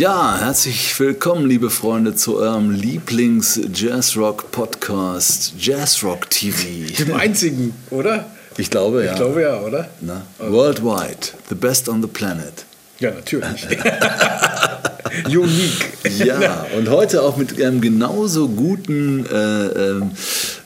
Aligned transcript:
Ja, 0.00 0.40
herzlich 0.40 0.98
willkommen, 0.98 1.46
liebe 1.46 1.68
Freunde, 1.68 2.14
zu 2.14 2.38
eurem 2.38 2.70
Lieblings-Jazzrock-Podcast, 2.70 5.52
Jazzrock 5.58 6.30
TV. 6.30 6.90
Dem 6.98 7.12
einzigen, 7.16 7.74
oder? 7.90 8.24
Ich 8.56 8.70
glaube, 8.70 9.04
ja. 9.04 9.12
Ich 9.12 9.18
glaube 9.18 9.42
ja, 9.42 9.60
oder? 9.60 9.90
Na, 10.00 10.22
worldwide, 10.38 11.18
the 11.50 11.54
best 11.54 11.90
on 11.90 12.00
the 12.00 12.08
planet. 12.08 12.64
Ja, 12.98 13.10
natürlich. 13.10 13.66
Unique. 15.26 15.90
Ja, 16.24 16.66
und 16.78 16.88
heute 16.88 17.20
auch 17.20 17.36
mit 17.36 17.62
einem 17.62 17.82
genauso 17.82 18.48
guten 18.48 19.26
äh, 19.26 19.66
äh, 19.66 20.00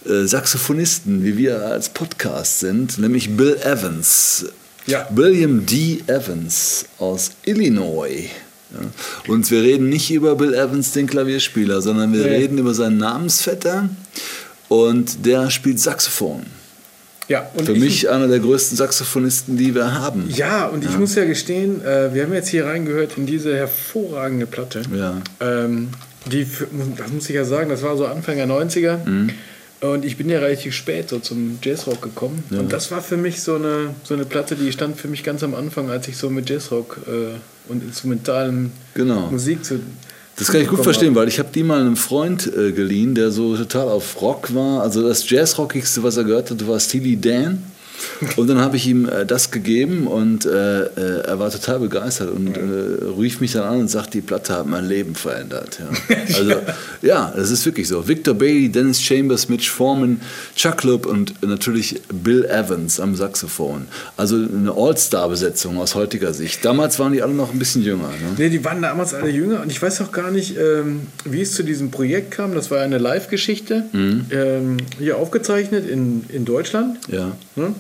äh, 0.07 0.29
Saxophonisten, 0.29 1.25
wie 1.25 1.37
wir 1.37 1.61
als 1.61 1.89
Podcast 1.89 2.61
sind, 2.61 2.99
nämlich 2.99 3.37
Bill 3.37 3.57
Evans. 3.65 4.47
Ja. 4.87 5.09
William 5.11 5.67
D. 5.67 6.05
Evans 6.07 6.85
aus 6.99 7.33
Illinois. 7.45 8.31
Ja. 8.75 9.33
Und 9.33 9.51
wir 9.51 9.63
reden 9.63 9.89
nicht 9.89 10.11
über 10.11 10.35
Bill 10.37 10.55
Evans, 10.55 10.93
den 10.93 11.07
Klavierspieler, 11.07 11.81
sondern 11.81 12.13
wir 12.13 12.23
Nee. 12.25 12.37
reden 12.37 12.59
über 12.59 12.75
seinen 12.75 12.99
Namensvetter 12.99 13.89
und 14.69 15.25
der 15.27 15.51
spielt 15.51 15.81
Saxophon. 15.81 16.43
Ja, 17.27 17.51
Für 17.65 17.73
ich, 17.73 17.81
mich 17.81 18.11
einer 18.11 18.29
der 18.29 18.39
größten 18.39 18.77
Saxophonisten, 18.77 19.57
die 19.57 19.75
wir 19.75 19.95
haben. 19.99 20.29
Ja, 20.29 20.67
und 20.67 20.85
ich 20.85 20.99
muss 20.99 21.15
ja 21.15 21.25
gestehen, 21.25 21.83
äh, 21.83 22.13
wir 22.13 22.25
haben 22.25 22.35
jetzt 22.35 22.49
hier 22.49 22.67
reingehört 22.67 23.17
in 23.17 23.25
diese 23.25 23.57
hervorragende 23.57 24.45
Platte. 24.47 24.83
Ja. 24.95 25.23
Ähm, 25.41 25.89
die, 26.31 26.47
das 26.99 27.11
muss 27.13 27.29
ich 27.31 27.35
ja 27.35 27.45
sagen, 27.47 27.71
das 27.71 27.83
war 27.83 27.97
so 27.97 28.05
Anfang 28.07 28.37
der 28.37 28.47
90er. 28.47 28.99
Mhm. 29.09 29.31
Und 29.93 30.05
ich 30.05 30.17
bin 30.17 30.31
ja 30.31 30.39
relativ 30.39 30.75
spät 30.75 31.11
so 31.11 31.19
zum 31.19 31.59
Jazzrock 31.63 32.01
gekommen. 32.01 32.43
Und 32.51 32.73
das 32.73 32.91
war 32.91 33.03
für 33.03 33.19
mich 33.19 33.43
so 33.43 33.57
eine, 33.57 33.91
so 34.03 34.15
eine 34.15 34.25
Platte, 34.25 34.57
die 34.57 34.73
stand 34.73 34.99
für 34.99 35.09
mich 35.09 35.23
ganz 35.23 35.43
am 35.43 35.55
Anfang, 35.55 35.91
als 35.91 36.09
ich 36.09 36.17
so 36.17 36.31
mit 36.31 36.49
Jazzrock 36.49 37.01
äh, 37.07 37.71
und 37.71 37.83
instrumentalem 37.83 38.73
Genau. 38.95 39.29
Musik 39.31 39.63
zu. 39.65 39.81
Das 40.37 40.51
kann 40.51 40.63
ich 40.63 40.69
gut 40.69 40.83
verstehen, 40.83 41.15
weil 41.15 41.29
ich 41.29 41.39
habe 41.39 41.51
die 41.55 41.63
mal 41.63 41.81
einem 41.81 41.97
Freund 41.97 42.51
äh, 42.57 42.73
geliehen, 42.73 43.15
der 43.15 43.31
so 43.31 43.57
total 43.57 43.89
auf 43.89 44.21
Rock 44.21 44.55
war. 44.55 44.83
Also 44.83 45.07
das 45.07 45.29
Jazzrockigste, 45.29 46.03
was 46.03 46.17
er 46.17 46.25
gehört 46.25 46.51
hatte, 46.51 46.67
war 46.67 46.81
Steely 46.81 47.21
Dan. 47.21 47.63
Und 48.37 48.49
dann 48.49 48.59
habe 48.59 48.77
ich 48.77 48.87
ihm 48.87 49.09
äh, 49.09 49.25
das 49.27 49.51
gegeben 49.51 50.07
und 50.07 50.45
äh, 50.47 50.83
äh, 50.85 51.21
er 51.27 51.39
war 51.39 51.51
total 51.51 51.79
begeistert 51.81 52.31
und 52.31 52.57
äh, 52.57 52.61
rief 53.19 53.41
mich 53.41 53.53
dann 53.53 53.63
an 53.65 53.81
und 53.81 53.89
sagt, 53.89 54.15
die 54.15 54.21
Platte 54.21 54.55
hat 54.55 54.67
mein 54.67 54.87
Leben 54.89 55.15
verändert. 55.15 55.79
Ja. 55.81 56.17
Also 56.35 56.53
ja, 57.03 57.33
das 57.37 57.51
ist 57.51 57.65
wirklich 57.67 57.87
so. 57.89 58.09
Victor 58.09 58.35
Bailey, 58.35 58.69
Dennis 58.71 59.01
Chambers, 59.01 59.49
Mitch 59.49 59.71
Foreman, 59.71 60.21
Chuck 60.57 60.83
Lubb 60.85 61.07
und 61.07 61.35
natürlich 61.43 62.01
Bill 62.13 62.45
Evans 62.47 62.99
am 62.99 63.15
Saxophon. 63.15 63.87
Also 64.17 64.37
eine 64.37 64.73
All-Star-Besetzung 64.75 65.79
aus 65.79 65.95
heutiger 65.95 66.33
Sicht. 66.33 66.65
Damals 66.65 66.99
waren 66.99 67.13
die 67.13 67.23
alle 67.23 67.35
noch 67.35 67.53
ein 67.53 67.59
bisschen 67.59 67.83
jünger. 67.83 68.09
Ne? 68.09 68.35
Nee, 68.39 68.49
die 68.49 68.65
waren 68.65 68.81
damals 68.83 69.13
alle 69.15 69.29
jünger 69.31 69.61
und 69.63 69.71
ich 69.71 69.81
weiß 69.81 70.01
auch 70.01 70.13
gar 70.13 70.31
nicht, 70.31 70.57
ähm, 70.59 71.03
wie 71.25 71.43
es 71.43 71.53
zu 71.53 71.63
diesem 71.63 71.91
Projekt 71.91 72.31
kam. 72.33 72.55
Das 72.55 72.71
war 72.71 72.81
eine 72.81 72.99
Live-Geschichte, 72.99 73.85
Mhm. 73.93 74.27
ähm, 74.31 74.77
hier 74.99 75.19
aufgezeichnet 75.19 75.89
in, 75.89 76.25
in 76.29 76.45
Deutschland. 76.45 76.99
Ja. 77.09 77.33
Ne? 77.57 77.75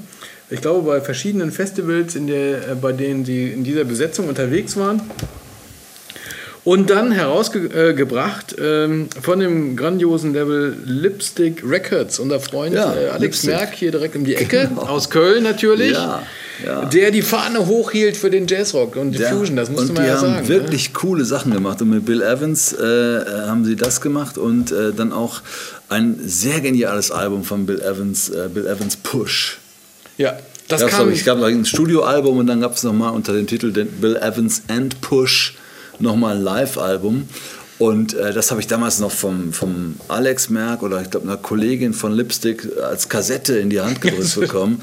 Ich 0.54 0.60
glaube, 0.60 0.86
bei 0.86 1.00
verschiedenen 1.00 1.50
Festivals, 1.52 2.14
in 2.14 2.26
der, 2.28 2.68
äh, 2.70 2.74
bei 2.80 2.92
denen 2.92 3.24
sie 3.24 3.48
in 3.48 3.64
dieser 3.64 3.84
Besetzung 3.84 4.28
unterwegs 4.28 4.76
waren. 4.76 5.02
Und 6.62 6.88
dann 6.88 7.12
herausgebracht 7.12 8.56
ähm, 8.58 9.08
von 9.20 9.38
dem 9.38 9.76
grandiosen 9.76 10.32
Label 10.32 10.74
Lipstick 10.86 11.62
Records. 11.62 12.18
Unser 12.18 12.40
Freund 12.40 12.74
Ja, 12.74 12.94
äh, 12.94 13.08
Alex 13.08 13.20
Lipstick. 13.42 13.50
Merck 13.50 13.74
hier 13.74 13.90
direkt 13.90 14.16
um 14.16 14.24
die 14.24 14.34
Ecke, 14.34 14.68
Genau. 14.70 14.82
aus 14.82 15.10
Köln 15.10 15.42
natürlich. 15.42 15.92
Ja, 15.92 16.22
ja. 16.64 16.86
Der 16.86 17.10
die 17.10 17.20
Fahne 17.20 17.66
hochhielt 17.66 18.16
für 18.16 18.30
den 18.30 18.46
Jazzrock 18.46 18.96
und 18.96 19.12
die 19.12 19.18
Fusion, 19.18 19.56
das 19.56 19.68
musste 19.68 19.88
und 19.88 19.94
man 19.94 20.04
die 20.04 20.08
ja 20.08 20.14
haben 20.16 20.20
sagen. 20.34 20.42
ne? 20.42 20.48
wirklich 20.48 20.94
coole 20.94 21.26
Sachen 21.26 21.52
gemacht. 21.52 21.82
Und 21.82 21.90
mit 21.90 22.06
Bill 22.06 22.22
Evans 22.22 22.72
äh, 22.72 22.82
äh, 22.82 23.24
haben 23.46 23.66
sie 23.66 23.76
das 23.76 24.00
gemacht 24.00 24.38
und 24.38 24.72
äh, 24.72 24.92
dann 24.96 25.12
auch 25.12 25.42
ein 25.90 26.16
sehr 26.24 26.60
geniales 26.62 27.10
Album 27.10 27.44
von 27.44 27.66
Bill 27.66 27.82
Evans, 27.82 28.30
äh, 28.30 28.48
Bill 28.48 28.66
Evans 28.66 28.96
Push. 28.96 29.58
Ja, 30.18 30.38
das 30.68 30.80
Gab's, 30.80 30.92
kam. 30.92 31.10
ich, 31.10 31.20
es 31.20 31.24
gab 31.24 31.38
noch 31.38 31.46
ein 31.46 31.64
Studioalbum 31.64 32.38
und 32.38 32.46
dann 32.46 32.60
gab 32.60 32.74
es 32.74 32.82
nochmal 32.82 33.12
unter 33.12 33.32
dem 33.32 33.46
Titel 33.46 33.70
Bill 33.70 34.16
Evans 34.16 34.62
and 34.68 35.00
Push 35.00 35.54
nochmal 35.98 36.36
ein 36.36 36.42
Live-Album. 36.42 37.28
Und 37.78 38.14
äh, 38.14 38.32
das 38.32 38.52
habe 38.52 38.60
ich 38.60 38.68
damals 38.68 39.00
noch 39.00 39.10
vom, 39.10 39.52
vom 39.52 39.96
Alex 40.06 40.48
Merck 40.48 40.82
oder 40.82 41.02
ich 41.02 41.10
glaube 41.10 41.26
einer 41.26 41.36
Kollegin 41.36 41.92
von 41.92 42.12
Lipstick 42.12 42.68
als 42.80 43.08
Kassette 43.08 43.58
in 43.58 43.68
die 43.68 43.80
Hand 43.80 44.00
gedrückt 44.00 44.34
bekommen. 44.40 44.80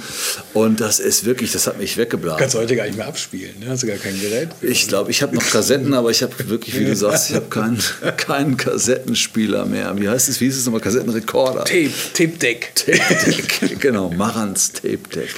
Und 0.53 0.81
das 0.81 0.99
ist 0.99 1.23
wirklich, 1.23 1.53
das 1.53 1.67
hat 1.67 1.79
mich 1.79 1.95
weggeblasen. 1.95 2.39
kannst 2.39 2.55
du 2.55 2.59
heute 2.59 2.75
gar 2.75 2.85
nicht 2.85 2.97
mehr 2.97 3.07
abspielen, 3.07 3.59
ne? 3.59 3.67
hast 3.69 3.83
du 3.83 3.87
gar 3.87 3.95
kein 3.95 4.19
Gerät. 4.19 4.49
Ich 4.61 4.89
glaube, 4.89 5.09
ich 5.09 5.21
habe 5.21 5.33
noch 5.35 5.49
Kassetten, 5.49 5.93
aber 5.93 6.11
ich 6.11 6.21
habe 6.21 6.33
wirklich, 6.49 6.77
wie 6.77 6.85
du 6.85 6.95
sagst, 6.97 7.29
ich 7.29 7.35
habe 7.37 7.47
keinen, 7.47 7.79
keinen 8.17 8.57
Kassettenspieler 8.57 9.65
mehr. 9.65 9.93
Wie 9.97 10.09
heißt 10.09 10.27
es? 10.27 10.41
Wie 10.41 10.45
hieß 10.45 10.57
es 10.57 10.65
nochmal? 10.65 10.81
Kassettenrekorder. 10.81 11.63
Tape, 11.63 11.91
Tape 12.13 12.37
Deck. 12.37 12.73
Tape 12.75 13.31
Deck. 13.31 13.79
genau, 13.79 14.09
Marantz 14.09 14.73
Tape 14.73 14.99
Deck. 15.15 15.33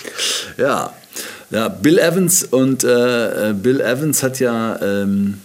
Ja. 0.58 0.92
ja, 1.52 1.68
Bill 1.68 2.00
Evans 2.00 2.44
und 2.46 2.84
äh, 2.84 3.50
äh, 3.50 3.54
Bill 3.54 3.80
Evans 3.80 4.24
hat 4.24 4.40
ja 4.40 4.80
ähm, 4.82 5.40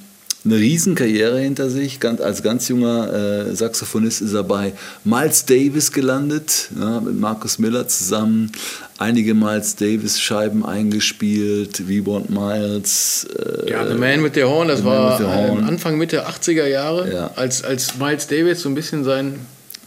eine 0.50 0.60
Riesenkarriere 0.60 1.38
hinter 1.38 1.70
sich. 1.70 2.00
Ganz, 2.00 2.20
als 2.20 2.42
ganz 2.42 2.69
junger 2.69 3.12
äh, 3.48 3.54
Saxophonist 3.54 4.22
ist 4.22 4.32
er 4.32 4.44
bei 4.44 4.72
Miles 5.04 5.44
Davis 5.44 5.92
gelandet, 5.92 6.70
ja, 6.78 7.00
mit 7.00 7.19
Marcus 7.19 7.59
Miller 7.59 7.86
zusammen. 7.88 8.50
Einige 8.98 9.34
Miles 9.34 9.76
Davis 9.76 10.19
Scheiben 10.20 10.64
eingespielt, 10.64 11.86
wie 11.88 12.04
Want 12.06 12.31
Miles. 12.31 13.26
Äh, 13.38 13.70
Ja, 13.70 13.86
The 13.86 13.94
Man 13.94 14.22
with 14.25 14.32
the 14.34 14.44
Horn, 14.44 14.69
das 14.69 14.81
The 14.81 14.84
war 14.86 15.19
Horn. 15.20 15.64
Anfang 15.64 15.98
Mitte 15.98 16.26
80er 16.26 16.66
Jahre, 16.66 17.12
Ja. 17.12 17.30
als, 17.36 17.62
als 17.62 17.97
Miles 17.98 18.26
Davis 18.26 18.62
so 18.62 18.69
ein 18.69 18.75
bisschen 18.75 19.04
sein 19.04 19.34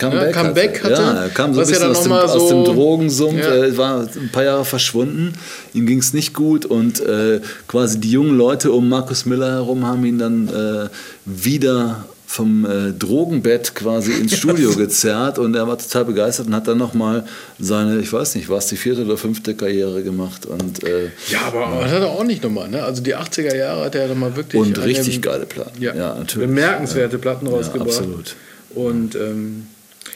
Comeback, 0.02 0.28
ne, 0.28 0.32
Comeback 0.42 0.84
hatte. 0.84 0.94
Ja, 0.94 1.24
er 1.24 1.30
kam 1.30 1.54
so 1.54 1.62
ein 1.62 1.66
ja 1.68 1.70
bisschen 1.72 1.82
dann 1.82 1.92
aus, 1.96 2.02
dem, 2.04 2.10
mal 2.10 2.24
aus 2.26 2.48
dem 2.50 2.66
so- 2.66 2.74
Drogensumpf. 2.74 3.40
Ja. 3.40 3.50
Er 3.56 3.78
war 3.78 4.02
ein 4.02 4.30
paar 4.32 4.44
Jahre 4.44 4.66
verschwunden. 4.66 5.34
Ihm 5.74 5.86
ging 5.86 6.00
es 6.00 6.14
nicht 6.14 6.34
gut 6.34 6.66
und 6.66 7.00
äh, 7.00 7.40
quasi 7.68 8.00
die 8.00 8.12
jungen 8.12 8.38
Leute 8.38 8.72
um 8.72 8.90
Markus 8.90 9.26
Miller 9.26 9.52
herum 9.52 9.86
haben 9.86 10.04
ihn 10.06 10.18
dann 10.20 10.48
äh, 10.50 10.90
wieder 11.26 12.06
vom 12.26 12.64
äh, 12.66 12.94
Drogenbett 12.94 13.76
quasi 13.76 14.14
ins 14.14 14.34
Studio 14.38 14.74
gezerrt 14.74 15.38
und 15.38 15.54
er 15.54 15.68
war 15.68 15.78
total 15.78 16.06
begeistert 16.06 16.48
und 16.48 16.56
hat 16.56 16.66
dann 16.66 16.78
nochmal 16.78 17.26
seine, 17.60 18.00
ich 18.00 18.14
weiß 18.14 18.36
nicht, 18.36 18.48
war 18.48 18.60
es 18.60 18.68
die 18.68 18.78
vierte 18.78 19.04
oder 19.04 19.18
fünfte 19.18 19.54
Karriere 19.54 20.02
gemacht 20.02 20.46
und, 20.46 20.82
äh, 20.86 21.10
Ja, 21.30 21.42
aber 21.48 21.82
das 21.84 21.92
hat 21.92 22.02
er 22.04 22.08
auch 22.10 22.24
nicht 22.24 22.42
nochmal. 22.42 22.70
Ne? 22.70 22.82
Also 22.82 23.04
die 23.04 23.18
80er 23.18 23.54
Jahre 23.54 23.84
hat 23.84 23.96
er 23.96 24.08
nochmal 24.08 24.34
wirklich 24.38 24.62
und 24.62 24.82
richtig 24.82 25.22
geile 25.22 25.46
Platten. 25.46 25.82
ja, 25.82 25.94
natürlich. 25.94 26.48
bemerkenswerte 26.48 27.18
Platten 27.18 27.48
rausgebracht. 27.48 27.90
absolut. 27.90 28.36
Und 28.76 29.16
ähm, 29.16 29.68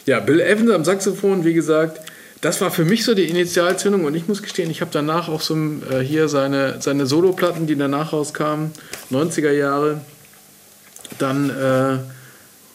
ja, 0.05 0.19
Bill 0.19 0.39
Evans 0.41 0.71
am 0.71 0.85
Saxophon, 0.85 1.43
wie 1.45 1.53
gesagt, 1.53 1.99
das 2.41 2.61
war 2.61 2.69
für 2.69 2.85
mich 2.85 3.03
so 3.05 3.15
die 3.15 3.23
Initialzündung 3.29 4.05
und 4.05 4.13
ich 4.15 4.27
muss 4.27 4.43
gestehen, 4.43 4.69
ich 4.69 4.81
habe 4.81 4.91
danach 4.93 5.29
auch 5.29 5.41
so 5.41 5.55
äh, 5.55 5.99
hier 6.01 6.27
seine, 6.27 6.75
seine 6.79 7.05
Soloplatten, 7.07 7.65
die 7.65 7.75
danach 7.75 8.13
rauskamen, 8.13 8.71
90er 9.11 9.51
Jahre, 9.51 10.01
dann 11.19 11.49
äh, 11.49 11.97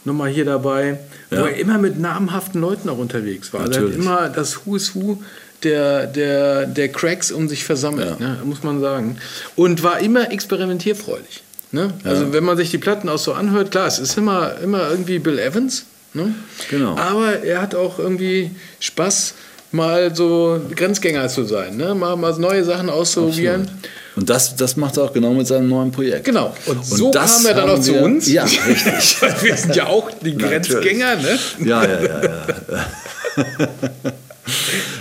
nochmal 0.05 0.31
hier 0.31 0.45
dabei, 0.45 0.99
Ja. 1.31 1.43
wo 1.43 1.45
er 1.47 1.57
immer 1.57 1.79
mit 1.79 1.99
namhaften 2.01 2.61
Leuten 2.61 2.89
auch 2.89 2.99
unterwegs 2.99 3.53
war. 3.53 3.61
Also 3.61 3.73
er 3.73 3.77
hat 3.77 3.83
Natürlich. 3.91 4.05
immer 4.07 4.29
das 4.29 4.67
Who 4.67 4.77
is 4.77 4.95
Who 4.95 5.23
der, 5.62 6.07
der, 6.07 6.67
der 6.67 6.89
Cracks 6.89 7.31
um 7.31 7.49
sich 7.49 7.65
versammelt, 7.65 8.19
Ja. 8.19 8.27
ne, 8.29 8.39
muss 8.45 8.62
man 8.62 8.81
sagen. 8.81 9.19
Und 9.57 9.83
war 9.83 10.01
immer 10.01 10.33
experimentierfreudig. 10.33 11.43
Ne? 11.73 11.93
Also 12.03 12.33
wenn 12.33 12.43
man 12.45 12.57
sich 12.57 12.71
die 12.71 12.79
Platten 12.79 13.09
auch 13.09 13.19
so 13.19 13.33
anhört, 13.35 13.71
klar, 13.71 13.87
es 13.87 13.99
ist 14.01 14.17
immer, 14.19 14.55
immer 14.65 14.91
irgendwie 14.91 15.19
Bill 15.21 15.39
Evans. 15.39 15.85
Ne? 16.12 16.35
Genau. 16.71 16.97
Aber 16.97 17.43
er 17.43 17.62
hat 17.62 17.75
auch 17.75 17.99
irgendwie 17.99 18.51
Spaß, 18.81 19.35
mal 19.73 20.15
so 20.15 20.61
Grenzgänger 20.75 21.29
zu 21.29 21.45
sein, 21.45 21.77
ne? 21.77 21.95
mal, 21.95 22.17
mal 22.17 22.37
neue 22.39 22.65
Sachen 22.65 22.91
auszuprobieren. 22.91 23.69
Und 24.17 24.29
das, 24.29 24.57
das 24.57 24.77
macht 24.77 24.97
er 24.97 25.05
auch 25.05 25.12
genau 25.12 25.33
mit 25.33 25.47
seinem 25.47 25.69
neuen 25.69 25.93
Projekt. 25.93 26.25
Genau. 26.25 26.53
Und 26.67 26.85
so 26.85 27.12
das 27.12 27.37
kam 27.37 27.47
er 27.47 27.55
dann 27.55 27.71
auch 27.71 27.81
zu 27.81 27.95
wir- 27.95 28.03
uns. 28.03 28.27
Ja, 28.31 28.43
richtig. 28.67 29.17
Wir 29.43 29.57
sind 29.57 29.77
ja 29.77 29.87
auch 29.87 30.11
die. 30.21 30.37
Grenzgänger, 30.37 31.15
ne? 31.17 31.39
Ja, 31.65 31.85
ja, 31.85 32.03
ja, 32.03 32.23
ja. 32.25 32.47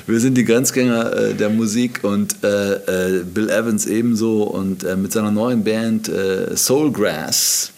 Wir 0.06 0.20
sind 0.20 0.36
die 0.36 0.46
Grenzgänger 0.46 1.14
äh, 1.14 1.34
der 1.34 1.50
Musik 1.50 2.04
und 2.04 2.36
äh, 2.44 2.74
äh, 3.20 3.24
Bill 3.24 3.50
Evans 3.50 3.86
ebenso. 3.88 4.44
Und 4.44 4.84
äh, 4.84 4.96
mit 4.96 5.12
seiner 5.12 5.32
neuen 5.32 5.64
Band 5.64 6.08
äh, 6.10 6.56
Soulgrass 6.56 7.72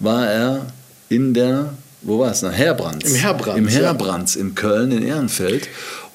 war 0.00 0.26
er 0.28 0.66
in 1.08 1.32
der, 1.34 1.74
wo 2.06 2.18
war 2.18 2.30
es? 2.30 2.42
Na, 2.42 2.50
Herbrands. 2.50 3.10
Im 3.10 3.14
Herbrands, 3.16 3.58
Im 3.58 3.68
ja. 3.68 3.86
Herbrands 3.86 4.36
in 4.36 4.54
Köln, 4.54 4.92
in 4.92 5.02
Ehrenfeld. 5.02 5.68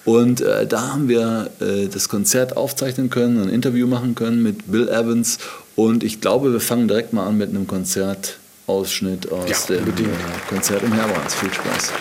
Und 0.03 0.41
äh, 0.41 0.65
da 0.65 0.93
haben 0.93 1.07
wir 1.07 1.51
äh, 1.59 1.88
das 1.88 2.09
Konzert 2.09 2.57
aufzeichnen 2.57 3.09
können, 3.09 3.43
ein 3.43 3.49
Interview 3.49 3.85
machen 3.88 4.15
können 4.15 4.41
mit 4.41 4.71
Bill 4.71 4.89
Evans. 4.89 5.38
Und 5.75 6.03
ich 6.03 6.21
glaube, 6.21 6.51
wir 6.51 6.59
fangen 6.59 6.88
direkt 6.88 7.13
mal 7.13 7.27
an 7.27 7.38
mit 7.38 7.49
einem 7.49 7.67
Konzertausschnitt 7.67 9.31
aus 9.31 9.67
Ja, 9.67 9.75
dem 9.75 9.88
äh, 9.88 10.09
Konzert 10.49 10.81
im 10.83 10.93
Herbrands. 10.93 11.35
Viel 11.35 11.53
Spaß. 11.53 11.91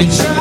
They 0.00 0.06
try 0.16 0.39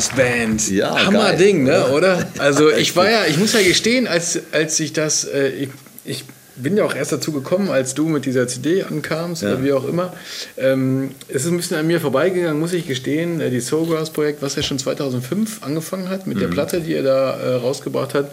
Soulgrass 0.00 0.16
Band. 0.16 0.70
Ja, 0.70 1.06
Hammer 1.06 1.30
geil. 1.30 1.36
Ding, 1.38 1.64
ne, 1.64 1.88
oder? 1.88 2.26
Also 2.38 2.70
ich 2.76 2.94
war 2.96 3.10
ja, 3.10 3.24
ich 3.26 3.38
muss 3.38 3.52
ja 3.52 3.62
gestehen, 3.62 4.06
als, 4.06 4.40
als 4.52 4.78
ich 4.80 4.92
das, 4.92 5.24
äh, 5.24 5.48
ich, 5.48 5.68
ich 6.04 6.24
bin 6.56 6.76
ja 6.76 6.84
auch 6.84 6.94
erst 6.94 7.12
dazu 7.12 7.32
gekommen, 7.32 7.68
als 7.70 7.94
du 7.94 8.08
mit 8.08 8.24
dieser 8.24 8.48
CD 8.48 8.82
ankamst 8.82 9.42
Ja. 9.42 9.50
oder 9.52 9.64
wie 9.64 9.72
auch 9.72 9.86
immer. 9.86 10.14
Ähm, 10.56 11.10
es 11.28 11.44
ist 11.44 11.50
ein 11.50 11.56
bisschen 11.56 11.76
an 11.76 11.86
mir 11.86 12.00
vorbeigegangen, 12.00 12.58
muss 12.58 12.72
ich 12.72 12.86
gestehen. 12.86 13.40
Äh, 13.40 13.50
die 13.50 13.60
Soulgrass 13.60 14.10
Projekt, 14.10 14.42
was 14.42 14.56
ja 14.56 14.62
schon 14.62 14.78
2005 14.78 15.62
angefangen 15.62 16.08
hat 16.08 16.26
mit 16.26 16.40
der 16.40 16.48
Platte, 16.48 16.80
die 16.80 16.94
er 16.94 17.02
da 17.02 17.36
äh, 17.38 17.54
rausgebracht 17.56 18.14
hat. 18.14 18.30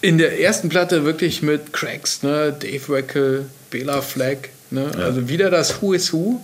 In 0.00 0.16
der 0.18 0.40
ersten 0.40 0.68
Platte 0.68 1.04
wirklich 1.04 1.42
mit 1.42 1.72
Cracks, 1.72 2.22
ne, 2.22 2.54
Dave 2.56 2.88
Weckel, 2.88 3.46
Bela 3.70 4.00
Fleck, 4.00 4.50
ne, 4.70 4.86
also 4.96 5.28
wieder 5.28 5.50
das 5.50 5.82
Who 5.82 5.92
is 5.92 6.12
Who. 6.12 6.40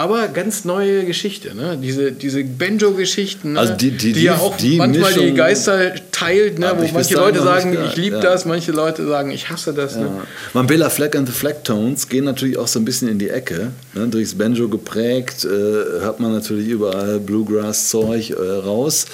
Aber 0.00 0.28
ganz 0.28 0.64
neue 0.64 1.04
Geschichte, 1.04 1.54
ne? 1.54 1.76
Diese, 1.76 2.10
diese 2.12 2.42
Banjo-Geschichten, 2.42 3.52
ne? 3.52 3.60
Also 3.60 3.74
die- 3.74 3.90
die- 3.90 4.12
ja 4.22 4.34
die- 4.34 4.40
auch 4.40 4.56
die 4.56 4.76
manchmal 4.76 5.12
die 5.12 5.18
Mischung 5.20 5.36
Geister 5.36 5.92
teilt, 6.20 6.58
ne? 6.58 6.72
wo 6.76 6.86
manche 6.92 7.14
Leute 7.14 7.42
sagen, 7.42 7.76
ich 7.86 7.96
liebe 7.96 8.16
ja. 8.16 8.22
das, 8.22 8.44
manche 8.44 8.72
Leute 8.72 9.06
sagen, 9.06 9.30
ich 9.30 9.48
hasse 9.48 9.72
das. 9.72 9.96
Ne? 9.96 10.10
Man 10.52 10.66
Bella 10.66 10.90
Fleck 10.90 11.16
and 11.16 11.26
the 11.26 11.34
Flecktones 11.34 12.08
gehen 12.08 12.24
natürlich 12.24 12.58
auch 12.58 12.68
so 12.68 12.78
ein 12.78 12.84
bisschen 12.84 13.08
in 13.08 13.18
die 13.18 13.30
Ecke. 13.30 13.72
Ne? 13.94 14.08
Durchs 14.08 14.34
Banjo 14.34 14.68
geprägt 14.68 15.44
äh, 15.44 16.04
hat 16.04 16.20
man 16.20 16.32
natürlich 16.32 16.68
überall 16.68 17.20
Bluegrass-Zeug 17.20 18.30
äh, 18.30 18.34
raus 18.34 19.06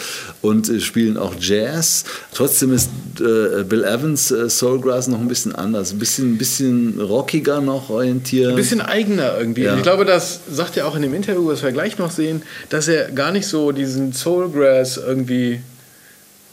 und 0.43 0.69
äh, 0.69 0.81
spielen 0.81 1.17
auch 1.17 1.35
Jazz. 1.39 2.05
Trotzdem 2.35 2.73
ist 2.73 2.91
äh, 3.21 3.63
Bill 3.63 3.85
Evans 3.85 4.31
äh, 4.31 4.51
Soulgrass 4.51 5.07
noch 5.09 5.21
ein 5.21 5.29
bisschen 5.29 5.55
anders. 5.55 5.93
Ein 5.93 5.99
bisschen, 5.99 6.35
ein 6.35 6.39
bisschen 6.39 7.01
rockiger 7.01 7.61
noch 7.61 7.89
orientiert. 7.91 8.51
Ein 8.51 8.57
bisschen 8.57 8.81
eigener 8.81 9.39
irgendwie. 9.39 9.63
Ja. 9.63 9.77
Ich 9.77 9.83
glaube, 9.83 10.05
das 10.05 10.41
sagt 10.51 10.77
er 10.77 10.87
auch 10.87 10.97
in 10.97 11.03
dem 11.03 11.15
Interview, 11.15 11.51
das 11.51 11.63
wir 11.63 11.73
gleich 11.73 11.99
noch 11.99 12.11
sehen, 12.11 12.43
dass 12.69 12.89
er 12.89 13.11
gar 13.13 13.31
nicht 13.31 13.47
so 13.47 13.71
diesen 13.73 14.13
Soulgrass 14.13 14.97
irgendwie 14.97 15.61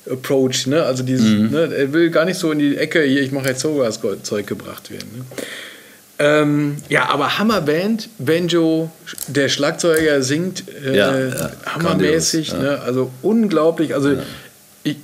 approach, 0.10 0.68
ne? 0.68 0.84
Also 0.84 1.04
diesen, 1.04 1.52
ne? 1.52 1.74
er 1.76 1.94
will 1.94 2.10
gar 2.10 2.26
nicht 2.26 2.38
so 2.38 2.52
in 2.52 2.60
die 2.60 2.78
Ecke, 2.78 3.02
hier, 3.02 3.22
ich 3.22 3.32
mache 3.32 3.50
jetzt 3.50 3.62
Soulgrass-Zeug 3.62 4.48
gebracht 4.48 4.92
werden. 4.92 5.10
Ne? 5.18 5.26
Ähm, 6.20 6.78
ja, 6.90 7.10
aber 7.10 7.40
Hammerband, 7.40 8.10
Banjo, 8.20 8.92
der 9.28 9.50
Schlagzeuger 9.50 10.22
singt 10.22 10.64
äh, 10.86 10.96
Ja, 10.96 11.18
ja, 11.18 11.52
hammermäßig, 11.66 12.50
grandios, 12.50 12.72
ja. 12.72 12.78
ne? 12.78 12.82
also 12.84 13.12
unglaublich. 13.24 13.96
Also 13.96 14.18
ich, 14.84 14.98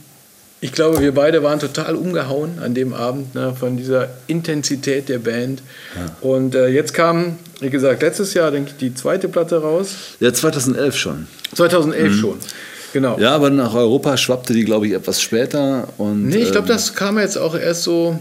ich 0.62 0.72
glaube, 0.72 1.02
wir 1.02 1.14
beide 1.14 1.42
waren 1.42 1.60
total 1.60 1.96
umgehauen 1.96 2.60
an 2.60 2.76
dem 2.76 2.94
Abend 2.94 3.34
ne, 3.34 3.56
von 3.60 3.76
dieser 3.76 4.10
Intensität 4.28 5.10
der 5.10 5.20
Band. 5.20 5.64
Und 6.22 6.54
äh, 6.54 6.68
jetzt 6.68 6.94
kam, 6.94 7.40
wie 7.60 7.72
gesagt, 7.72 8.04
letztes 8.04 8.36
Jahr, 8.36 8.52
denke 8.52 8.72
ich, 8.72 8.78
die 8.78 8.94
zweite 8.94 9.30
Platte 9.30 9.62
raus. 9.62 9.96
ja, 10.20 10.32
2011 10.32 10.96
schon. 10.96 11.28
2011 11.56 12.16
schon. 12.16 12.38
Genau. 12.94 13.20
Ja, 13.20 13.36
aber 13.36 13.50
nach 13.50 13.74
Europa 13.74 14.18
schwappte 14.18 14.54
die, 14.54 14.64
glaube 14.64 14.88
ich, 14.88 14.94
etwas 14.94 15.22
später. 15.22 15.88
Und, 15.98 16.28
Nee, 16.28 16.38
ich 16.38 16.52
glaube, 16.52 16.68
ähm, 16.68 16.74
das 16.74 16.96
kam 16.96 17.20
jetzt 17.20 17.38
auch 17.38 17.56
erst 17.56 17.84
so, 17.84 18.20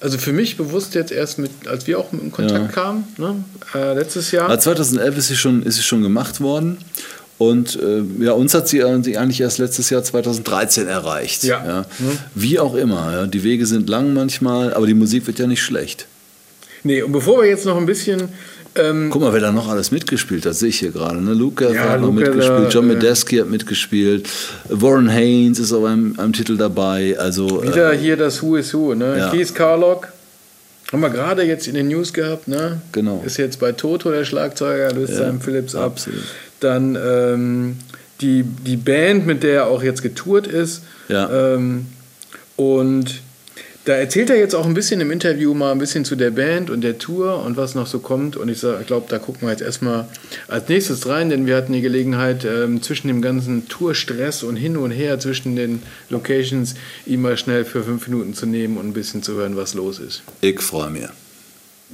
also 0.00 0.18
für 0.18 0.32
mich 0.32 0.56
bewusst 0.56 0.94
jetzt 0.94 1.12
erst 1.12 1.38
mit, 1.38 1.50
als 1.66 1.86
wir 1.86 1.98
auch 1.98 2.12
in 2.12 2.30
Kontakt 2.30 2.72
kamen, 2.72 3.04
ne, 3.16 3.44
äh, 3.74 3.94
letztes 3.94 4.30
Jahr. 4.30 4.48
Also 4.48 4.64
2011 4.64 5.18
ist 5.18 5.28
sie 5.28 5.36
schon, 5.36 5.62
ist 5.62 5.76
sie 5.76 5.82
schon 5.82 6.02
gemacht 6.02 6.40
worden. 6.40 6.78
Und 7.36 7.78
äh, 7.82 8.02
ja, 8.24 8.32
uns 8.32 8.54
hat 8.54 8.68
sie 8.68 8.84
eigentlich 8.84 9.40
erst 9.40 9.58
letztes 9.58 9.90
Jahr 9.90 10.04
2013 10.04 10.86
erreicht. 10.86 11.42
Ja. 11.42 11.84
Mhm. 11.98 12.18
Wie 12.34 12.58
auch 12.60 12.74
immer. 12.74 13.12
Ja. 13.12 13.26
Die 13.26 13.42
Wege 13.42 13.66
sind 13.66 13.88
lang 13.88 14.14
manchmal, 14.14 14.72
aber 14.72 14.86
die 14.86 14.94
Musik 14.94 15.26
wird 15.26 15.38
ja 15.40 15.46
nicht 15.46 15.62
schlecht. 15.62 16.06
Nee, 16.84 17.02
und 17.02 17.12
bevor 17.12 17.42
wir 17.42 17.48
jetzt 17.48 17.64
noch 17.64 17.76
ein 17.76 17.86
bisschen 17.86 18.28
ähm, 18.76 19.08
Guck 19.10 19.22
mal, 19.22 19.32
wer 19.32 19.40
da 19.40 19.52
noch 19.52 19.68
alles 19.68 19.90
mitgespielt 19.90 20.46
hat, 20.46 20.54
sehe 20.54 20.68
ich 20.68 20.78
hier 20.78 20.90
gerade. 20.90 21.20
Ne? 21.20 21.32
Luca 21.32 21.70
Ja, 21.70 21.90
hat 21.90 22.00
noch 22.00 22.12
mitgespielt, 22.12 22.72
John 22.72 22.90
äh, 22.90 22.94
Medeski 22.94 23.36
hat 23.36 23.48
mitgespielt, 23.48 24.28
Warren 24.68 25.08
Haynes 25.08 25.58
ist 25.58 25.72
auf 25.72 25.84
einem, 25.84 26.18
einem 26.18 26.32
Titel 26.32 26.56
dabei. 26.56 27.16
Also, 27.18 27.62
wieder 27.62 27.92
äh, 27.92 27.98
hier 27.98 28.16
das 28.16 28.42
Who 28.42 28.56
is 28.56 28.74
Who, 28.74 28.94
ne? 28.94 29.18
Ja. 29.18 29.30
Keith 29.30 29.54
Carlock. 29.54 30.08
Haben 30.92 31.00
wir 31.00 31.10
gerade 31.10 31.42
jetzt 31.42 31.66
in 31.66 31.74
den 31.74 31.88
News 31.88 32.12
gehabt, 32.12 32.46
ne? 32.46 32.80
Genau. 32.92 33.22
Ist 33.24 33.36
jetzt 33.36 33.58
bei 33.58 33.72
Toto 33.72 34.10
der 34.10 34.24
Schlagzeuger, 34.24 34.92
löst 34.92 35.16
seinem 35.16 35.40
Philips 35.40 35.74
ab. 35.74 35.86
absolut. 35.86 36.22
Dann 36.60 36.96
ähm, 36.96 37.76
die, 38.20 38.44
die 38.44 38.76
Band, 38.76 39.26
mit 39.26 39.42
der 39.42 39.54
er 39.54 39.66
auch 39.66 39.82
jetzt 39.82 40.02
getourt 40.02 40.46
ist. 40.46 40.82
Ja. 41.08 41.54
Ähm, 41.54 41.86
und 42.56 43.22
da 43.84 43.92
erzählt 43.92 44.30
er 44.30 44.36
jetzt 44.36 44.54
auch 44.54 44.64
ein 44.64 44.72
bisschen 44.72 45.00
im 45.00 45.10
Interview 45.10 45.52
mal 45.52 45.72
ein 45.72 45.78
bisschen 45.78 46.04
zu 46.04 46.16
der 46.16 46.30
Band 46.30 46.70
und 46.70 46.80
der 46.80 46.98
Tour 46.98 47.44
und 47.44 47.56
was 47.56 47.74
noch 47.74 47.86
so 47.86 47.98
kommt. 47.98 48.36
Und 48.36 48.48
ich, 48.48 48.60
glaube, 48.60 49.06
da 49.08 49.18
gucken 49.18 49.42
wir 49.42 49.50
jetzt 49.50 49.62
erstmal 49.62 50.06
als 50.48 50.68
nächstes 50.68 51.06
rein, 51.06 51.28
denn 51.28 51.46
wir 51.46 51.56
hatten 51.56 51.72
die 51.72 51.82
Gelegenheit, 51.82 52.44
ähm, 52.44 52.82
zwischen 52.82 53.08
dem 53.08 53.20
ganzen 53.20 53.68
Tourstress 53.68 54.42
und 54.42 54.56
hin 54.56 54.76
und 54.76 54.90
her 54.90 55.18
zwischen 55.18 55.54
den 55.54 55.82
Locations, 56.08 56.74
ihn 57.04 57.20
mal 57.20 57.36
schnell 57.36 57.64
für 57.64 57.82
fünf 57.82 58.08
Minuten 58.08 58.32
zu 58.32 58.46
nehmen 58.46 58.78
und 58.78 58.88
ein 58.88 58.92
bisschen 58.94 59.22
zu 59.22 59.34
hören, 59.34 59.56
was 59.56 59.74
los 59.74 59.98
ist. 59.98 60.22
ich 60.40 60.60
freue 60.60 60.90
mich. 60.90 61.08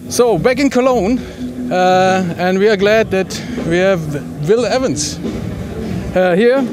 So, 0.08 0.38
back 0.38 0.60
in 0.60 0.70
Cologne, 0.70 1.18
uh, 1.70 2.22
and 2.38 2.58
we 2.58 2.68
are 2.68 2.76
glad 2.76 3.10
that 3.10 3.26
we 3.68 3.78
have 3.78 4.00
Will 4.46 4.64
Evans 4.64 5.18
uh, 6.14 6.34
here 6.34 6.64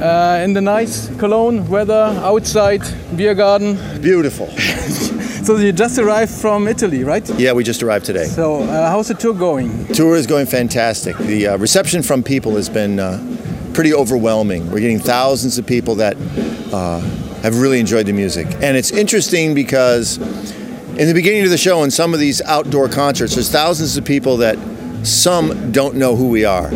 uh, 0.00 0.42
in 0.44 0.52
the 0.52 0.60
nice 0.60 1.08
Cologne 1.16 1.66
weather, 1.68 2.14
outside, 2.22 2.82
beer 3.16 3.34
garden. 3.34 3.78
Beautiful. 4.00 4.48
So 5.46 5.54
you 5.58 5.70
just 5.70 5.96
arrived 5.96 6.32
from 6.32 6.66
Italy, 6.66 7.04
right? 7.04 7.24
Yeah, 7.38 7.52
we 7.52 7.62
just 7.62 7.80
arrived 7.80 8.04
today. 8.04 8.24
So 8.24 8.64
uh, 8.64 8.90
how's 8.90 9.06
the 9.06 9.14
tour 9.14 9.32
going? 9.32 9.86
Tour 9.94 10.16
is 10.16 10.26
going 10.26 10.46
fantastic. 10.46 11.16
The 11.18 11.46
uh, 11.46 11.58
reception 11.58 12.02
from 12.02 12.24
people 12.24 12.56
has 12.56 12.68
been 12.68 12.98
uh, 12.98 13.20
pretty 13.72 13.94
overwhelming. 13.94 14.68
We're 14.72 14.80
getting 14.80 14.98
thousands 14.98 15.56
of 15.56 15.64
people 15.64 15.94
that 15.96 16.16
uh, 16.72 16.98
have 17.42 17.60
really 17.60 17.78
enjoyed 17.78 18.06
the 18.06 18.12
music. 18.12 18.48
And 18.60 18.76
it's 18.76 18.90
interesting 18.90 19.54
because 19.54 20.16
in 20.98 21.06
the 21.06 21.14
beginning 21.14 21.44
of 21.44 21.50
the 21.50 21.58
show, 21.58 21.84
in 21.84 21.92
some 21.92 22.12
of 22.12 22.18
these 22.18 22.42
outdoor 22.42 22.88
concerts, 22.88 23.34
there's 23.36 23.48
thousands 23.48 23.96
of 23.96 24.04
people 24.04 24.38
that 24.38 24.58
some 25.06 25.70
don't 25.70 25.94
know 25.94 26.16
who 26.16 26.28
we 26.28 26.44
are. 26.44 26.70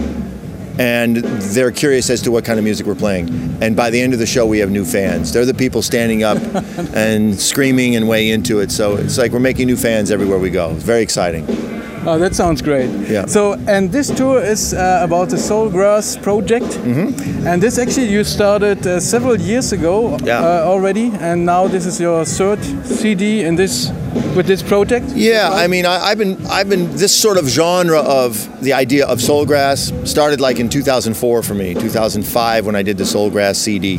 And 0.80 1.16
they're 1.16 1.70
curious 1.70 2.08
as 2.08 2.22
to 2.22 2.30
what 2.30 2.46
kind 2.46 2.58
of 2.58 2.64
music 2.64 2.86
we're 2.86 2.94
playing. 2.94 3.28
And 3.60 3.76
by 3.76 3.90
the 3.90 4.00
end 4.00 4.14
of 4.14 4.18
the 4.18 4.24
show, 4.24 4.46
we 4.46 4.60
have 4.60 4.70
new 4.70 4.86
fans. 4.86 5.30
They're 5.30 5.44
the 5.44 5.52
people 5.52 5.82
standing 5.82 6.22
up 6.22 6.38
and 6.94 7.38
screaming 7.38 7.96
and 7.96 8.08
way 8.08 8.30
into 8.30 8.60
it. 8.60 8.72
So 8.72 8.96
it's 8.96 9.18
like 9.18 9.32
we're 9.32 9.40
making 9.40 9.66
new 9.66 9.76
fans 9.76 10.10
everywhere 10.10 10.38
we 10.38 10.48
go. 10.48 10.70
It's 10.70 10.82
very 10.82 11.02
exciting. 11.02 11.69
Oh, 12.06 12.18
that 12.18 12.34
sounds 12.34 12.62
great. 12.62 12.88
Yeah. 13.10 13.26
So, 13.26 13.52
and 13.68 13.92
this 13.92 14.08
tour 14.10 14.40
is 14.42 14.72
uh, 14.72 15.00
about 15.02 15.28
the 15.28 15.36
Soulgrass 15.36 16.16
project, 16.22 16.64
Mm-hmm. 16.66 17.46
and 17.46 17.62
this 17.62 17.78
actually 17.78 18.08
you 18.08 18.24
started 18.24 18.86
uh, 18.86 19.00
several 19.00 19.36
years 19.38 19.72
ago 19.72 20.16
Yeah. 20.24 20.40
uh, 20.40 20.64
already, 20.64 21.12
and 21.20 21.44
now 21.44 21.68
this 21.68 21.84
is 21.86 22.00
your 22.00 22.24
third 22.24 22.58
CD 22.86 23.42
in 23.44 23.56
this 23.56 23.90
with 24.34 24.46
this 24.46 24.62
project. 24.62 25.06
Yeah, 25.14 25.50
I 25.52 25.66
mean, 25.68 25.84
I, 25.84 26.10
I've 26.10 26.18
been, 26.18 26.36
I've 26.46 26.68
been 26.70 26.90
this 26.96 27.14
sort 27.14 27.36
of 27.36 27.46
genre 27.48 28.00
of 28.00 28.48
the 28.62 28.72
idea 28.72 29.06
of 29.06 29.18
soulgrass 29.20 29.92
started 30.06 30.40
like 30.40 30.58
in 30.58 30.68
2004 30.70 31.42
for 31.42 31.54
me, 31.54 31.74
2005 31.74 32.64
when 32.66 32.76
I 32.76 32.82
did 32.82 32.96
the 32.96 33.04
soulgrass 33.04 33.56
CD, 33.56 33.98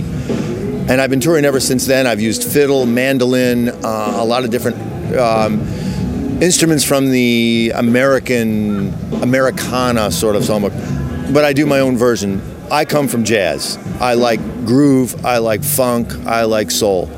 and 0.89 0.99
I've 0.99 1.11
been 1.11 1.21
touring 1.21 1.45
ever 1.45 1.59
since 1.59 1.85
then. 1.85 2.07
I've 2.07 2.19
used 2.21 2.43
fiddle, 2.43 2.85
mandolin, 2.87 3.69
uh, 3.69 4.13
a 4.17 4.25
lot 4.25 4.43
of 4.43 4.49
different 4.49 4.77
um, 5.17 5.61
instruments 6.41 6.83
from 6.83 7.11
the 7.11 7.71
American 7.75 8.93
Americana 9.21 10.11
sort 10.11 10.35
of 10.35 10.43
song, 10.43 10.61
but 11.31 11.45
I 11.45 11.53
do 11.53 11.65
my 11.67 11.79
own 11.79 11.95
version. 11.95 12.41
I 12.71 12.83
come 12.85 13.07
from 13.07 13.23
jazz. 13.23 13.77
I 13.99 14.15
like 14.15 14.39
groove. 14.65 15.23
I 15.23 15.37
like 15.37 15.63
funk. 15.63 16.13
I 16.25 16.43
like 16.43 16.71
soul. 16.71 17.09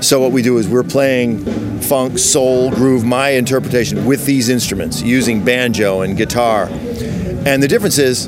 So 0.00 0.20
what 0.20 0.32
we 0.32 0.42
do 0.42 0.58
is 0.58 0.68
we're 0.68 0.82
playing 0.82 1.44
funk, 1.80 2.18
soul, 2.18 2.70
groove, 2.70 3.04
my 3.04 3.30
interpretation 3.30 4.06
with 4.06 4.24
these 4.24 4.48
instruments, 4.48 5.02
using 5.02 5.44
banjo 5.44 6.02
and 6.02 6.16
guitar. 6.16 6.68
And 6.70 7.62
the 7.62 7.68
difference 7.68 7.98
is 7.98 8.26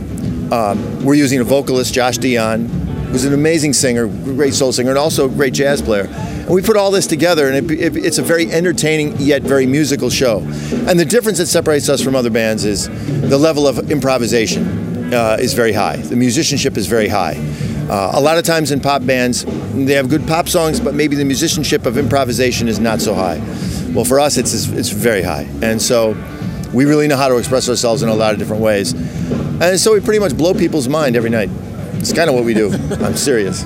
um, 0.52 1.04
we're 1.04 1.14
using 1.14 1.40
a 1.40 1.44
vocalist, 1.44 1.94
Josh 1.94 2.18
Dion, 2.18 2.66
who's 3.10 3.24
an 3.24 3.34
amazing 3.34 3.72
singer, 3.72 4.06
great 4.06 4.54
soul 4.54 4.72
singer, 4.72 4.90
and 4.90 4.98
also 4.98 5.26
a 5.26 5.28
great 5.28 5.54
jazz 5.54 5.80
player. 5.80 6.06
And 6.48 6.54
we 6.54 6.62
put 6.62 6.78
all 6.78 6.90
this 6.90 7.06
together, 7.06 7.46
and 7.46 7.70
it, 7.70 7.78
it, 7.78 7.96
it's 7.98 8.16
a 8.16 8.22
very 8.22 8.50
entertaining 8.50 9.14
yet 9.18 9.42
very 9.42 9.66
musical 9.66 10.08
show. 10.08 10.38
And 10.38 10.98
the 10.98 11.04
difference 11.04 11.36
that 11.36 11.46
separates 11.46 11.90
us 11.90 12.00
from 12.02 12.16
other 12.16 12.30
bands 12.30 12.64
is 12.64 12.88
the 13.28 13.36
level 13.36 13.66
of 13.66 13.90
improvisation 13.90 15.12
uh, 15.12 15.36
is 15.38 15.52
very 15.52 15.74
high. 15.74 15.98
The 15.98 16.16
musicianship 16.16 16.78
is 16.78 16.86
very 16.86 17.08
high. 17.08 17.34
Uh, 17.90 18.12
a 18.14 18.20
lot 18.22 18.38
of 18.38 18.44
times 18.44 18.70
in 18.70 18.80
pop 18.80 19.04
bands, 19.04 19.44
they 19.74 19.92
have 19.92 20.08
good 20.08 20.26
pop 20.26 20.48
songs, 20.48 20.80
but 20.80 20.94
maybe 20.94 21.16
the 21.16 21.24
musicianship 21.26 21.84
of 21.84 21.98
improvisation 21.98 22.66
is 22.66 22.78
not 22.78 23.02
so 23.02 23.14
high. 23.14 23.36
Well, 23.92 24.06
for 24.06 24.18
us, 24.18 24.38
it's 24.38 24.70
it's 24.70 24.88
very 24.88 25.22
high, 25.22 25.46
and 25.60 25.80
so 25.80 26.16
we 26.72 26.86
really 26.86 27.08
know 27.08 27.16
how 27.18 27.28
to 27.28 27.36
express 27.36 27.68
ourselves 27.68 28.02
in 28.02 28.08
a 28.08 28.14
lot 28.14 28.32
of 28.32 28.38
different 28.38 28.62
ways, 28.62 28.94
and 29.60 29.78
so 29.78 29.92
we 29.92 30.00
pretty 30.00 30.18
much 30.18 30.34
blow 30.34 30.54
people's 30.54 30.88
mind 30.88 31.14
every 31.14 31.30
night. 31.30 31.50
It's 31.94 32.12
kind 32.14 32.30
of 32.30 32.34
what 32.34 32.44
we 32.44 32.54
do. 32.54 32.72
I'm 33.04 33.16
serious. 33.16 33.64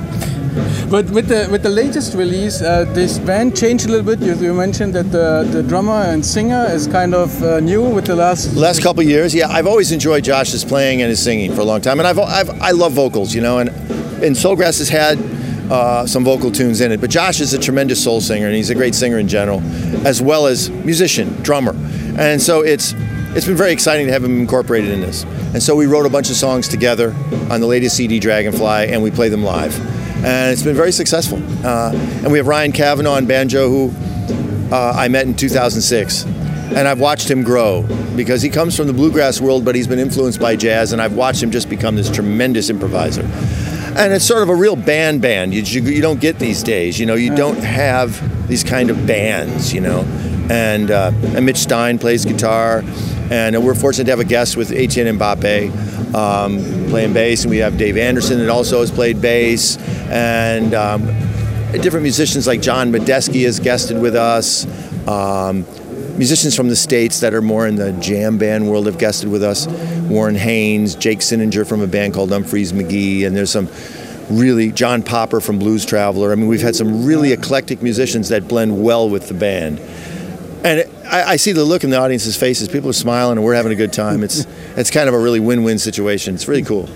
But 0.93 1.09
with 1.09 1.29
the 1.29 1.49
with 1.51 1.63
the 1.63 1.71
latest 1.71 2.13
release, 2.13 2.61
uh, 2.61 2.85
this 2.93 3.19
band 3.19 3.57
changed 3.57 3.87
a 3.87 3.89
little 3.89 4.05
bit. 4.05 4.21
You, 4.21 4.35
you 4.35 4.53
mentioned 4.53 4.93
that 4.93 5.11
the, 5.11 5.49
the 5.51 5.63
drummer 5.63 6.03
and 6.13 6.23
singer 6.23 6.67
is 6.69 6.87
kind 6.87 7.15
of 7.15 7.43
uh, 7.43 7.61
new 7.61 7.81
with 7.81 8.05
the 8.05 8.15
last. 8.15 8.55
Last 8.55 8.83
couple 8.83 9.03
years, 9.03 9.35
yeah, 9.35 9.49
I've 9.49 9.67
always 9.67 9.91
enjoyed 9.91 10.23
Josh's 10.23 10.67
playing 10.67 11.01
and 11.01 11.09
his 11.09 11.19
singing 11.19 11.55
for 11.55 11.63
a 11.63 11.65
long 11.65 11.81
time, 11.81 11.99
and 11.99 12.07
I've, 12.07 12.19
I've 12.19 12.51
I 12.61 12.73
love 12.73 12.93
vocals, 12.93 13.35
you 13.35 13.41
know, 13.41 13.59
and 13.59 13.71
and 14.23 14.37
Soulgrass 14.37 14.81
has 14.81 14.91
had 14.91 15.19
uh, 15.73 16.07
some 16.07 16.25
vocal 16.25 16.51
tunes 16.51 16.83
in 16.83 16.93
it, 16.93 17.01
but 17.01 17.09
Josh 17.09 17.41
is 17.41 17.55
a 17.55 17.59
tremendous 17.59 18.05
soul 18.05 18.21
singer, 18.21 18.47
and 18.47 18.55
he's 18.55 18.69
a 18.69 18.75
great 18.75 18.95
singer 18.95 19.19
in 19.19 19.29
general, 19.29 19.63
as 20.07 20.21
well 20.21 20.47
as 20.47 20.69
musician, 20.69 21.33
drummer, 21.41 21.75
and 22.19 22.39
so 22.39 22.61
it's 22.61 22.93
it's 23.35 23.47
been 23.47 23.57
very 23.57 23.73
exciting 23.73 24.09
to 24.09 24.13
have 24.13 24.23
him 24.23 24.39
incorporated 24.39 24.91
in 24.91 25.01
this. 25.01 25.25
And 25.55 25.63
so 25.63 25.75
we 25.75 25.87
wrote 25.87 26.05
a 26.05 26.11
bunch 26.11 26.29
of 26.29 26.37
songs 26.37 26.69
together 26.69 27.15
on 27.51 27.63
the 27.63 27.67
latest 27.67 27.97
CD, 27.97 28.21
Dragonfly, 28.21 28.93
and 28.93 29.03
we 29.03 29.11
play 29.11 29.31
them 29.31 29.43
live. 29.43 30.02
And 30.25 30.53
it's 30.53 30.63
been 30.63 30.77
very 30.77 30.93
successful. 30.93 31.43
Uh, 31.67 31.91
and 31.95 32.31
we 32.31 32.39
have 32.39 32.47
Ryan 32.47 32.71
Kavanaugh 32.71 33.15
on 33.15 33.27
banjo, 33.27 33.69
who 33.69 33.93
uh, 34.73 34.93
I 34.97 35.09
met 35.09 35.27
in 35.27 35.35
2006. 35.35 36.25
And 36.25 36.89
I've 36.89 37.01
watched 37.01 37.31
him 37.31 37.43
grow 37.43 37.83
because 38.17 38.41
he 38.41 38.49
comes 38.49 38.77
from 38.77 38.87
the 38.87 38.93
bluegrass 38.93 39.41
world, 39.41 39.65
but 39.65 39.75
he's 39.75 39.87
been 39.87 39.99
influenced 39.99 40.41
by 40.41 40.57
jazz, 40.57 40.93
and 40.93 41.03
I've 41.03 41.15
watched 41.15 41.43
him 41.43 41.51
just 41.51 41.69
become 41.69 41.97
this 41.97 42.11
tremendous 42.11 42.71
improviser. 42.71 43.23
And 43.95 44.13
it's 44.13 44.25
sort 44.25 44.43
of 44.43 44.49
a 44.49 44.55
real 44.55 44.77
band 44.77 45.21
band. 45.21 45.53
You, 45.53 45.63
you, 45.63 45.83
you 45.83 46.01
don't 46.01 46.21
get 46.21 46.39
these 46.39 46.63
days, 46.63 46.99
you 46.99 47.05
know, 47.05 47.15
you 47.15 47.35
don't 47.35 47.59
have 47.59 48.49
these 48.49 48.65
kind 48.65 48.91
of 48.91 49.07
bands, 49.07 49.75
you 49.75 49.81
know. 49.81 50.01
And, 50.51 50.91
uh, 50.91 51.13
and 51.35 51.45
Mitch 51.45 51.59
Stein 51.59 51.99
plays 51.99 52.25
guitar, 52.25 52.83
and 53.31 53.63
we're 53.63 53.75
fortunate 53.75 54.05
to 54.05 54.11
have 54.13 54.21
a 54.21 54.25
guest 54.25 54.57
with 54.57 54.73
Etienne 54.73 55.19
Mbappe 55.19 56.15
um, 56.15 56.59
playing 56.91 57.13
bass, 57.13 57.43
and 57.43 57.51
we 57.51 57.59
have 57.59 57.77
Dave 57.79 57.97
Anderson 57.97 58.39
that 58.39 58.49
also 58.49 58.81
has 58.81 58.91
played 58.91 59.21
bass, 59.21 59.77
and 60.11 60.75
um, 60.75 61.07
different 61.73 62.03
musicians 62.03 62.47
like 62.47 62.61
John 62.61 62.93
Medeski 62.93 63.45
has 63.45 63.61
guested 63.61 64.01
with 64.01 64.15
us. 64.15 64.67
Um, 65.09 65.67
musicians 66.19 66.55
from 66.55 66.69
the 66.69 66.77
states 66.77 67.21
that 67.21 67.35
are 67.35 67.43
more 67.43 67.67
in 67.67 67.77
the 67.77 67.93
jam 67.95 68.39
band 68.39 68.69
world 68.69 68.87
have 68.87 68.99
guested 68.99 69.29
with 69.31 69.43
us. 69.43 69.67
Warren 70.09 70.35
Haynes, 70.35 70.95
Jake 70.95 71.21
Sininger 71.21 71.67
from 71.67 71.81
a 71.81 71.87
band 71.87 72.15
called 72.15 72.31
Humphreys 72.31 72.73
McGee, 72.73 73.27
and 73.27 73.35
there's 73.35 73.51
some 73.51 73.69
really 74.31 74.71
John 74.73 75.03
Popper 75.03 75.41
from 75.41 75.59
Blues 75.59 75.85
Traveler. 75.85 76.33
I 76.33 76.35
mean, 76.35 76.49
we've 76.49 76.63
had 76.63 76.77
some 76.77 77.05
really 77.05 77.33
eclectic 77.33 77.83
musicians 77.83 78.29
that 78.29 78.49
blend 78.49 78.83
well 78.83 79.09
with 79.09 79.29
the 79.29 79.35
band. 79.35 79.79
And 80.65 80.89
I, 81.13 81.33
I, 81.33 81.37
see 81.37 81.53
the 81.53 81.63
look 81.63 81.85
in 81.85 81.91
the 81.91 81.99
audience's 81.99 82.39
faces. 82.39 82.69
People 82.69 82.89
are 82.89 82.95
smiling, 82.95 83.37
and 83.37 83.45
we're 83.45 83.55
having 83.55 83.71
a 83.71 83.75
good 83.75 83.93
time. 83.93 84.25
It's 84.25 84.47
it's 84.77 84.91
kind 84.91 85.09
of 85.09 85.15
a 85.15 85.19
really 85.19 85.41
win-win 85.41 85.79
situation. 85.79 86.35
It's 86.35 86.49
really 86.49 86.63
cool. 86.63 86.87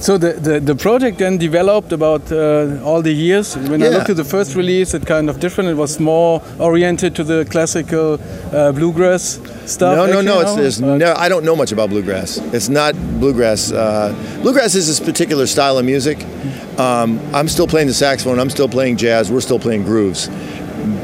So 0.00 0.16
the, 0.16 0.32
the, 0.32 0.60
the 0.60 0.74
project 0.74 1.18
then 1.18 1.36
developed 1.36 1.92
about 1.92 2.32
uh, 2.32 2.80
all 2.82 3.02
the 3.02 3.12
years. 3.12 3.54
When 3.54 3.80
yeah. 3.80 3.88
I 3.88 3.90
looked 3.90 4.08
at 4.08 4.16
the 4.16 4.24
first 4.24 4.54
release, 4.54 4.94
it 4.94 5.06
kind 5.06 5.28
of 5.28 5.40
different. 5.40 5.68
It 5.68 5.74
was 5.74 6.00
more 6.00 6.42
oriented 6.58 7.14
to 7.16 7.24
the 7.24 7.44
classical 7.50 8.18
uh, 8.50 8.72
bluegrass 8.72 9.40
stuff. 9.66 9.94
No, 9.94 10.06
no, 10.06 10.20
no. 10.22 10.40
It's, 10.40 10.78
it's 10.78 10.80
no. 10.80 11.14
I 11.14 11.28
don't 11.28 11.44
know 11.44 11.54
much 11.54 11.70
about 11.70 11.90
bluegrass. 11.90 12.38
It's 12.54 12.70
not 12.70 12.94
bluegrass. 13.20 13.72
Uh, 13.72 14.14
bluegrass 14.40 14.74
is 14.74 14.86
this 14.86 15.00
particular 15.00 15.46
style 15.46 15.76
of 15.76 15.84
music. 15.84 16.24
Um, 16.78 17.20
I'm 17.34 17.48
still 17.48 17.66
playing 17.66 17.88
the 17.88 17.94
saxophone. 17.94 18.38
I'm 18.38 18.50
still 18.50 18.68
playing 18.68 18.96
jazz. 18.96 19.30
We're 19.30 19.40
still 19.40 19.58
playing 19.58 19.82
grooves 19.82 20.30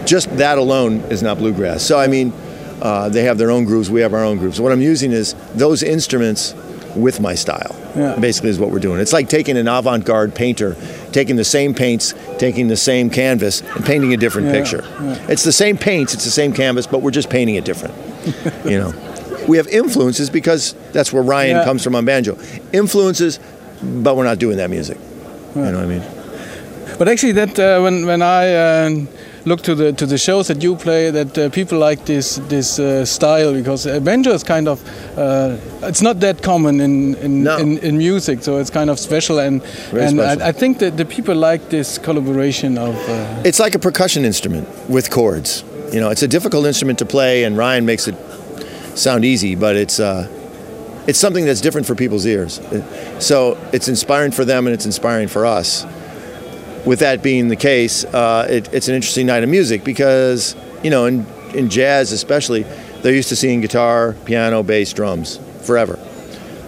just 0.05 0.37
that 0.37 0.59
alone 0.59 1.01
is 1.11 1.23
not 1.23 1.39
bluegrass. 1.39 1.83
So 1.83 1.99
I 1.99 2.07
mean, 2.07 2.33
uh, 2.83 3.09
they 3.09 3.23
have 3.23 3.39
their 3.39 3.53
own 3.53 3.65
grooves. 3.65 3.91
We 3.91 4.01
have 4.01 4.13
our 4.13 4.25
own 4.25 4.39
grooves. 4.39 4.61
What 4.61 4.73
I'm 4.73 4.81
using 4.81 5.13
is 5.13 5.35
those 5.55 5.85
instruments 5.85 6.53
with 6.97 7.21
my 7.21 7.37
style. 7.37 7.79
Yeah. 7.97 8.17
Basically, 8.17 8.51
is 8.51 8.59
what 8.59 8.71
we're 8.71 8.81
doing. 8.81 9.01
It's 9.01 9.13
like 9.13 9.29
taking 9.29 9.57
an 9.57 9.69
avant-garde 9.69 10.35
painter, 10.35 10.77
taking 11.13 11.37
the 11.37 11.45
same 11.45 11.75
paints, 11.75 12.13
taking 12.39 12.67
the 12.67 12.77
same 12.77 13.09
canvas, 13.09 13.61
and 13.61 13.85
painting 13.85 14.13
a 14.15 14.17
different 14.17 14.49
yeah. 14.49 14.53
picture. 14.53 14.85
Yeah. 14.85 15.27
It's 15.29 15.45
the 15.45 15.53
same 15.53 15.77
paints, 15.79 16.13
it's 16.13 16.25
the 16.25 16.31
same 16.31 16.53
canvas, 16.53 16.89
but 16.89 17.03
we're 17.03 17.13
just 17.13 17.31
painting 17.31 17.55
it 17.55 17.65
different. 17.65 17.95
you 18.65 18.79
know, 18.79 18.93
we 19.47 19.59
have 19.59 19.69
influences 19.69 20.29
because 20.29 20.75
that's 20.93 21.13
where 21.13 21.23
Ryan 21.23 21.65
comes 21.65 21.85
from 21.85 21.95
on 21.95 22.05
banjo. 22.05 22.37
Influences, 22.73 23.39
but 23.81 24.17
we're 24.17 24.25
not 24.25 24.39
doing 24.39 24.57
that 24.57 24.71
music. 24.71 24.99
You 25.55 25.63
know 25.63 25.75
what 25.75 25.85
I 25.85 25.87
mean? 25.87 26.03
But 26.99 27.09
actually, 27.09 27.33
that 27.33 27.59
uh, 27.59 27.81
when 27.81 28.07
when 28.07 28.23
I. 28.23 28.55
Uh, 28.55 29.07
look 29.45 29.63
to 29.63 29.75
the 29.75 29.93
to 29.93 30.07
the 30.07 30.19
shows 30.19 30.49
that 30.49 30.63
you 30.63 30.77
play 30.77 31.11
that 31.11 31.37
uh, 31.37 31.49
people 31.51 31.79
like 31.79 32.05
this 32.05 32.37
this 32.49 32.79
uh, 32.79 33.05
style 33.05 33.53
because 33.53 33.87
banjo 34.01 34.33
is 34.33 34.45
kind 34.45 34.69
of 34.69 34.81
uh, 35.19 35.57
it's 35.83 36.03
not 36.03 36.21
that 36.21 36.43
common 36.43 36.81
in 36.81 37.15
in, 37.17 37.43
no. 37.43 37.57
in, 37.59 37.79
in 37.79 37.99
music 37.99 38.43
so 38.43 38.59
it's 38.59 38.71
kind 38.71 38.91
of 38.91 38.99
special 38.99 39.39
and 39.39 39.63
Very 39.63 40.05
and 40.05 40.19
special. 40.19 40.43
I, 40.43 40.49
I, 40.49 40.53
think 40.53 40.79
that 40.79 40.97
the 40.97 41.05
people 41.05 41.35
like 41.35 41.71
this 41.71 41.99
collaboration 41.99 42.79
of 42.79 42.95
uh, 43.09 43.43
it's 43.45 43.59
like 43.59 43.75
a 43.75 43.79
percussion 43.79 44.25
instrument 44.25 44.69
with 44.89 45.11
chords 45.11 45.65
you 45.93 46.01
know 46.01 46.11
it's 46.11 46.23
a 46.23 46.29
difficult 46.29 46.67
instrument 46.67 46.99
to 47.01 47.07
play 47.07 47.45
and 47.45 47.57
Ryan 47.57 47.85
makes 47.85 48.07
it 48.07 48.17
sound 48.97 49.25
easy 49.25 49.55
but 49.57 49.77
it's 49.77 49.99
uh, 49.99 50.29
it's 51.07 51.19
something 51.19 51.45
that's 51.45 51.61
different 51.61 51.87
for 51.87 51.97
people's 51.97 52.27
ears 52.27 52.61
so 53.19 53.59
it's 53.73 53.89
inspiring 53.89 54.31
for 54.31 54.45
them 54.45 54.67
and 54.67 54.75
it's 54.75 54.87
inspiring 54.87 55.29
for 55.29 55.45
us 55.45 55.85
with 56.85 57.01
that 57.01 57.23
being 57.23 57.49
the 57.49 57.57
case, 57.57 58.05
uh, 58.05 58.47
it, 58.49 58.73
it's 58.73 58.89
an 58.89 58.95
interesting 58.95 59.27
night 59.27 59.43
of 59.43 59.49
music 59.49 59.85
because, 59.85 60.57
you 60.83 60.91
know, 60.91 61.07
in, 61.07 61.27
in 61.55 61.71
jazz 61.71 62.13
especially, 62.13 62.65
they're 63.03 63.15
used 63.15 63.29
to 63.31 63.37
seeing 63.37 63.61
guitar, 63.61 64.15
piano, 64.25 64.63
bass, 64.63 64.93
drums 64.93 65.39
forever. 65.63 65.99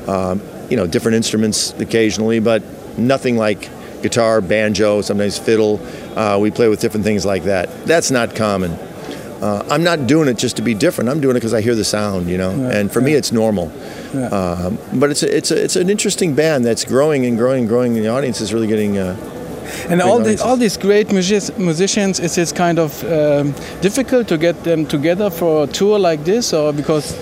Um, 0.07 0.41
you 0.71 0.77
know, 0.77 0.87
different 0.87 1.17
instruments 1.17 1.73
occasionally, 1.75 2.41
but 2.41 2.63
nothing 2.99 3.37
like 3.37 3.71
guitar, 4.03 4.41
banjo, 4.41 5.01
sometimes 5.01 5.39
fiddle. 5.39 5.81
Uh, 6.17 6.39
we 6.39 6.51
play 6.51 6.69
with 6.69 6.81
different 6.81 7.05
things 7.05 7.25
like 7.25 7.45
that. 7.45 7.87
That's 7.87 8.11
not 8.11 8.35
common. 8.37 8.73
Uh, 8.73 9.67
I'm 9.71 9.83
not 9.83 10.07
doing 10.07 10.29
it 10.29 10.39
just 10.39 10.57
to 10.57 10.63
be 10.63 10.75
different. 10.75 11.11
I'm 11.11 11.21
doing 11.21 11.37
it 11.37 11.41
because 11.41 11.55
I 11.55 11.61
hear 11.61 11.75
the 11.75 11.85
sound, 11.85 12.29
you 12.29 12.39
know. 12.39 12.51
And 12.51 12.91
for 12.91 13.01
me, 13.01 13.13
it's 13.15 13.33
normal. 13.33 13.73
Um, 14.33 14.79
but 14.95 15.11
it's 15.11 15.23
a, 15.23 15.37
it's 15.37 15.51
a, 15.51 15.65
it's 15.65 15.77
an 15.77 15.91
interesting 15.91 16.35
band 16.35 16.65
that's 16.65 16.85
growing 16.85 17.27
and 17.27 17.37
growing 17.37 17.61
and 17.61 17.69
growing, 17.69 17.97
and 17.97 18.05
the 18.05 18.11
audience 18.11 18.41
is 18.41 18.55
really 18.55 18.69
getting 18.69 18.97
uh, 18.97 19.17
and 19.89 20.01
all, 20.01 20.21
the, 20.21 20.43
all 20.43 20.57
these 20.57 20.77
great 20.77 21.13
music 21.13 21.59
musicians, 21.59 22.21
is 22.21 22.39
it 22.39 22.55
kind 22.55 22.79
of 22.79 23.05
um, 23.05 23.53
difficult 23.81 24.29
to 24.29 24.39
get 24.39 24.65
them 24.65 24.87
together 24.87 25.31
for 25.31 25.65
a 25.65 25.67
tour 25.67 25.99
like 25.99 26.25
this, 26.25 26.53
or 26.53 26.73
because? 26.73 27.17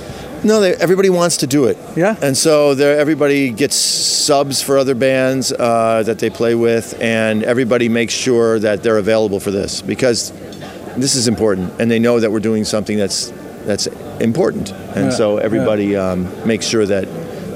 No, 0.44 0.60
they, 0.60 0.74
everybody 0.74 1.08
wants 1.08 1.36
to 1.38 1.46
do 1.46 1.66
it. 1.66 1.78
Yeah. 1.96 2.16
And 2.20 2.36
so 2.36 2.70
everybody 2.72 3.50
gets 3.50 3.76
subs 3.76 4.60
for 4.60 4.76
other 4.76 4.94
bands 4.94 5.52
uh, 5.52 6.02
that 6.04 6.18
they 6.18 6.30
play 6.30 6.54
with, 6.54 7.00
and 7.00 7.44
everybody 7.44 7.88
makes 7.88 8.12
sure 8.14 8.58
that 8.58 8.82
they're 8.82 8.98
available 8.98 9.38
for 9.38 9.52
this 9.52 9.82
because 9.82 10.32
this 10.96 11.14
is 11.14 11.28
important, 11.28 11.80
and 11.80 11.90
they 11.90 11.98
know 11.98 12.20
that 12.20 12.30
we're 12.30 12.40
doing 12.40 12.64
something 12.64 12.98
that's 12.98 13.32
that's 13.64 13.86
important, 14.20 14.72
and 14.96 15.06
yeah. 15.06 15.10
so 15.10 15.38
everybody 15.38 15.86
yeah. 15.86 16.10
um, 16.10 16.28
makes 16.46 16.66
sure 16.66 16.84
that 16.84 17.06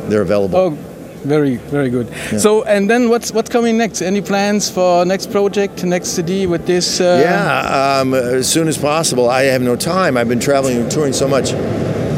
they're 0.09 0.23
available. 0.23 0.57
Oh, 0.57 0.79
very 1.27 1.57
very 1.57 1.91
good. 1.91 2.09
Yeah. 2.09 2.39
so 2.39 2.65
and 2.65 2.89
then 2.89 3.09
what's 3.09 3.33
what's 3.33 3.51
coming 3.51 3.77
next? 3.77 4.03
Any 4.03 4.21
plans 4.21 4.71
for 4.71 5.05
next 5.05 5.31
project 5.31 5.85
next 5.85 6.11
cd 6.11 6.47
with 6.47 6.67
this 6.67 7.01
uh... 7.01 7.21
yeah 7.23 8.01
um, 8.01 8.15
as 8.15 8.51
soon 8.51 8.69
as 8.69 8.79
possible. 8.79 9.29
I 9.29 9.45
have 9.45 9.63
no 9.63 9.77
time. 9.77 10.17
I've 10.17 10.29
been 10.29 10.41
traveling 10.41 10.79
and 10.79 10.91
touring 10.91 11.13
so 11.13 11.29
much. 11.29 11.53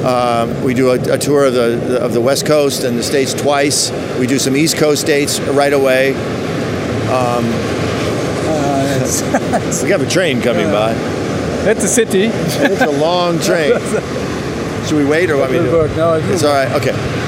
Um, 0.05 0.63
we 0.63 0.75
do 0.75 0.91
a, 0.91 1.15
a, 1.15 1.19
tour 1.19 1.45
of 1.45 1.55
the 1.55 1.99
of 2.01 2.13
the 2.13 2.21
west 2.21 2.47
coast 2.47 2.85
and 2.85 2.97
the 2.97 3.03
states 3.03 3.35
twice. 3.35 3.91
We 4.19 4.27
do 4.27 4.39
some 4.39 4.57
east 4.57 4.77
coast 4.77 5.07
dates 5.07 5.41
right 5.41 5.73
away. 5.73 6.15
Um, 7.09 7.45
uh, 8.47 9.81
we 9.83 9.91
have 9.91 10.03
a 10.03 10.09
train 10.09 10.41
coming 10.41 10.67
uh, 10.67 10.73
by 10.73 11.19
that's 11.65 11.85
a 11.85 11.89
city. 11.89 12.25
It's 12.33 12.81
a 12.81 12.91
long 12.91 13.41
train. 13.41 13.73
Should 14.87 14.97
we 14.97 15.05
wait 15.05 15.31
or 15.31 15.37
what 15.37 15.51
we 15.51 15.59
do? 15.59 15.89
No, 15.97 16.15
it's 16.15 16.45
all 16.45 16.55
right. 16.55 16.73
Okay 16.81 17.28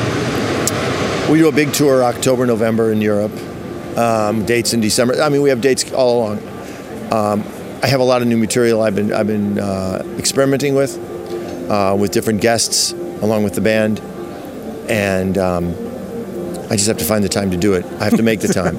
we 1.30 1.38
do 1.38 1.48
a 1.48 1.52
big 1.52 1.72
tour 1.72 2.02
October, 2.02 2.44
November 2.44 2.90
in 2.90 3.00
Europe. 3.00 3.32
Um, 3.96 4.44
dates 4.46 4.72
in 4.72 4.80
December. 4.80 5.20
I 5.20 5.28
mean, 5.28 5.42
we 5.42 5.50
have 5.50 5.60
dates 5.60 5.92
all 5.92 6.18
along. 6.18 6.38
Um, 7.12 7.44
I 7.82 7.86
have 7.86 8.00
a 8.00 8.04
lot 8.04 8.22
of 8.22 8.28
new 8.28 8.36
material 8.36 8.82
I've 8.82 8.94
been 8.94 9.12
I've 9.12 9.26
been 9.26 9.58
uh, 9.58 10.02
experimenting 10.16 10.74
with 10.74 10.96
uh, 11.70 11.96
with 11.98 12.12
different 12.12 12.40
guests 12.40 12.92
along 12.92 13.42
with 13.44 13.54
the 13.54 13.60
band, 13.60 14.00
and 14.88 15.36
um, 15.38 15.68
I 16.70 16.76
just 16.76 16.86
have 16.86 16.98
to 16.98 17.04
find 17.04 17.24
the 17.24 17.28
time 17.28 17.50
to 17.50 17.56
do 17.56 17.74
it. 17.74 17.84
I 18.00 18.04
have 18.04 18.16
to 18.16 18.22
make 18.22 18.40
the 18.40 18.52
time. 18.52 18.76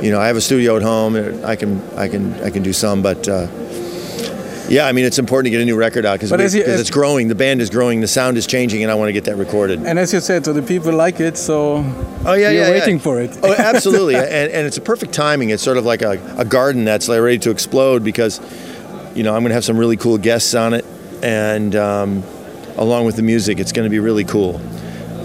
you 0.02 0.10
know, 0.10 0.20
I 0.20 0.26
have 0.26 0.36
a 0.36 0.40
studio 0.40 0.76
at 0.76 0.82
home. 0.82 1.16
I 1.44 1.56
can 1.56 1.82
I 1.96 2.08
can 2.08 2.34
I 2.42 2.50
can 2.50 2.62
do 2.62 2.72
some, 2.72 3.02
but. 3.02 3.28
Uh, 3.28 3.48
yeah, 4.68 4.86
I 4.86 4.92
mean 4.92 5.04
it's 5.04 5.18
important 5.18 5.46
to 5.46 5.50
get 5.50 5.60
a 5.60 5.64
new 5.64 5.76
record 5.76 6.06
out 6.06 6.20
because 6.20 6.54
it's 6.54 6.90
growing. 6.90 7.28
The 7.28 7.34
band 7.34 7.60
is 7.60 7.70
growing. 7.70 8.00
The 8.00 8.08
sound 8.08 8.36
is 8.36 8.46
changing, 8.46 8.82
and 8.82 8.90
I 8.90 8.94
want 8.94 9.08
to 9.08 9.12
get 9.12 9.24
that 9.24 9.36
recorded. 9.36 9.80
And 9.80 9.98
as 9.98 10.12
you 10.12 10.20
said, 10.20 10.44
so 10.44 10.52
the 10.52 10.62
people 10.62 10.92
like 10.92 11.20
it, 11.20 11.36
so 11.36 11.84
oh 12.24 12.32
yeah, 12.32 12.50
you're 12.50 12.64
yeah, 12.64 12.70
waiting 12.70 12.96
yeah. 12.96 13.02
for 13.02 13.20
it. 13.20 13.38
oh, 13.42 13.54
absolutely, 13.58 14.16
and, 14.16 14.26
and 14.26 14.66
it's 14.66 14.76
a 14.76 14.80
perfect 14.80 15.12
timing. 15.12 15.50
It's 15.50 15.62
sort 15.62 15.76
of 15.76 15.84
like 15.84 16.02
a, 16.02 16.20
a 16.38 16.44
garden 16.44 16.84
that's 16.84 17.08
like 17.08 17.20
ready 17.20 17.38
to 17.40 17.50
explode 17.50 18.04
because 18.04 18.40
you 19.14 19.22
know 19.22 19.34
I'm 19.34 19.42
going 19.42 19.50
to 19.50 19.54
have 19.54 19.64
some 19.64 19.78
really 19.78 19.96
cool 19.96 20.18
guests 20.18 20.54
on 20.54 20.74
it, 20.74 20.84
and 21.22 21.76
um, 21.76 22.22
along 22.76 23.04
with 23.04 23.16
the 23.16 23.22
music, 23.22 23.58
it's 23.58 23.72
going 23.72 23.86
to 23.86 23.90
be 23.90 24.00
really 24.00 24.24
cool. 24.24 24.56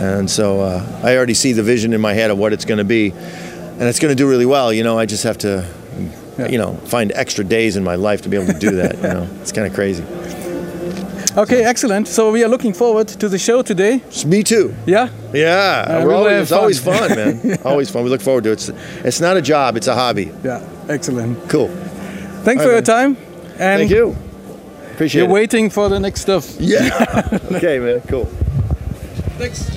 And 0.02 0.30
so 0.30 0.62
uh, 0.62 1.02
I 1.04 1.18
already 1.18 1.34
see 1.34 1.52
the 1.52 1.64
vision 1.64 1.92
in 1.92 2.00
my 2.00 2.14
head 2.14 2.32
of 2.32 2.38
what 2.38 2.54
it's 2.54 2.66
going 2.66 2.78
to 2.78 2.86
be, 2.86 3.12
and 3.12 3.84
it's 3.84 4.00
going 4.00 4.12
to 4.12 4.16
do 4.16 4.30
really 4.30 4.46
well. 4.46 4.72
You 4.72 4.84
know, 4.84 4.98
I 4.98 5.06
just 5.06 5.24
have 5.24 5.38
to 5.40 5.66
you 6.48 6.58
know, 6.58 6.74
find 6.86 7.12
extra 7.16 7.44
days 7.44 7.76
in 7.76 7.84
my 7.84 7.96
life 7.96 8.22
to 8.24 8.30
be 8.30 8.38
able 8.38 8.54
to 8.54 8.60
do 8.60 8.72
that. 8.78 8.96
You 8.98 9.02
know, 9.04 9.28
it's 9.42 9.52
kind 9.52 9.68
of 9.68 9.74
crazy. 9.74 10.04
Okay, 11.38 11.64
excellent. 11.64 12.08
So 12.08 12.32
we 12.32 12.44
are 12.44 12.48
looking 12.50 12.74
forward 12.74 13.08
to 13.08 13.30
the 13.30 13.38
show 13.38 13.62
today. 13.62 14.02
Me 14.26 14.44
too. 14.44 14.74
Yeah. 14.86 15.10
Yeah, 15.32 15.86
Uh, 15.88 16.06
we 16.08 16.14
always, 16.14 16.42
it's 16.42 16.52
always 16.52 16.80
fun. 16.80 17.08
fun, 17.10 17.16
man. 17.16 17.58
Always 17.64 17.90
fun. 17.92 18.04
We 18.04 18.10
look 18.10 18.22
forward 18.22 18.44
to 18.46 18.50
it. 18.50 18.54
It's, 18.54 18.70
it's 19.06 19.22
not 19.22 19.38
a 19.38 19.42
job; 19.42 19.78
it's 19.78 19.88
a 19.88 19.94
hobby. 19.94 20.32
Yeah. 20.44 20.62
Excellent. 20.90 21.38
Cool. 21.50 21.68
Thanks 22.44 22.62
All 22.64 22.68
for 22.68 22.74
your 22.74 22.82
time. 22.82 23.16
And 23.60 23.80
Thank 23.80 23.92
you. 23.92 24.16
Appreciate 24.94 25.22
You're 25.22 25.30
it. 25.30 25.34
waiting 25.34 25.70
for 25.70 25.88
the 25.88 26.00
next 26.00 26.22
stuff. 26.22 26.56
Yeah. 26.60 26.90
okay, 27.52 27.78
man. 27.80 28.02
Cool. 28.08 28.26
Thanks. 29.38 29.70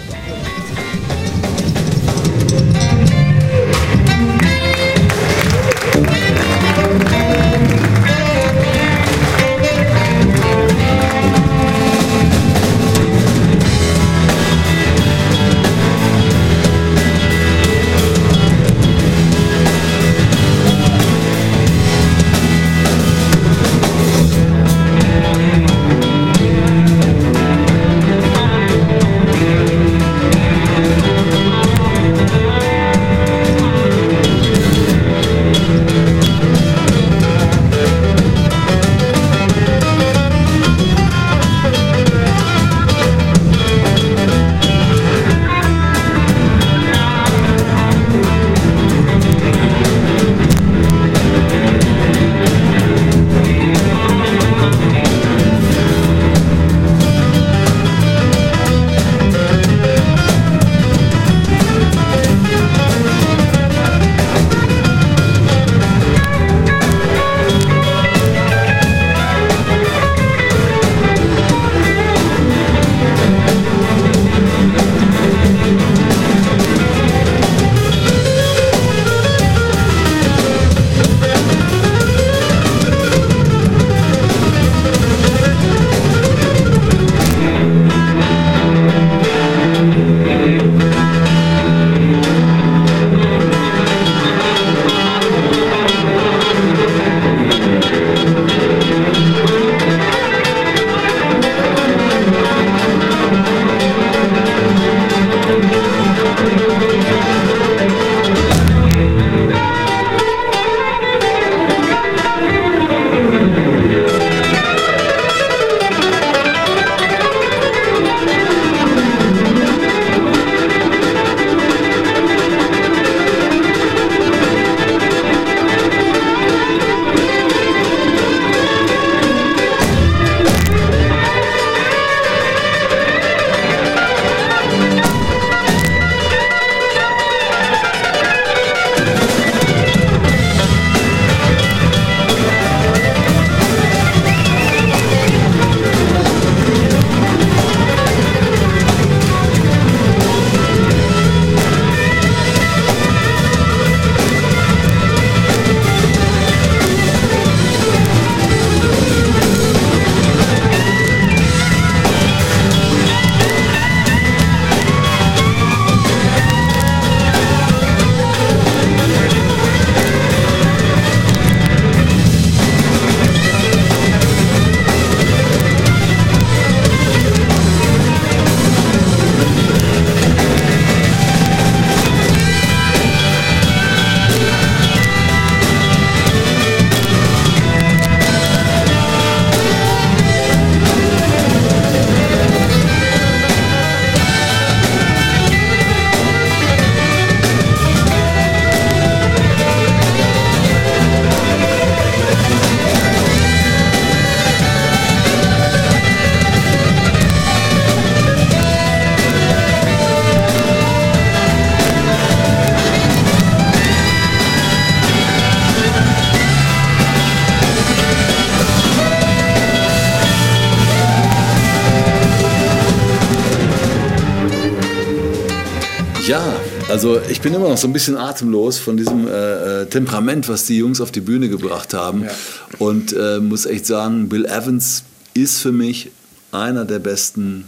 Bin 227.43 227.55
immer 227.55 227.69
noch 227.69 227.77
so 227.77 227.89
ein 227.89 227.93
bisschen 227.93 228.17
atemlos 228.17 228.79
von 228.79 228.97
diesem 228.97 229.27
äh, 229.27 229.83
äh, 229.83 229.87
Temperament, 229.87 230.49
was 230.49 230.67
die 230.67 230.79
Jungs 230.79 231.01
auf 231.01 231.11
die 231.11 231.21
Bühne 231.21 231.49
gebracht 231.49 231.93
haben. 231.93 232.25
Ja. 232.25 232.31
Und 232.79 233.13
äh, 233.13 233.41
muss 233.41 233.67
echt 233.67 233.87
sagen, 233.87 234.29
Bill 234.29 234.47
Evans 234.47 235.05
ist 235.35 235.59
für 235.59 235.73
mich 235.73 236.11
einer 236.53 236.85
der 236.85 236.99
besten 236.99 237.65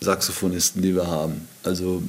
Saxophonisten, 0.00 0.82
die 0.82 0.94
wir 0.94 1.06
haben. 1.06 1.46
Also 1.62 2.02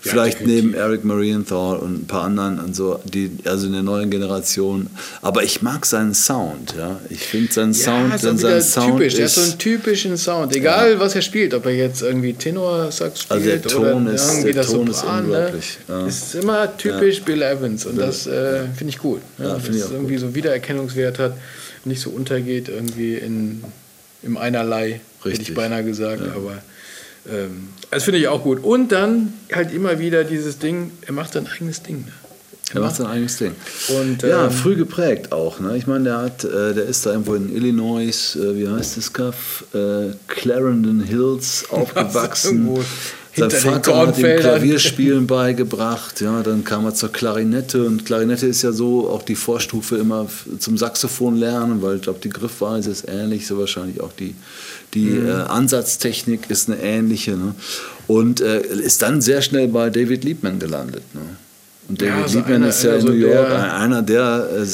vielleicht 0.00 0.40
definitiv. 0.40 0.64
neben 0.64 0.74
Eric 0.74 1.04
Marienthal 1.04 1.76
und 1.78 2.02
ein 2.02 2.06
paar 2.06 2.24
anderen 2.24 2.58
und 2.60 2.74
so, 2.76 3.00
die, 3.04 3.30
also 3.44 3.66
in 3.66 3.72
der 3.72 3.82
neuen 3.82 4.10
Generation. 4.10 4.88
Aber 5.22 5.42
ich 5.42 5.62
mag 5.62 5.84
seinen 5.86 6.14
Sound, 6.14 6.74
ja. 6.76 6.98
Ich 7.10 7.20
finde 7.26 7.52
seinen 7.52 7.74
Sound, 7.74 8.14
ist 8.14 8.24
denn 8.24 8.38
sein 8.38 8.62
Sound 8.62 8.98
typisch. 8.98 9.14
Der 9.14 9.24
hat 9.24 9.30
ist 9.30 9.34
so 9.36 9.40
einen 9.50 9.58
typischen 9.58 10.16
Sound. 10.16 10.54
Egal, 10.56 10.98
was 11.00 11.14
er 11.14 11.22
spielt, 11.22 11.54
ob 11.54 11.66
er 11.66 11.74
jetzt 11.74 12.02
irgendwie 12.02 12.32
Tenor-Sax 12.34 13.22
spielt 13.22 13.32
Also 13.40 13.50
der 13.50 13.62
Ton 13.62 14.06
oder 14.06 14.14
ist- 14.14 14.28
irgendwie 14.28 14.52
der 14.52 14.62
das 14.62 14.72
Ton 14.72 14.86
ist 14.88 15.00
Sopran. 15.00 15.28
Ne? 15.28 15.36
unglaublich, 15.36 15.78
ja. 15.88 16.06
Ist 16.06 16.34
immer 16.34 16.76
typisch 16.76 17.22
Bill 17.22 17.42
Evans 17.42 17.86
und 17.86 17.96
das 17.98 18.26
äh, 18.26 18.60
finde 18.76 18.90
ich 18.90 18.98
gut. 18.98 19.20
Ne? 19.38 19.46
Ja, 19.48 19.54
dass 19.54 19.68
es 19.68 19.90
irgendwie 19.90 20.18
so 20.18 20.34
Wiedererkennungswert 20.34 21.18
hat, 21.18 21.36
nicht 21.84 22.00
so 22.00 22.10
untergeht 22.10 22.68
irgendwie 22.68 23.14
in, 23.14 23.62
im 24.22 24.36
Einerlei, 24.36 25.00
hätte 25.20 25.30
Richtig. 25.30 25.48
ich 25.50 25.54
beinahe 25.54 25.84
gesagt. 25.84 26.22
Aber 26.34 26.58
ähm, 27.30 27.68
das 27.90 28.04
finde 28.04 28.20
ich 28.20 28.28
auch 28.28 28.42
gut. 28.42 28.62
Und 28.62 28.92
dann 28.92 29.32
halt 29.52 29.72
immer 29.72 29.98
wieder 29.98 30.24
dieses 30.24 30.58
Ding, 30.58 30.92
er 31.06 31.12
macht 31.12 31.32
sein 31.32 31.46
eigenes 31.46 31.82
Ding. 31.82 32.04
Ne? 32.04 32.12
Er 32.74 32.80
macht 32.80 32.96
sein 32.96 33.06
eigenes 33.06 33.38
Ding. 33.38 33.52
Und, 33.88 34.22
ja, 34.22 34.44
ähm, 34.44 34.50
früh 34.50 34.76
geprägt 34.76 35.32
auch. 35.32 35.58
Ne? 35.58 35.76
Ich 35.76 35.86
meine, 35.86 36.04
der 36.04 36.18
hat, 36.18 36.44
äh, 36.44 36.74
der 36.74 36.84
ist 36.84 37.06
da 37.06 37.12
irgendwo 37.12 37.34
in 37.34 37.54
Illinois, 37.54 38.36
äh, 38.36 38.56
wie 38.56 38.68
heißt 38.68 38.98
das 38.98 39.12
Kaff? 39.12 39.64
Äh, 39.72 40.12
Clarendon 40.26 41.00
Hills 41.00 41.64
aufgewachsen. 41.70 42.78
Sein 43.38 43.50
Vater 43.50 43.96
hat 43.96 44.18
ihm. 44.18 44.36
Klavierspielen 44.36 45.26
beigebracht. 45.26 46.20
Ja, 46.20 46.42
dann 46.42 46.64
kam 46.64 46.84
er 46.84 46.94
zur 46.94 47.10
Klarinette 47.12 47.84
und 47.84 48.04
Klarinette 48.04 48.46
ist 48.46 48.62
ja 48.62 48.72
so 48.72 49.08
auch 49.08 49.22
die 49.22 49.34
Vorstufe 49.36 49.96
immer 49.96 50.26
zum 50.58 50.76
Saxophon 50.78 51.36
lernen, 51.36 51.82
weil 51.82 51.96
ich 51.96 52.02
glaube, 52.02 52.18
die 52.22 52.28
Griffweise 52.30 52.90
ist 52.90 53.06
ähnlich, 53.08 53.46
so 53.46 53.58
wahrscheinlich 53.58 54.00
auch 54.00 54.12
die, 54.12 54.34
die 54.94 55.04
Mhm. 55.06 55.28
äh, 55.28 55.32
Ansatztechnik 55.32 56.48
ist 56.50 56.68
eine 56.68 56.80
ähnliche. 56.82 57.32
Ne? 57.32 57.54
Und 58.06 58.40
äh, 58.40 58.60
ist 58.60 59.02
dann 59.02 59.20
sehr 59.20 59.42
schnell 59.42 59.68
bei 59.68 59.90
David 59.90 60.24
Liebman 60.24 60.58
gelandet. 60.58 61.02
Ne? 61.14 61.20
Und 61.88 62.02
Ja, 62.02 62.08
David 62.16 62.28
so 62.30 62.38
Liebman 62.38 62.54
einer- 62.56 62.68
ist 62.68 62.82
ja 62.82 62.90
einer 62.92 63.00
in 63.00 63.06
New 63.06 63.12
York 63.12 63.48
der- 63.48 63.76
einer 63.78 64.02
der 64.02 64.48
äh, 64.58 64.64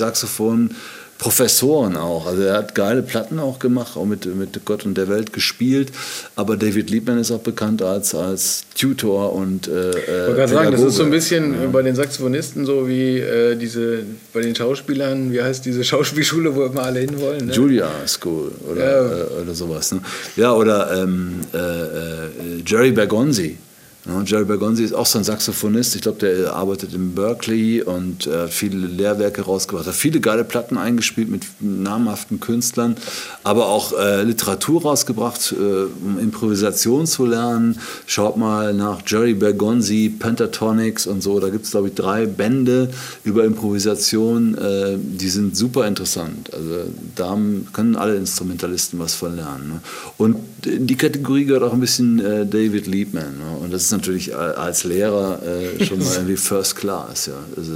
Saxophon-Professoren 1.24 1.96
auch. 1.96 2.26
Also 2.26 2.42
er 2.42 2.54
hat 2.54 2.74
geile 2.74 3.02
Platten 3.02 3.38
auch 3.38 3.58
gemacht, 3.58 3.96
auch 3.96 4.04
mit, 4.04 4.26
mit 4.34 4.64
Gott 4.64 4.84
und 4.84 4.96
der 4.96 5.08
Welt 5.08 5.32
gespielt. 5.32 5.92
Aber 6.36 6.56
David 6.56 6.90
Liebman 6.90 7.18
ist 7.18 7.30
auch 7.30 7.40
bekannt 7.40 7.82
als, 7.82 8.14
als 8.14 8.64
Tutor 8.78 9.32
und 9.32 9.68
äh, 9.68 9.90
Ich 9.90 9.94
wollte 9.96 10.34
gerade 10.34 10.48
sagen, 10.52 10.72
das 10.72 10.82
ist 10.82 10.96
so 10.96 11.04
ein 11.04 11.10
bisschen 11.10 11.54
äh, 11.54 11.66
bei 11.68 11.82
den 11.82 11.94
Saxophonisten 11.94 12.66
so 12.66 12.88
wie 12.88 13.18
äh, 13.18 13.56
diese, 13.56 14.00
bei 14.32 14.40
den 14.42 14.54
Schauspielern, 14.54 15.32
wie 15.32 15.42
heißt 15.42 15.64
diese 15.64 15.84
Schauspielschule, 15.84 16.54
wo 16.54 16.64
immer 16.64 16.82
alle 16.82 17.00
hinwollen. 17.00 17.46
Ne? 17.46 17.52
Julia 17.52 17.88
School 18.06 18.52
oder, 18.70 18.84
Ja. 18.84 19.18
äh, 19.18 19.42
oder 19.42 19.54
sowas. 19.54 19.92
Ne? 19.92 20.00
Ja, 20.36 20.52
oder 20.54 21.02
ähm, 21.02 21.40
äh, 21.52 21.58
äh, 21.58 22.62
Jerry 22.66 22.92
Bergonzi. 22.92 23.58
Ne? 24.06 24.22
Jerry 24.26 24.44
Bergonzi 24.44 24.84
ist 24.84 24.92
auch 24.92 25.06
so 25.06 25.18
ein 25.18 25.24
Saxophonist. 25.24 25.96
Ich 25.96 26.02
glaube, 26.02 26.18
der 26.18 26.54
arbeitet 26.54 26.92
in 26.92 27.14
Berkeley 27.14 27.82
und 27.82 28.26
äh, 28.26 28.42
hat 28.42 28.52
viele 28.52 28.86
Lehrwerke 28.86 29.42
rausgebracht. 29.42 29.86
Hat 29.86 29.94
viele 29.94 30.20
geile 30.20 30.44
Platten 30.44 30.76
eingespielt 30.76 31.30
mit 31.30 31.44
namhaften 31.60 32.40
Künstlern, 32.40 32.96
aber 33.44 33.68
auch 33.68 33.92
äh, 33.98 34.22
Literatur 34.22 34.82
rausgebracht, 34.82 35.52
äh, 35.52 35.84
um 36.04 36.18
Improvisation 36.18 37.06
zu 37.06 37.24
lernen. 37.24 37.78
Schaut 38.06 38.36
mal 38.36 38.74
nach 38.74 39.00
Jerry 39.06 39.34
Bergonzi, 39.34 40.14
Pentatonics 40.18 41.06
und 41.06 41.22
so. 41.22 41.40
Da 41.40 41.48
gibt 41.48 41.64
es, 41.64 41.70
glaube 41.70 41.88
ich, 41.88 41.94
drei 41.94 42.26
Bände 42.26 42.90
über 43.24 43.44
Improvisation. 43.44 44.56
Äh, 44.58 44.98
die 44.98 45.30
sind 45.30 45.56
super 45.56 45.86
interessant. 45.86 46.52
Also 46.52 46.84
da 47.14 47.36
können 47.72 47.96
alle 47.96 48.16
Instrumentalisten 48.16 48.98
was 48.98 49.14
von 49.14 49.36
lernen. 49.36 49.68
Ne? 49.68 49.80
Und 50.18 50.36
in 50.66 50.86
die 50.86 50.96
Kategorie 50.96 51.44
gehört 51.46 51.62
auch 51.62 51.72
ein 51.72 51.80
bisschen 51.80 52.18
äh, 52.18 52.46
David 52.46 52.86
Liebman. 52.86 53.38
Ne? 53.38 53.58
Und 53.62 53.72
das 53.72 53.84
ist 53.84 53.93
natürlich 53.94 54.30
äh, 54.30 54.34
als 54.34 54.84
Lehrer 54.84 55.40
äh, 55.42 55.84
schon 55.84 55.98
mal 55.98 56.14
irgendwie 56.14 56.36
First 56.36 56.76
Class. 56.76 57.26
Ja? 57.26 57.44
Also 57.56 57.72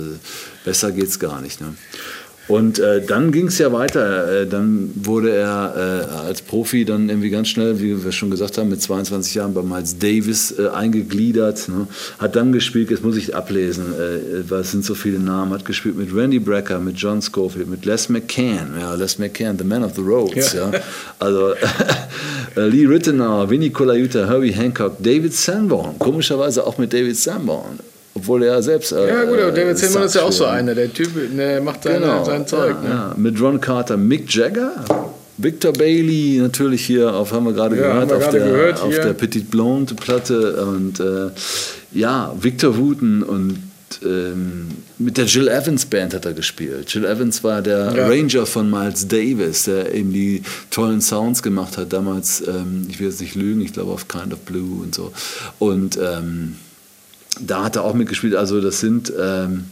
besser 0.65 0.93
geht's 0.93 1.19
gar 1.19 1.41
nicht. 1.41 1.61
Ne? 1.61 1.75
Und 2.49 2.79
äh, 2.79 3.05
dann 3.05 3.31
ging 3.31 3.49
es 3.49 3.59
ja 3.59 3.71
weiter. 3.73 4.43
Äh, 4.43 4.47
dann 4.47 4.91
wurde 4.95 5.31
er 5.31 6.09
äh, 6.11 6.27
als 6.27 6.41
Profi 6.41 6.87
dann 6.87 7.11
irgendwie 7.11 7.29
ganz 7.29 7.49
schnell, 7.49 7.79
wie 7.79 8.03
wir 8.03 8.11
schon 8.11 8.31
gesagt 8.31 8.57
haben, 8.57 8.71
mit 8.71 8.81
22 8.81 9.35
Jahren 9.35 9.53
bei 9.53 9.63
Miles 9.63 9.99
Davis 9.99 10.59
äh, 10.59 10.69
eingegliedert. 10.69 11.69
Ne? 11.69 11.87
Hat 12.19 12.37
dann 12.37 12.53
gespielt, 12.53 12.91
jetzt 12.91 13.05
muss 13.05 13.17
ich 13.17 13.37
ablesen, 13.37 13.85
weil 14.49 14.61
es 14.61 14.71
sind 14.71 14.85
so 14.85 14.95
viele 14.95 15.19
Namen, 15.19 15.53
hat 15.53 15.67
gespielt 15.67 15.97
mit 15.97 16.15
Randy 16.15 16.39
Brecker, 16.39 16.79
mit 16.79 16.97
John 16.97 17.21
Scofield, 17.21 17.69
mit 17.69 17.85
Les 17.85 18.09
McCann. 18.09 18.75
Ja, 18.81 18.95
Les 18.95 19.19
McCann, 19.19 19.59
the 19.59 19.65
man 19.65 19.85
of 19.85 19.95
the 19.95 20.01
roads. 20.01 20.55
Ja. 20.55 20.71
Ja. 20.71 20.81
Also 21.19 21.53
Lee 22.67 22.87
Rittenauer, 22.87 23.49
Vinnie 23.51 23.71
Colaiuta, 23.71 24.27
Herbie 24.27 24.53
Hancock, 24.53 24.97
David 24.99 25.35
Sanborn. 25.35 25.99
Komischerweise 25.99 26.67
auch 26.67 26.79
mit 26.79 26.93
David 26.93 27.17
Sanborn. 27.17 27.79
Obwohl 28.15 28.43
er 28.43 28.63
selbst. 28.63 28.93
Äh, 28.93 29.09
Ja 29.09 29.25
gut, 29.25 29.39
aber 29.39 29.53
David 29.53 29.73
äh, 29.73 29.75
Zillmann 29.77 30.03
ist 30.05 30.15
ja 30.17 30.23
auch 30.23 30.33
so 30.33 30.45
einer, 30.47 30.75
der 30.75 30.93
Typ, 30.93 31.11
der 31.37 31.61
macht 31.61 31.85
seine, 31.85 32.01
Genau, 32.01 32.25
sein 32.25 32.47
Zeug. 32.47 32.77
Ja, 32.83 32.89
ne? 32.89 32.95
ja. 32.95 33.15
Mit 33.17 33.41
Ron 33.41 33.61
Carter, 33.61 33.97
Mick 33.97 34.35
Jagger, 34.35 34.73
Victor 35.37 35.73
Bailey, 35.73 36.39
natürlich 36.43 36.85
hier 36.85 37.15
auf, 37.15 37.33
haben 37.33 37.45
wir 37.47 37.53
gerade 37.53 37.77
Ja, 37.77 37.83
gehört, 38.05 38.11
wir 38.11 38.17
auf, 38.17 38.31
der, 38.31 38.41
gehört 38.41 38.83
auf 38.83 38.95
der 38.95 39.13
Petite 39.13 39.47
Blonde 39.47 39.95
Platte 39.95 40.65
und 40.67 40.99
äh, 40.99 41.31
ja, 41.93 42.35
Victor 42.41 42.77
Wooten 42.77 43.23
und 43.23 43.57
ähm, 44.05 44.69
mit 44.99 45.17
der 45.17 45.25
Jill 45.27 45.49
Evans 45.49 45.87
Band 45.87 46.15
hat 46.15 46.25
er 46.27 46.33
gespielt. 46.35 46.93
Jill 46.93 47.05
Evans 47.05 47.43
war 47.45 47.63
der 47.63 47.95
Ja. 47.95 48.07
Ranger 48.07 48.47
von 48.47 48.71
Miles 48.71 49.09
Davis, 49.09 49.65
der 49.65 49.95
eben 49.95 50.13
die 50.13 50.43
tollen 50.71 51.01
Sounds 51.01 51.43
gemacht 51.43 51.77
hat. 51.79 51.93
Damals, 51.93 52.43
ähm, 52.47 52.87
ich 52.89 53.01
will 53.01 53.09
jetzt 53.09 53.21
nicht 53.21 53.35
lügen, 53.35 53.61
ich 53.61 53.73
glaube 53.73 53.93
auf 53.93 54.09
Kind 54.09 54.33
of 54.33 54.41
Blue 54.41 54.83
und 54.83 54.95
so. 54.95 55.13
Und 55.59 55.99
ähm, 56.03 56.57
da 57.41 57.65
hat 57.65 57.77
er 57.77 57.85
auch 57.85 57.95
mitgespielt. 57.95 58.35
Also 58.35 58.61
das 58.61 58.81
sind, 58.81 59.13
ähm, 59.19 59.65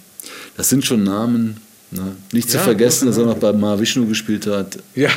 das 0.57 0.69
sind 0.69 0.85
schon 0.85 1.03
Namen. 1.05 1.57
Ne? 1.91 2.17
Nicht 2.33 2.51
zu 2.51 2.57
Ja, 2.57 2.63
vergessen, 2.63 3.07
dass 3.07 3.17
er 3.17 3.27
noch 3.27 3.39
bei 3.39 3.53
Mahavishnu 3.53 4.07
gespielt 4.07 4.47
hat. 4.47 4.79
Ja. 4.95 5.11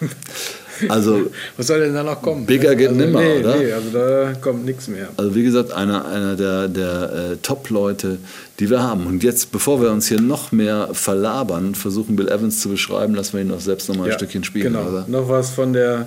Also, 0.88 1.30
Was 1.56 1.66
soll 1.66 1.80
denn 1.80 1.94
da 1.94 2.02
noch 2.02 2.22
kommen? 2.22 2.46
Bigger 2.46 2.74
geht 2.74 2.88
also, 2.88 3.00
nimmer, 3.00 3.20
nee, 3.20 3.40
oder? 3.40 3.56
Nee, 3.56 3.72
also 3.72 3.90
da 3.92 4.32
kommt 4.40 4.64
nichts 4.64 4.88
mehr. 4.88 5.08
also 5.16 5.34
wie 5.34 5.42
gesagt, 5.42 5.72
einer, 5.72 6.06
einer 6.06 6.36
der, 6.36 6.68
der 6.68 7.32
äh, 7.32 7.36
Top-Leute, 7.42 8.18
die 8.58 8.70
wir 8.70 8.82
haben. 8.82 9.06
Und 9.06 9.22
jetzt, 9.22 9.52
bevor 9.52 9.80
wir 9.80 9.90
uns 9.90 10.08
hier 10.08 10.20
noch 10.20 10.52
mehr 10.52 10.88
verlabern 10.92 11.68
und 11.68 11.76
versuchen, 11.76 12.16
Bill 12.16 12.28
Evans 12.28 12.60
zu 12.60 12.68
beschreiben, 12.68 13.14
lassen 13.14 13.34
wir 13.34 13.40
ihn 13.42 13.48
noch 13.48 13.60
selbst 13.60 13.88
noch 13.88 13.96
mal 13.96 14.04
ein 14.04 14.10
Ja, 14.10 14.16
Stückchen 14.16 14.44
spielen. 14.44 14.72
Genau. 14.72 14.88
Oder? 14.88 15.04
Noch 15.08 15.28
was 15.28 15.50
von 15.50 15.72
der 15.72 16.06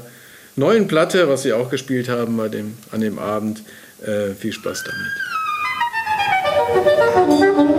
neuen 0.56 0.88
Platte, 0.88 1.28
was 1.28 1.44
sie 1.44 1.54
auch 1.54 1.70
gespielt 1.70 2.10
haben 2.10 2.38
bei 2.38 2.50
dem, 2.50 2.74
an 2.92 3.02
dem 3.02 3.20
Abend. 3.20 3.64
Äh, 4.02 4.34
viel 4.36 4.52
Spaß 4.52 4.84
damit. 4.86 7.75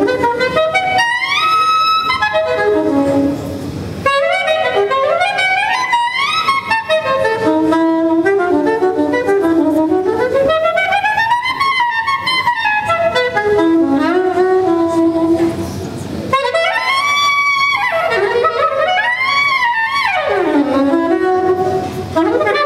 何? 22.16 22.56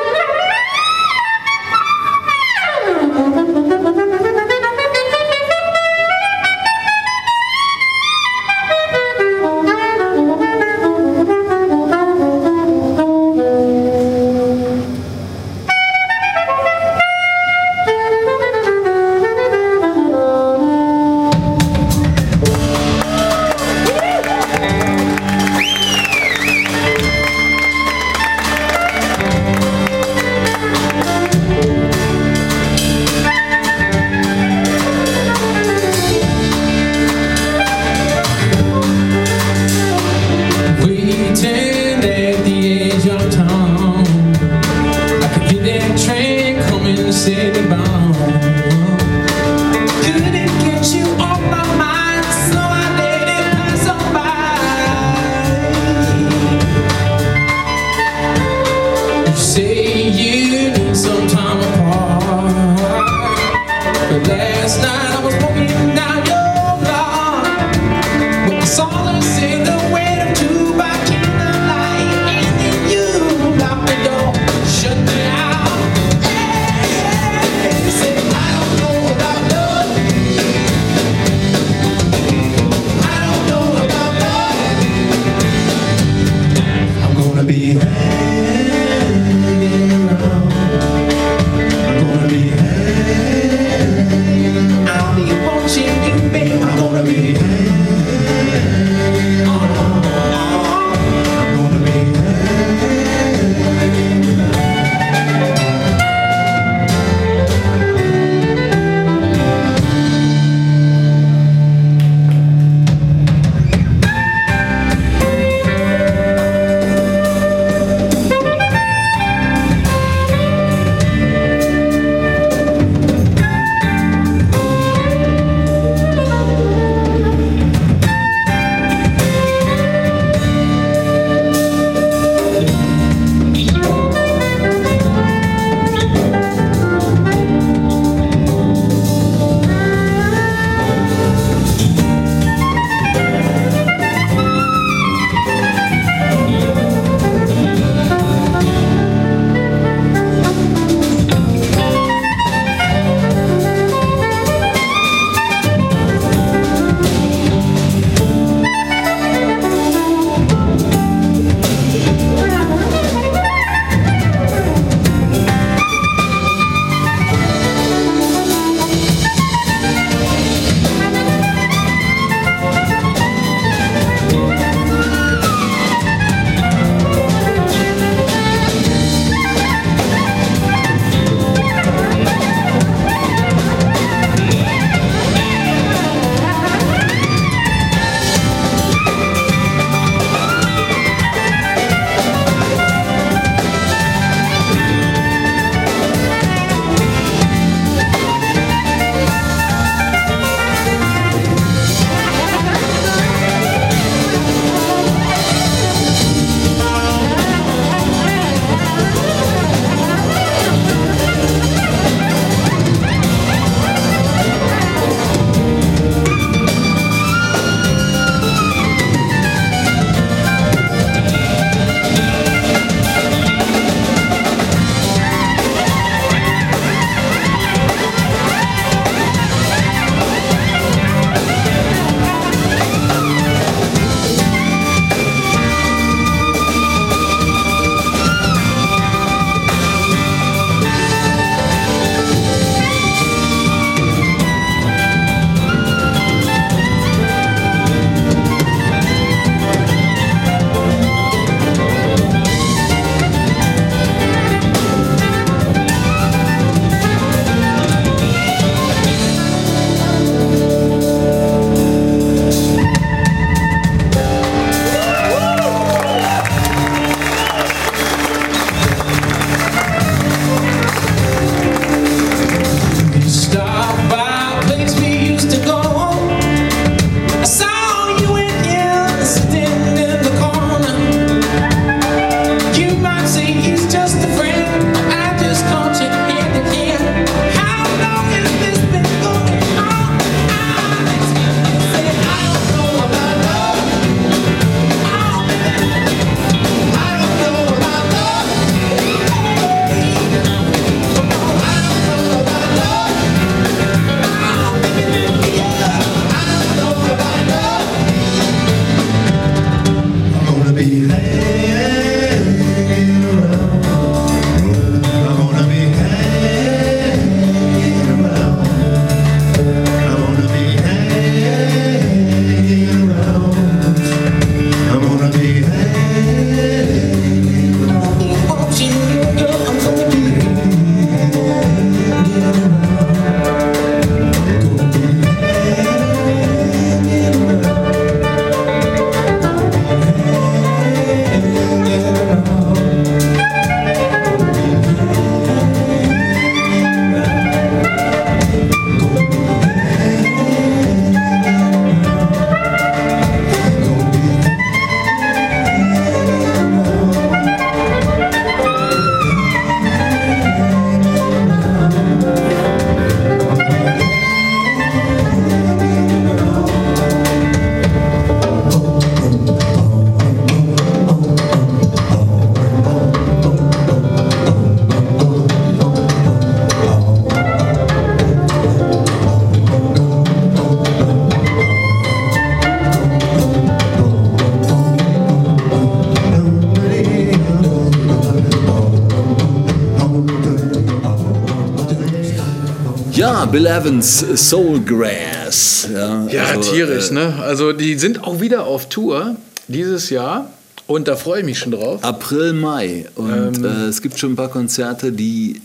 Bill 393.53 393.67
Evans, 393.67 394.25
Soulgrass. 394.49 395.89
Ja, 395.93 396.27
Ja, 396.29 396.45
also, 396.45 396.73
tierisch, 396.73 397.11
äh, 397.11 397.15
ne? 397.15 397.35
Also 397.43 397.73
die 397.73 397.99
sind 397.99 398.23
auch 398.23 398.41
wieder 398.41 398.65
auf 398.65 398.89
Tour 398.89 399.37
dieses 399.67 400.11
Jahr 400.11 400.51
und 400.87 401.09
da 401.09 401.17
freue 401.17 401.41
ich 401.41 401.45
mich 401.47 401.59
schon 401.59 401.73
drauf. 401.73 402.05
April, 402.05 402.53
Mai. 402.53 403.07
Und 403.17 403.59
Ähm. 403.59 403.65
äh, 403.65 403.87
es 403.87 404.03
gibt 404.03 404.19
schon 404.19 404.33
ein 404.33 404.37
paar 404.37 404.51
Konzerte, 404.51 405.11
die 405.13 405.61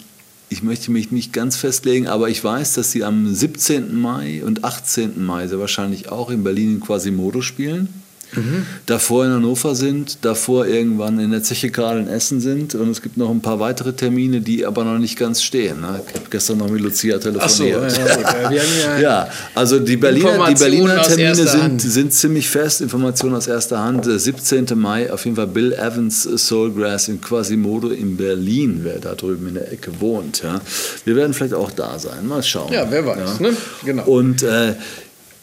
ich 0.49 0.63
möchte 0.63 0.91
mich 0.91 1.11
nicht 1.11 1.33
ganz 1.33 1.57
festlegen, 1.57 2.07
aber 2.07 2.29
ich 2.29 2.43
weiß, 2.43 2.73
dass 2.73 2.91
sie 2.91 3.03
am 3.03 3.33
17. 3.33 3.93
Mai 3.99 4.43
und 4.45 4.63
18. 4.63 5.23
Mai 5.23 5.47
sehr 5.47 5.59
wahrscheinlich 5.59 6.09
auch 6.09 6.29
in 6.29 6.43
Berlin 6.43 6.75
in 6.75 6.79
Quasimodo 6.79 7.41
spielen. 7.41 7.89
Mhm. 8.35 8.65
Davor 8.85 9.25
in 9.25 9.31
Hannover 9.31 9.75
sind, 9.75 10.19
davor 10.21 10.65
irgendwann 10.67 11.19
in 11.19 11.31
der 11.31 11.43
Zeche 11.43 11.69
gerade 11.69 11.99
in 11.99 12.07
Essen 12.07 12.39
sind 12.41 12.75
und 12.75 12.89
es 12.91 13.01
gibt 13.01 13.17
noch 13.17 13.29
ein 13.29 13.41
paar 13.41 13.59
weitere 13.59 13.93
Termine, 13.93 14.41
die 14.41 14.65
aber 14.65 14.83
noch 14.83 14.97
nicht 14.97 15.17
ganz 15.17 15.41
stehen. 15.41 15.81
ne? 15.81 16.01
Ich 16.07 16.15
habe 16.15 16.25
gestern 16.29 16.57
noch 16.57 16.69
mit 16.69 16.81
Lucia 16.81 17.17
Ach 17.39 17.49
so, 17.49 17.63
ja, 17.65 17.87
telefoniert. 17.87 18.63
ja, 18.83 18.99
ja, 18.99 19.29
also 19.53 19.79
die 19.79 19.97
Berliner, 19.97 20.47
die 20.47 20.55
Berliner 20.55 21.01
Termine 21.01 21.35
sind, 21.35 21.81
sind 21.81 22.13
ziemlich 22.13 22.49
fest, 22.49 22.81
Informationen 22.81 23.35
aus 23.35 23.47
erster 23.47 23.79
Hand. 23.79 24.05
Der 24.05 24.19
17. 24.19 24.67
Mai 24.75 25.11
auf 25.11 25.25
jeden 25.25 25.35
Fall 25.35 25.47
Bill 25.47 25.73
Evans 25.73 26.23
Soulgrass 26.23 27.07
in 27.07 27.21
Quasimodo 27.21 27.89
in 27.89 28.17
Berlin, 28.17 28.81
wer 28.83 28.99
da 28.99 29.15
drüben 29.15 29.47
in 29.47 29.55
der 29.55 29.71
Ecke 29.71 29.91
wohnt. 29.99 30.41
Ja. 30.43 30.61
Wir 31.05 31.15
werden 31.15 31.33
vielleicht 31.33 31.53
auch 31.53 31.71
da 31.71 31.97
sein, 31.99 32.27
mal 32.27 32.43
schauen. 32.43 32.71
Ja, 32.73 32.85
wer 32.89 33.05
weiß, 33.05 33.39
ne? 33.39 33.55
Genau. 33.83 34.03
Und 34.03 34.43
äh, 34.43 34.73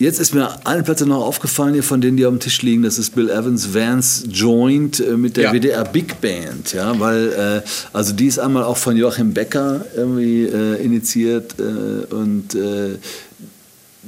jetzt 0.02 0.18
ist 0.20 0.34
mir 0.34 0.50
eine 0.66 0.82
Platte 0.82 1.06
noch 1.06 1.24
aufgefallen 1.24 1.74
hier 1.74 1.82
von 1.82 2.00
denen, 2.00 2.16
die 2.16 2.26
auf 2.26 2.32
dem 2.32 2.40
Tisch 2.40 2.62
liegen. 2.62 2.82
Das 2.82 2.98
ist 2.98 3.14
Bill 3.14 3.30
Evans 3.30 3.72
Vance 3.72 4.26
Joint 4.28 5.00
äh, 5.00 5.16
mit 5.16 5.36
der 5.36 5.44
Ja. 5.44 5.52
WDR 5.52 5.84
Big 5.84 6.20
Band. 6.20 6.72
Ja, 6.72 6.98
weil, 6.98 7.28
äh, 7.64 7.68
also 7.92 8.12
die 8.12 8.26
ist 8.26 8.38
einmal 8.38 8.64
auch 8.64 8.76
von 8.76 8.96
Joachim 8.96 9.32
Becker 9.32 9.84
irgendwie 9.96 10.44
äh, 10.44 10.82
initiiert 10.84 11.54
äh, 11.58 12.12
und 12.14 12.54
äh, 12.54 12.96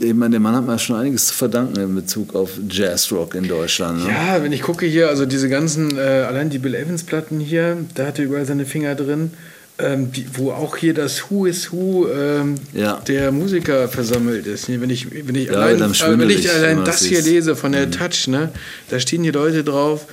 ich 0.01 0.13
meine, 0.13 0.33
der 0.33 0.41
Mann 0.41 0.57
hat 0.57 0.67
mir 0.67 0.77
schon 0.79 0.97
einiges 0.97 1.29
zu 1.29 1.35
verdanken 1.35 1.79
in 1.81 1.95
Bezug 1.95 2.35
auf 2.35 2.51
Jazzrock 2.69 3.37
in 3.37 3.47
Deutschland. 3.47 4.03
Ne? 4.05 4.11
Ja, 4.11 4.43
wenn 4.43 4.51
ich 4.53 4.63
gucke 4.63 4.87
hier, 4.87 5.09
also 5.09 5.25
diese 5.25 5.49
ganzen, 5.49 5.97
äh, 5.97 6.01
allein 6.01 6.51
die 6.51 6.59
Bill 6.59 6.75
Evans 6.75 7.05
Platten 7.05 7.39
hier, 7.39 7.77
da 7.95 8.07
hat 8.07 8.19
er 8.19 8.25
überall 8.25 8.45
seine 8.45 8.67
Finger 8.67 8.97
drin, 8.97 9.31
ähm, 9.79 10.13
die, 10.13 10.27
wo 10.35 10.53
auch 10.53 10.77
hier 10.77 10.95
das 10.95 11.31
Who 11.31 11.47
is 11.47 11.73
Who 11.73 12.07
ähm, 12.09 12.55
Ja. 12.73 13.03
der 13.09 13.33
Musiker 13.33 13.89
versammelt 13.89 14.47
ist. 14.47 14.69
Wenn 14.69 14.89
ich, 14.91 15.09
wenn 15.27 15.35
ich 15.35 15.47
Ja, 15.49 15.55
allein, 15.55 15.81
äh, 15.81 16.19
wenn 16.19 16.31
ich 16.31 16.51
allein 16.51 16.85
das 16.85 17.03
hier 17.05 17.21
lese 17.23 17.57
von 17.57 17.73
Mhm. 17.73 17.75
der 17.77 17.91
Touch, 17.91 18.29
ne, 18.29 18.51
da 18.91 19.01
stehen 19.01 19.23
die 19.25 19.31
Leute 19.33 19.65
drauf, 19.65 20.07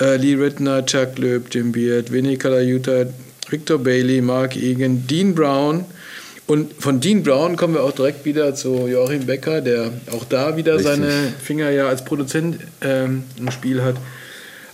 äh, 0.00 0.16
Lee 0.16 0.34
Ritner, 0.34 0.84
Chuck 0.84 1.16
Loeb, 1.18 1.46
Jim 1.50 1.72
Beard, 1.72 2.12
Vinnie 2.12 2.36
Colaiuta, 2.36 3.06
Victor 3.48 3.78
Bailey, 3.78 4.20
Mark 4.20 4.56
Egan, 4.56 5.06
Dean 5.06 5.34
Brown. 5.34 5.84
Und 6.48 6.72
von 6.80 7.00
Dean 7.00 7.22
Brown 7.22 7.56
kommen 7.56 7.74
wir 7.74 7.82
auch 7.82 7.92
direkt 7.92 8.24
wieder 8.24 8.54
zu 8.54 8.86
Joachim 8.86 9.24
Becker, 9.26 9.60
der 9.62 9.90
auch 10.12 10.24
da 10.24 10.56
wieder 10.56 10.74
Richtig. 10.76 10.92
seine 10.92 11.10
Finger 11.42 11.70
ja 11.70 11.88
als 11.88 12.04
Produzent 12.04 12.58
ähm, 12.82 13.24
im 13.38 13.50
Spiel 13.50 13.82
hat. 13.82 13.96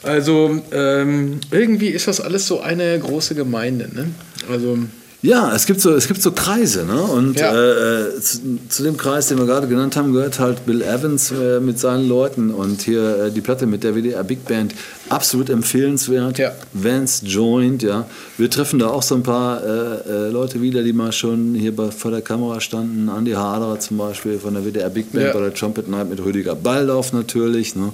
Also 0.02 0.60
ähm, 0.72 1.38
irgendwie 1.52 1.88
ist 1.88 2.08
das 2.08 2.20
alles 2.20 2.46
so 2.46 2.60
eine 2.60 2.98
große 2.98 3.34
Gemeinde. 3.36 3.88
Ne? 3.94 4.08
Also 4.50 4.78
Ja, 5.24 5.54
es 5.54 5.66
gibt 5.66 5.80
so, 5.80 5.94
es 5.94 6.08
gibt 6.08 6.20
so 6.20 6.32
Kreise, 6.32 6.84
ne? 6.84 7.00
Und 7.00 7.38
Ja. 7.38 7.54
äh, 7.54 8.20
zu, 8.20 8.40
zu 8.68 8.82
dem 8.82 8.96
Kreis, 8.96 9.28
den 9.28 9.38
wir 9.38 9.46
gerade 9.46 9.68
genannt 9.68 9.94
haben, 9.94 10.12
gehört 10.12 10.40
halt 10.40 10.66
Bill 10.66 10.82
Evans 10.82 11.30
äh, 11.30 11.60
mit 11.60 11.78
seinen 11.78 12.08
Leuten 12.08 12.50
und 12.50 12.82
hier 12.82 13.26
äh, 13.26 13.30
die 13.30 13.40
Platte 13.40 13.66
mit 13.66 13.84
der 13.84 13.94
WDR 13.94 14.24
Big 14.24 14.44
Band 14.46 14.74
absolut 15.10 15.48
empfehlenswert. 15.48 16.38
Ja. 16.38 16.50
Vance 16.72 17.24
Joint, 17.24 17.84
ja. 17.84 18.08
Wir 18.36 18.50
treffen 18.50 18.80
da 18.80 18.88
auch 18.88 19.04
so 19.04 19.14
ein 19.14 19.22
paar 19.22 19.62
äh, 19.62 20.10
äh, 20.26 20.28
Leute 20.30 20.60
wieder, 20.60 20.82
die 20.82 20.92
mal 20.92 21.12
schon 21.12 21.54
hier 21.54 21.76
bei, 21.76 21.92
vor 21.92 22.10
der 22.10 22.22
Kamera 22.22 22.60
standen. 22.60 23.08
Andy 23.08 23.30
Haderer 23.30 23.78
zum 23.78 23.98
Beispiel 23.98 24.40
von 24.40 24.54
der 24.54 24.64
WDR 24.64 24.90
Big 24.90 25.12
Band 25.12 25.26
Ja. 25.26 25.32
bei 25.32 25.40
der 25.40 25.54
Trumpet 25.54 25.88
Night 25.88 26.10
mit 26.10 26.18
Rüdiger 26.24 26.56
Baldauf 26.56 27.12
natürlich, 27.12 27.76
ne? 27.76 27.92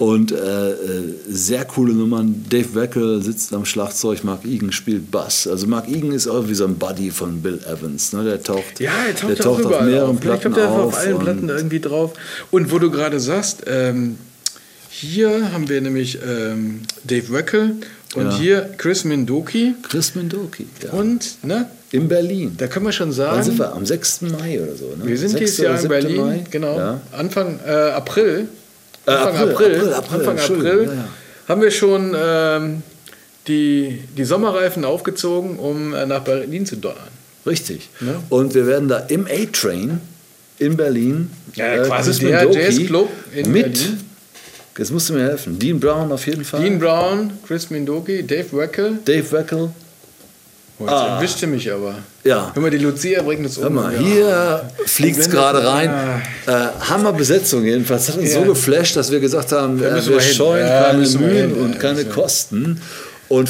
Und 0.00 0.32
äh, 0.32 0.70
äh, 0.70 0.76
sehr 1.28 1.66
coole 1.66 1.92
Nummern. 1.92 2.46
Dave 2.48 2.74
Weckel 2.74 3.22
sitzt 3.22 3.52
am 3.52 3.66
Schlagzeug, 3.66 4.24
Mark 4.24 4.46
Egan 4.46 4.72
spielt 4.72 5.10
Bass. 5.10 5.46
Also 5.46 5.66
Mark 5.66 5.88
Egan 5.88 6.12
ist 6.12 6.26
auch 6.26 6.48
wie 6.48 6.54
so 6.54 6.64
ein 6.64 6.76
Buddy 6.76 7.10
von 7.10 7.42
Bill 7.42 7.60
Evans. 7.66 8.14
Ne? 8.14 8.24
Der 8.24 8.42
taucht, 8.42 8.80
ja, 8.80 8.90
er 9.06 9.14
taucht, 9.14 9.38
der 9.38 9.46
auch 9.46 9.60
taucht 9.60 9.66
auf 9.74 9.82
mehreren 9.84 10.08
auf. 10.10 10.14
Ich 10.14 10.20
Platten 10.22 10.52
glaube, 10.54 10.56
der 10.56 10.64
ist 10.64 10.70
auf. 10.72 10.96
allen 10.96 11.14
und- 11.14 11.22
Platten 11.24 11.48
irgendwie 11.50 11.80
drauf. 11.80 12.12
Und 12.50 12.72
wo 12.72 12.78
du 12.78 12.90
gerade 12.90 13.20
sagst, 13.20 13.64
ähm, 13.66 14.16
hier 14.88 15.52
haben 15.52 15.68
wir 15.68 15.80
nämlich 15.82 16.18
ähm, 16.26 16.80
Dave 17.04 17.30
Weckel 17.32 17.76
und 18.14 18.24
Ja. 18.24 18.38
hier 18.38 18.70
Chris 18.78 19.04
Mindoki. 19.04 19.74
Chris 19.82 20.14
Mendoki, 20.14 20.66
ja. 20.82 20.92
Und 20.92 21.44
ne, 21.44 21.66
in 21.92 22.08
Berlin. 22.08 22.54
da 22.56 22.66
können 22.68 22.86
wir 22.86 22.92
schon 22.92 23.08
Wann 23.18 23.42
sind 23.44 23.58
sagen, 23.58 23.70
wir? 23.70 23.76
Am 23.76 23.84
6. 23.86 24.22
Mai 24.22 24.60
oder 24.62 24.74
so. 24.76 24.86
Ne? 24.96 25.06
wir 25.06 25.18
sind 25.18 25.30
6. 25.30 25.40
dieses 25.40 25.58
Jahr 25.58 25.74
in 25.74 25.80
7. 25.82 25.88
Berlin, 25.90 26.16
Mai? 26.20 26.44
genau, 26.50 26.78
Ja. 26.78 27.00
Anfang 27.12 27.60
äh, 27.66 27.70
April. 27.70 28.48
Äh, 29.10 29.16
Anfang 29.16 29.50
April, 29.50 29.74
April, 29.74 29.92
April, 29.92 30.28
Anfang 30.28 30.38
April 30.38 30.84
ja, 30.86 30.92
ja. 30.92 31.08
haben 31.48 31.62
wir 31.62 31.70
schon 31.70 32.16
ähm, 32.16 32.82
die, 33.46 34.00
die 34.16 34.24
Sommerreifen 34.24 34.84
aufgezogen, 34.84 35.58
um 35.58 35.94
äh, 35.94 36.06
nach 36.06 36.22
Berlin 36.22 36.66
zu 36.66 36.76
donnern. 36.76 37.08
Richtig. 37.46 37.88
Ne? 38.00 38.16
Und 38.28 38.54
wir 38.54 38.66
werden 38.66 38.88
da 38.88 38.98
im 38.98 39.26
A-Train 39.26 40.00
in 40.58 40.76
Berlin 40.76 41.30
Ja, 41.54 41.74
äh, 41.74 41.86
quasi 41.86 42.18
der 42.20 42.44
Mendoki 42.44 42.58
Jazzclub 42.60 43.08
in 43.34 43.50
mit, 43.50 43.72
Berlin. 43.72 44.00
jetzt 44.78 44.92
musst 44.92 45.08
du 45.08 45.14
mir 45.14 45.22
helfen, 45.22 45.58
Dean 45.58 45.80
Brown 45.80 46.12
auf 46.12 46.26
jeden 46.26 46.44
Fall, 46.44 46.62
Dean 46.62 46.78
Brown, 46.78 47.32
Chris 47.46 47.70
Mindoki, 47.70 48.22
Dave 48.22 48.52
Weckel. 48.52 48.98
Dave 49.04 49.32
Weckel. 49.32 49.70
Oh, 50.80 50.84
jetzt 50.84 50.92
Ah. 50.92 51.16
erwischte 51.16 51.46
mich 51.46 51.70
aber. 51.72 51.94
Ja, 52.24 52.50
Hör 52.54 52.62
mal, 52.62 52.70
die 52.70 52.78
Lucia 52.78 53.22
bringt 53.22 53.44
uns 53.44 53.56
um. 53.58 53.64
Hör 53.64 53.70
mal, 53.70 53.92
Ja. 53.94 54.00
hier 54.00 54.70
fliegt 54.86 55.18
es 55.18 55.28
gerade 55.30 55.64
rein. 55.66 55.90
Äh, 56.46 56.52
Hammerbesetzung 56.88 57.64
jedenfalls. 57.64 58.08
Hat 58.08 58.16
uns 58.16 58.32
Ja. 58.32 58.40
so 58.40 58.46
geflasht, 58.46 58.96
dass 58.96 59.10
wir 59.10 59.20
gesagt 59.20 59.52
haben, 59.52 59.78
äh, 59.78 59.82
wir 59.94 60.06
wir 60.06 60.20
hin. 60.20 60.34
scheuen 60.34 60.66
Ja, 60.66 60.82
keine 60.84 61.02
wir 61.12 61.18
Mühen 61.20 61.52
und 61.54 61.74
Ja, 61.74 61.78
keine 61.80 61.98
wir. 61.98 62.08
Kosten 62.12 62.80
und 63.28 63.48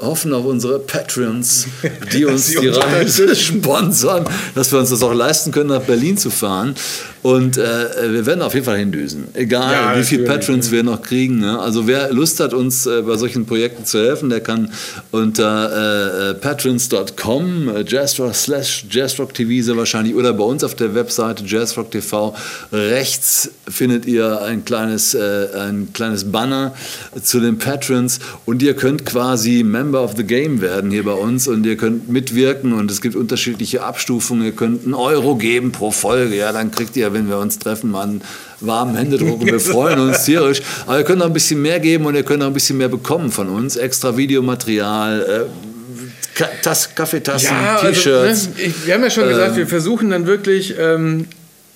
hoffen 0.00 0.34
auf 0.34 0.44
unsere 0.44 0.80
Patrons, 0.80 1.66
die 2.12 2.24
uns 2.24 2.46
die 2.48 2.66
Reise 2.68 3.34
sponsern, 3.36 4.24
dass 4.56 4.72
wir 4.72 4.80
uns 4.80 4.90
das 4.90 5.02
auch 5.04 5.14
leisten 5.14 5.52
können, 5.52 5.68
nach 5.70 5.82
Berlin 5.82 6.18
zu 6.18 6.30
fahren. 6.30 6.74
Und 7.22 7.56
äh, 7.56 8.12
wir 8.12 8.26
werden 8.26 8.42
auf 8.42 8.54
jeden 8.54 8.66
Fall 8.66 8.78
hindüsen. 8.78 9.28
Egal, 9.34 9.72
Ja, 9.72 9.96
wie 9.96 10.02
viele 10.02 10.24
Patrons 10.24 10.72
wir 10.72 10.82
noch 10.82 11.02
kriegen. 11.02 11.38
Ne? 11.38 11.56
Also 11.56 11.86
wer 11.86 12.12
Lust 12.12 12.40
hat, 12.40 12.52
uns 12.52 12.84
äh, 12.86 13.02
bei 13.02 13.16
solchen 13.16 13.46
Projekten 13.46 13.84
zu 13.84 14.00
helfen, 14.00 14.28
der 14.28 14.40
kann 14.40 14.72
unter 15.12 15.70
äh, 15.70 16.30
äh, 16.30 16.34
patrons.com, 16.34 17.68
äh, 17.68 17.84
jazzrock 17.86 18.34
slash 18.34 18.86
jazzrock 18.90 19.34
TV 19.34 19.64
sehr 19.64 19.76
wahrscheinlich 19.76 20.16
oder 20.16 20.32
bei 20.32 20.42
uns 20.42 20.64
auf 20.64 20.74
der 20.74 20.96
Webseite 20.96 21.44
jazzrock 21.46 21.92
TV 21.92 22.34
rechts 22.72 23.50
findet 23.68 24.06
ihr 24.06 24.42
ein 24.42 24.64
kleines, 24.64 25.14
äh, 25.14 25.46
ein 25.56 25.92
kleines 25.92 26.32
Banner 26.32 26.74
zu 27.22 27.38
den 27.38 27.58
Patrons 27.58 28.18
und 28.46 28.62
ihr 28.62 28.74
könnt 28.74 29.06
quasi 29.06 29.62
Member 29.62 30.02
of 30.02 30.14
the 30.16 30.24
Game 30.24 30.60
werden 30.60 30.90
hier 30.90 31.04
bei 31.04 31.12
uns 31.12 31.46
und 31.46 31.64
ihr 31.66 31.76
könnt 31.76 32.08
mitwirken 32.08 32.72
und 32.72 32.90
es 32.90 33.00
gibt 33.00 33.14
unterschiedliche 33.14 33.84
Abstufungen. 33.84 34.44
Ihr 34.44 34.52
könnt 34.52 34.84
einen 34.84 34.94
Euro 34.94 35.36
geben 35.36 35.70
pro 35.70 35.92
Folge, 35.92 36.36
ja, 36.36 36.52
dann 36.52 36.72
kriegt 36.72 36.96
ihr, 36.96 37.11
wenn 37.12 37.28
wir 37.28 37.38
uns 37.38 37.58
treffen, 37.58 37.90
mal 37.90 38.02
einen 38.02 38.22
warmen 38.60 38.96
Händedruck 38.96 39.40
und 39.40 39.46
wir 39.52 39.60
freuen 39.60 39.98
uns 40.00 40.24
tierisch. 40.24 40.62
Aber 40.86 40.98
ihr 40.98 41.04
könnt 41.04 41.22
auch 41.22 41.26
ein 41.26 41.32
bisschen 41.32 41.60
mehr 41.62 41.80
geben 41.80 42.06
und 42.06 42.14
ihr 42.14 42.22
könnt 42.22 42.42
auch 42.42 42.46
ein 42.48 42.52
bisschen 42.52 42.78
mehr 42.78 42.88
bekommen 42.88 43.30
von 43.30 43.48
uns. 43.48 43.76
Extra 43.76 44.16
Videomaterial, 44.16 45.48
äh, 45.48 46.42
Tass 46.62 46.94
Kaffeetassen, 46.94 47.50
Ja, 47.50 47.76
also, 47.76 47.88
T-Shirts. 47.88 48.48
ne, 48.48 48.52
ich, 48.64 48.86
wir 48.86 48.94
haben 48.94 49.02
ja 49.02 49.10
schon 49.10 49.28
gesagt, 49.28 49.56
wir 49.56 49.66
versuchen 49.66 50.10
dann 50.10 50.26
wirklich, 50.26 50.74
ähm, 50.78 51.26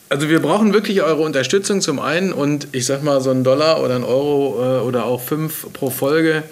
also 0.08 0.28
wir 0.28 0.40
brauchen 0.40 0.72
wirklich 0.72 1.02
eure 1.02 1.22
Unterstützung 1.22 1.80
zum 1.80 1.98
einen 1.98 2.32
und 2.32 2.68
ich 2.72 2.86
sag 2.86 3.02
mal, 3.02 3.20
so 3.20 3.30
ein 3.30 3.44
Dollar 3.44 3.82
oder 3.82 3.96
ein 3.96 4.04
Euro 4.04 4.56
äh, 4.60 4.86
oder 4.86 5.04
auch 5.04 5.20
fünf 5.20 5.66
pro 5.72 5.90
Folge 5.90 6.42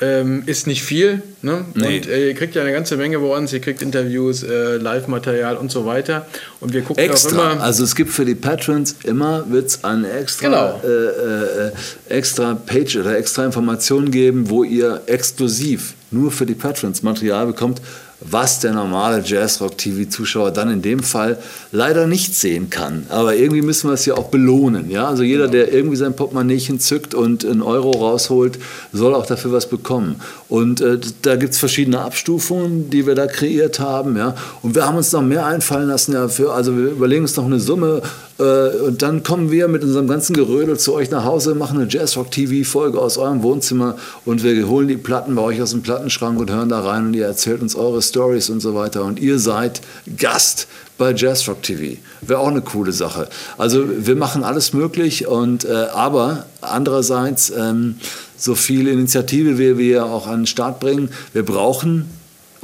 ähm, 0.00 0.42
ist 0.46 0.66
nicht 0.66 0.82
viel. 0.82 1.22
Ne? 1.42 1.64
Nee. 1.74 1.98
Und 1.98 2.08
äh, 2.08 2.28
ihr 2.28 2.34
kriegt 2.34 2.54
ja 2.54 2.62
eine 2.62 2.72
ganze 2.72 2.96
Menge 2.96 3.18
bei 3.18 3.26
uns, 3.36 3.52
ihr 3.52 3.60
kriegt 3.60 3.80
Interviews, 3.82 4.42
äh, 4.42 4.76
Live-Material 4.76 5.56
und 5.56 5.70
so 5.70 5.86
weiter. 5.86 6.26
Und 6.60 6.72
wir 6.74 6.82
gucken 6.82 7.02
auch 7.02 7.08
Extra. 7.10 7.52
immer. 7.52 7.62
Also 7.62 7.84
es 7.84 7.94
gibt 7.94 8.10
für 8.10 8.24
die 8.24 8.34
Patrons 8.34 8.96
immer 9.04 9.44
wird's 9.48 9.84
eine 9.84 10.10
extra, 10.10 10.46
Genau. 10.48 10.80
äh, 10.84 11.68
äh, 11.68 11.72
extra 12.08 12.54
Page 12.54 12.96
oder 12.96 13.16
extra 13.16 13.44
Informationen 13.44 14.10
geben, 14.10 14.50
wo 14.50 14.64
ihr 14.64 15.02
exklusiv 15.06 15.94
nur 16.10 16.30
für 16.30 16.46
die 16.46 16.54
Patrons 16.54 17.02
Material 17.02 17.46
bekommt, 17.46 17.80
was 18.20 18.60
der 18.60 18.72
normale 18.72 19.22
Jazzrock-TV-Zuschauer 19.22 20.50
dann 20.50 20.70
in 20.70 20.80
dem 20.80 21.00
Fall 21.00 21.38
leider 21.70 22.06
nicht 22.06 22.34
sehen 22.34 22.70
kann. 22.70 23.06
Aber 23.10 23.36
irgendwie 23.36 23.62
müssen 23.62 23.90
wir 23.90 23.94
es 23.94 24.06
ja 24.06 24.14
auch 24.14 24.28
belohnen. 24.28 24.90
Ja? 24.90 25.06
Also 25.06 25.22
jeder, 25.22 25.48
der 25.48 25.72
irgendwie 25.72 25.96
sein 25.96 26.16
Portemonnaiechen 26.16 26.80
zückt 26.80 27.14
und 27.14 27.44
einen 27.44 27.62
Euro 27.62 27.90
rausholt, 27.90 28.58
soll 28.92 29.14
auch 29.14 29.26
dafür 29.26 29.52
was 29.52 29.68
bekommen. 29.68 30.16
Und 30.48 30.80
äh, 30.80 30.98
da 31.22 31.36
gibt 31.36 31.52
es 31.52 31.58
verschiedene 31.58 32.00
Abstufungen, 32.00 32.88
die 32.88 33.06
wir 33.06 33.14
da 33.14 33.26
kreiert 33.26 33.80
haben. 33.80 34.16
Ja? 34.16 34.34
Und 34.62 34.74
wir 34.74 34.86
haben 34.86 34.96
uns 34.96 35.12
noch 35.12 35.22
mehr 35.22 35.44
einfallen 35.44 35.88
lassen 35.88 36.12
dafür. 36.12 36.54
Also 36.54 36.76
wir 36.76 36.86
überlegen 36.86 37.22
uns 37.22 37.36
noch 37.36 37.44
eine 37.44 37.60
Summe 37.60 38.00
äh, 38.38 38.68
und 38.86 39.02
dann 39.02 39.22
kommen 39.22 39.50
wir 39.50 39.68
mit 39.68 39.82
unserem 39.82 40.08
ganzen 40.08 40.34
Gerödel 40.34 40.78
zu 40.78 40.94
euch 40.94 41.10
nach 41.10 41.24
Hause, 41.24 41.54
machen 41.54 41.78
eine 41.78 41.88
Jazzrock-TV-Folge 41.88 42.98
aus 43.00 43.16
eurem 43.16 43.42
Wohnzimmer 43.42 43.96
und 44.24 44.42
wir 44.42 44.68
holen 44.68 44.88
die 44.88 44.96
Platten 44.96 45.34
bei 45.34 45.42
euch 45.42 45.62
aus 45.62 45.70
dem 45.70 45.82
Plattenschrank 45.82 46.38
und 46.38 46.50
hören 46.50 46.68
da 46.68 46.80
rein 46.80 47.06
und 47.06 47.14
ihr 47.14 47.26
erzählt 47.26 47.62
uns 47.62 47.74
eure 47.74 48.02
Stories 48.08 48.50
und 48.50 48.60
so 48.60 48.74
weiter. 48.74 49.04
Und 49.04 49.18
ihr 49.18 49.38
seid 49.38 49.80
Gast 50.16 50.66
bei 50.98 51.12
Jazzrock 51.12 51.62
TV. 51.62 51.98
Wäre 52.22 52.40
auch 52.40 52.48
eine 52.48 52.62
coole 52.62 52.92
Sache. 52.92 53.28
Also 53.58 53.84
wir 54.06 54.16
machen 54.16 54.44
alles 54.44 54.72
möglich 54.72 55.26
und 55.26 55.64
äh, 55.64 55.72
aber 55.92 56.46
andererseits 56.60 57.50
ähm, 57.50 57.96
so 58.36 58.54
viel 58.54 58.88
Initiative, 58.88 59.58
wie 59.58 59.78
wir 59.78 60.06
auch 60.06 60.26
an 60.26 60.40
den 60.40 60.46
Start 60.46 60.80
bringen, 60.80 61.10
wir 61.32 61.44
brauchen 61.44 62.08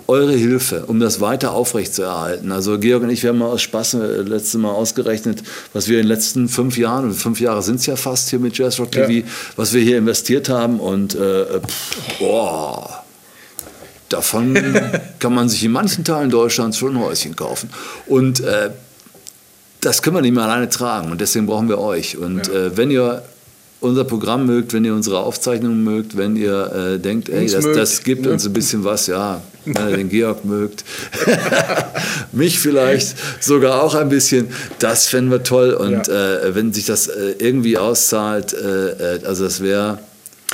eure 0.08 0.32
Hilfe, 0.32 0.84
um 0.86 1.00
das 1.00 1.20
weiter 1.20 1.52
aufrechtzuerhalten. 1.52 2.52
Also 2.52 2.78
Georg 2.78 3.02
und 3.02 3.10
ich, 3.10 3.22
wir 3.22 3.30
haben 3.30 3.38
mal 3.38 3.46
aus 3.46 3.62
Spaß 3.62 3.94
äh, 3.94 4.22
letztes 4.22 4.54
Mal 4.54 4.70
ausgerechnet, 4.70 5.42
was 5.72 5.88
wir 5.88 5.98
in 5.98 6.04
den 6.04 6.08
letzten 6.08 6.48
fünf 6.48 6.76
Jahren, 6.76 7.06
und 7.06 7.14
fünf 7.14 7.40
Jahre 7.40 7.62
sind 7.62 7.76
es 7.76 7.86
ja 7.86 7.96
fast 7.96 8.30
hier 8.30 8.38
mit 8.38 8.56
Jazzrock 8.58 8.90
TV, 8.90 9.10
ja. 9.10 9.22
was 9.56 9.72
wir 9.72 9.82
hier 9.82 9.98
investiert 9.98 10.48
haben 10.48 10.80
und 10.80 11.14
äh, 11.14 11.60
pff, 11.60 12.18
boah, 12.18 13.01
davon 14.12 14.58
kann 15.18 15.34
man 15.34 15.48
sich 15.48 15.64
in 15.64 15.72
manchen 15.72 16.04
Teilen 16.04 16.30
Deutschlands 16.30 16.78
schon 16.78 16.96
ein 16.96 17.02
Häuschen 17.02 17.36
kaufen. 17.36 17.70
Und 18.06 18.40
äh, 18.40 18.70
das 19.80 20.02
können 20.02 20.16
wir 20.16 20.22
nicht 20.22 20.34
mehr 20.34 20.44
alleine 20.44 20.68
tragen 20.68 21.10
und 21.10 21.20
deswegen 21.20 21.46
brauchen 21.46 21.68
wir 21.68 21.78
euch. 21.78 22.16
Und 22.16 22.46
ja. 22.46 22.54
äh, 22.54 22.76
wenn 22.76 22.90
ihr 22.90 23.22
unser 23.82 24.04
Programm 24.04 24.46
mögt, 24.46 24.72
wenn 24.72 24.84
ihr 24.84 24.94
unsere 24.94 25.18
Aufzeichnungen 25.18 25.82
mögt, 25.82 26.16
wenn 26.16 26.36
ihr 26.36 26.94
äh, 26.94 26.98
denkt, 26.98 27.28
ey, 27.28 27.50
das, 27.50 27.64
das, 27.64 28.04
gibt 28.04 28.26
uns 28.28 28.46
ein 28.46 28.52
bisschen 28.52 28.84
was, 28.84 29.08
ja, 29.08 29.42
wenn 29.64 29.88
ihr 29.90 29.96
den 29.96 30.08
Georg 30.08 30.44
mögt, 30.44 30.84
mich 32.32 32.60
vielleicht 32.60 33.16
sogar 33.42 33.82
auch 33.82 33.96
ein 33.96 34.08
bisschen, 34.08 34.48
das 34.78 35.08
fänden 35.08 35.32
wir 35.32 35.42
toll. 35.42 35.72
Und 35.72 36.06
ja. 36.06 36.34
äh, 36.36 36.54
wenn 36.54 36.72
sich 36.72 36.86
das 36.86 37.08
äh, 37.08 37.34
irgendwie 37.38 37.76
auszahlt, 37.76 38.52
äh, 38.52 39.16
äh, 39.16 39.26
also 39.26 39.44
das 39.44 39.60
wäre 39.60 39.98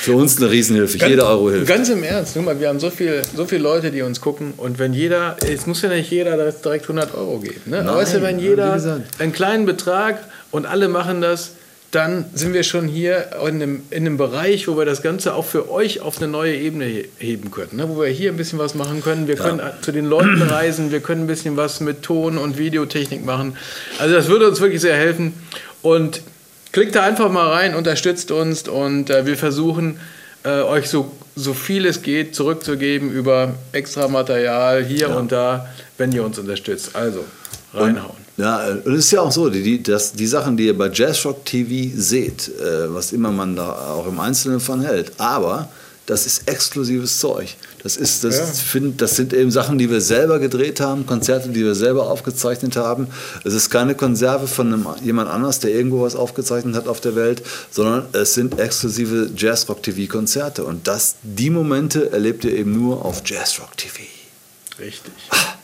für 0.08 0.16
uns 0.16 0.38
eine 0.38 0.50
Riesenhilfe, 0.50 0.98
ganz, 0.98 1.10
jeder 1.10 1.28
Euro 1.28 1.50
hilft. 1.50 1.66
Ganz 1.66 1.88
im 1.90 2.02
Ernst, 2.02 2.32
guck 2.34 2.44
mal, 2.44 2.58
wir 2.58 2.68
haben 2.68 2.80
so, 2.80 2.90
viel, 2.90 3.22
so 3.36 3.44
viele 3.44 3.62
Leute, 3.62 3.90
die 3.90 4.02
uns 4.02 4.20
gucken 4.20 4.54
und 4.56 4.78
wenn 4.78 4.94
jeder, 4.94 5.36
es 5.46 5.66
muss 5.66 5.82
ja 5.82 5.90
nicht 5.90 6.10
jeder 6.10 6.36
direkt 6.50 6.84
100 6.84 7.14
Euro 7.14 7.38
geben, 7.38 7.60
ne? 7.66 7.78
Nein, 7.78 7.88
aber 7.88 7.98
weißt 7.98 8.14
du, 8.14 8.22
wenn 8.22 8.38
jeder 8.38 9.00
einen 9.18 9.32
kleinen 9.32 9.66
Betrag 9.66 10.18
und 10.50 10.66
alle 10.66 10.88
machen 10.88 11.20
das, 11.20 11.52
dann 11.90 12.26
sind 12.34 12.52
wir 12.52 12.64
schon 12.64 12.86
hier 12.86 13.30
in 13.42 13.62
einem, 13.62 13.82
in 13.90 14.06
einem 14.06 14.18
Bereich, 14.18 14.68
wo 14.68 14.76
wir 14.76 14.84
das 14.84 15.02
Ganze 15.02 15.34
auch 15.34 15.44
für 15.44 15.70
euch 15.70 16.00
auf 16.00 16.18
eine 16.18 16.28
neue 16.28 16.54
Ebene 16.54 17.04
heben 17.18 17.50
können. 17.50 17.76
Ne? 17.76 17.88
Wo 17.88 18.00
wir 18.00 18.08
hier 18.08 18.30
ein 18.30 18.36
bisschen 18.36 18.58
was 18.58 18.74
machen 18.74 19.02
können. 19.02 19.26
Wir 19.26 19.36
können 19.36 19.58
ja. 19.58 19.72
zu 19.80 19.90
den 19.90 20.04
Leuten 20.04 20.42
reisen, 20.50 20.90
wir 20.90 21.00
können 21.00 21.22
ein 21.22 21.26
bisschen 21.26 21.56
was 21.56 21.80
mit 21.80 22.02
Ton- 22.02 22.36
und 22.36 22.58
Videotechnik 22.58 23.24
machen. 23.24 23.56
Also 23.98 24.14
das 24.14 24.28
würde 24.28 24.48
uns 24.48 24.60
wirklich 24.60 24.82
sehr 24.82 24.96
helfen. 24.96 25.32
Und 25.80 26.20
klickt 26.72 26.94
da 26.94 27.02
einfach 27.02 27.30
mal 27.30 27.48
rein, 27.48 27.74
unterstützt 27.74 28.30
uns 28.30 28.68
und 28.68 29.10
äh, 29.10 29.26
wir 29.26 29.36
versuchen 29.36 29.98
äh, 30.44 30.62
euch 30.62 30.88
so, 30.88 31.12
so 31.36 31.54
viel 31.54 31.86
es 31.86 32.02
geht 32.02 32.34
zurückzugeben 32.34 33.10
über 33.10 33.54
extra 33.72 34.08
Material 34.08 34.84
hier 34.84 35.08
ja. 35.08 35.16
und 35.16 35.32
da, 35.32 35.68
wenn 35.96 36.12
ihr 36.12 36.24
uns 36.24 36.38
unterstützt. 36.38 36.94
Also 36.94 37.24
reinhauen. 37.74 38.16
Ja, 38.36 38.68
und 38.68 38.94
es 38.94 39.06
ist 39.06 39.10
ja 39.10 39.20
auch 39.20 39.32
so, 39.32 39.50
die, 39.50 39.82
das, 39.82 40.12
die 40.12 40.26
Sachen, 40.26 40.56
die 40.56 40.66
ihr 40.66 40.78
bei 40.78 40.88
Jazzrock 40.92 41.44
TV 41.44 41.92
seht, 41.96 42.48
äh, 42.48 42.94
was 42.94 43.12
immer 43.12 43.32
man 43.32 43.56
da 43.56 43.72
auch 43.94 44.06
im 44.06 44.20
Einzelnen 44.20 44.60
von 44.60 44.80
hält, 44.80 45.12
aber 45.18 45.68
das 46.06 46.24
ist 46.24 46.48
exklusives 46.48 47.18
Zeug. 47.18 47.56
Das, 47.82 47.96
ist, 47.96 48.24
das, 48.24 48.38
ja. 48.38 48.44
find, 48.44 49.00
das 49.00 49.16
sind 49.16 49.32
eben 49.32 49.50
Sachen, 49.50 49.78
die 49.78 49.90
wir 49.90 50.00
selber 50.00 50.38
gedreht 50.38 50.80
haben, 50.80 51.06
Konzerte, 51.06 51.50
die 51.50 51.64
wir 51.64 51.74
selber 51.74 52.10
aufgezeichnet 52.10 52.76
haben. 52.76 53.08
Es 53.44 53.54
ist 53.54 53.70
keine 53.70 53.94
Konserve 53.94 54.48
von 54.48 54.72
einem, 54.72 54.86
jemand 55.02 55.30
anders, 55.30 55.60
der 55.60 55.70
irgendwo 55.70 56.02
was 56.02 56.16
aufgezeichnet 56.16 56.74
hat 56.74 56.88
auf 56.88 57.00
der 57.00 57.14
Welt, 57.14 57.42
sondern 57.70 58.06
es 58.12 58.34
sind 58.34 58.58
exklusive 58.58 59.30
Jazzrock 59.36 59.82
TV-Konzerte. 59.82 60.64
Und 60.64 60.88
das, 60.88 61.16
die 61.22 61.50
Momente 61.50 62.10
erlebt 62.10 62.44
ihr 62.44 62.52
eben 62.52 62.72
nur 62.72 63.04
auf 63.04 63.22
Jazzrock 63.24 63.76
TV. 63.76 64.02
Richtig. 64.80 65.12
Ah. 65.30 65.57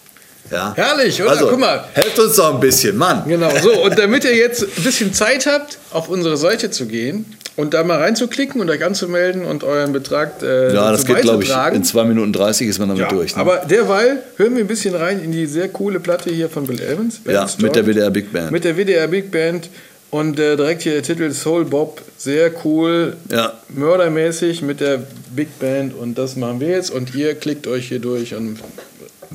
Ja. 0.50 0.72
Herrlich, 0.76 1.20
oder? 1.22 1.30
Also, 1.30 1.48
Guck 1.48 1.60
mal. 1.60 1.84
Helft 1.92 2.18
uns 2.18 2.36
doch 2.36 2.54
ein 2.54 2.60
bisschen, 2.60 2.96
Mann. 2.96 3.24
Genau, 3.26 3.50
so. 3.62 3.82
Und 3.82 3.98
damit 3.98 4.24
ihr 4.24 4.34
jetzt 4.34 4.62
ein 4.62 4.82
bisschen 4.82 5.12
Zeit 5.12 5.46
habt, 5.46 5.78
auf 5.90 6.08
unsere 6.08 6.36
Seite 6.36 6.70
zu 6.70 6.86
gehen 6.86 7.24
und 7.56 7.72
da 7.74 7.84
mal 7.84 7.98
reinzuklicken 7.98 8.60
und 8.60 8.68
euch 8.68 8.84
anzumelden 8.84 9.44
und 9.44 9.64
euren 9.64 9.92
Betrag 9.92 10.42
äh, 10.42 10.74
Ja, 10.74 10.90
das 10.90 11.06
geht, 11.06 11.22
glaube 11.22 11.44
ich, 11.44 11.52
in 11.72 11.84
2 11.84 12.04
Minuten 12.04 12.32
30 12.32 12.68
ist 12.68 12.78
man 12.78 12.88
damit 12.88 13.02
ja, 13.02 13.08
durch. 13.08 13.36
Ne? 13.36 13.40
Aber 13.40 13.58
derweil 13.58 14.22
hören 14.36 14.56
wir 14.56 14.64
ein 14.64 14.68
bisschen 14.68 14.94
rein 14.94 15.22
in 15.22 15.32
die 15.32 15.46
sehr 15.46 15.68
coole 15.68 16.00
Platte 16.00 16.30
hier 16.30 16.48
von 16.48 16.66
Bill 16.66 16.80
Evans. 16.80 17.20
Ja, 17.24 17.46
mit 17.58 17.76
der 17.76 17.86
WDR 17.86 18.10
Big 18.10 18.32
Band. 18.32 18.50
Mit 18.50 18.64
der 18.64 18.76
WDR 18.76 19.06
Big 19.08 19.30
Band. 19.30 19.70
Und 20.10 20.38
äh, 20.38 20.56
direkt 20.56 20.82
hier 20.82 20.92
der 20.92 21.02
Titel 21.02 21.32
Soul 21.32 21.64
Bob, 21.64 22.00
sehr 22.16 22.52
cool, 22.64 23.16
ja. 23.32 23.52
mördermäßig 23.68 24.62
mit 24.62 24.78
der 24.80 25.02
Big 25.34 25.58
Band 25.58 25.92
und 25.92 26.16
das 26.16 26.36
machen 26.36 26.60
wir 26.60 26.68
jetzt 26.68 26.92
und 26.92 27.16
ihr 27.16 27.34
klickt 27.34 27.66
euch 27.66 27.88
hier 27.88 27.98
durch 27.98 28.32
und 28.32 28.60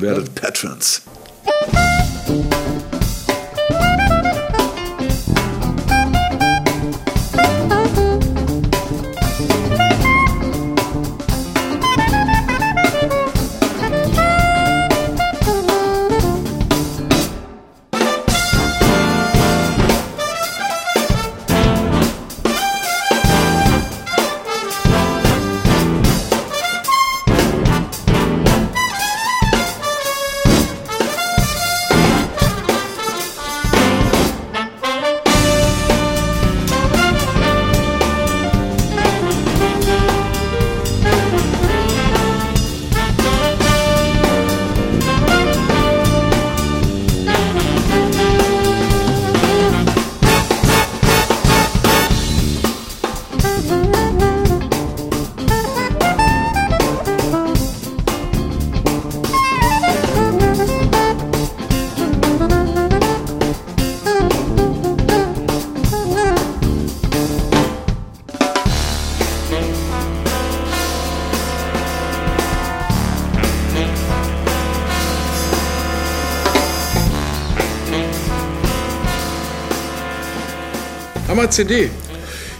werdet 0.02 0.34
Patrons. 0.36 1.02
CD. 81.60 81.90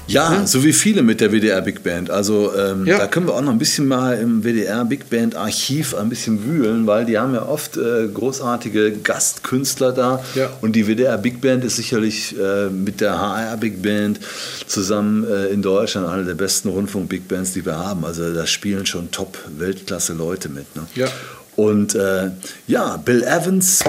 Ja, 0.08 0.34
ja, 0.34 0.46
so 0.46 0.62
wie 0.66 0.74
viele 0.74 1.04
mit 1.04 1.22
der 1.22 1.32
WDR 1.32 1.62
Big 1.62 1.84
Band. 1.84 2.10
Also 2.10 2.52
ähm, 2.54 2.86
ja. 2.86 2.98
da 2.98 3.08
können 3.08 3.28
wir 3.28 3.34
auch 3.34 3.42
noch 3.42 3.54
ein 3.54 3.58
bisschen 3.58 3.88
mal 3.88 4.18
im 4.18 4.44
WDR 4.44 4.84
Big 4.84 5.10
Band 5.10 5.36
Archiv 5.38 5.96
ein 5.96 6.10
bisschen 6.10 6.46
wühlen, 6.46 6.86
weil 6.86 7.06
die 7.06 7.18
haben 7.18 7.34
ja 7.34 7.48
oft 7.48 7.78
äh, 7.78 8.10
großartige 8.14 8.92
Gastkünstler 9.02 9.94
da. 9.94 10.22
Ja. 10.36 10.50
Und 10.60 10.76
die 10.76 10.86
WDR 10.86 11.18
Big 11.18 11.40
Band 11.40 11.64
ist 11.64 11.78
sicherlich 11.78 12.36
äh, 12.38 12.70
mit 12.70 13.00
der 13.00 13.18
HR 13.18 13.56
Big 13.56 13.82
Band 13.82 14.20
zusammen 14.68 15.26
äh, 15.26 15.46
in 15.46 15.62
Deutschland 15.62 16.06
eine 16.06 16.26
der 16.26 16.36
besten 16.36 16.68
Rundfunk 16.68 17.08
Big 17.08 17.26
Bands, 17.30 17.54
die 17.54 17.66
wir 17.66 17.78
haben. 17.78 18.04
Also 18.04 18.34
da 18.34 18.46
spielen 18.46 18.86
schon 18.86 19.12
top 19.12 19.38
Weltklasse 19.58 20.12
Leute 20.12 20.50
mit. 20.50 20.76
Ne? 20.76 20.88
Ja. 20.96 21.08
Und 21.56 21.96
äh, 21.96 22.32
ja, 22.68 22.98
Bill 22.98 23.24
Evans 23.24 23.82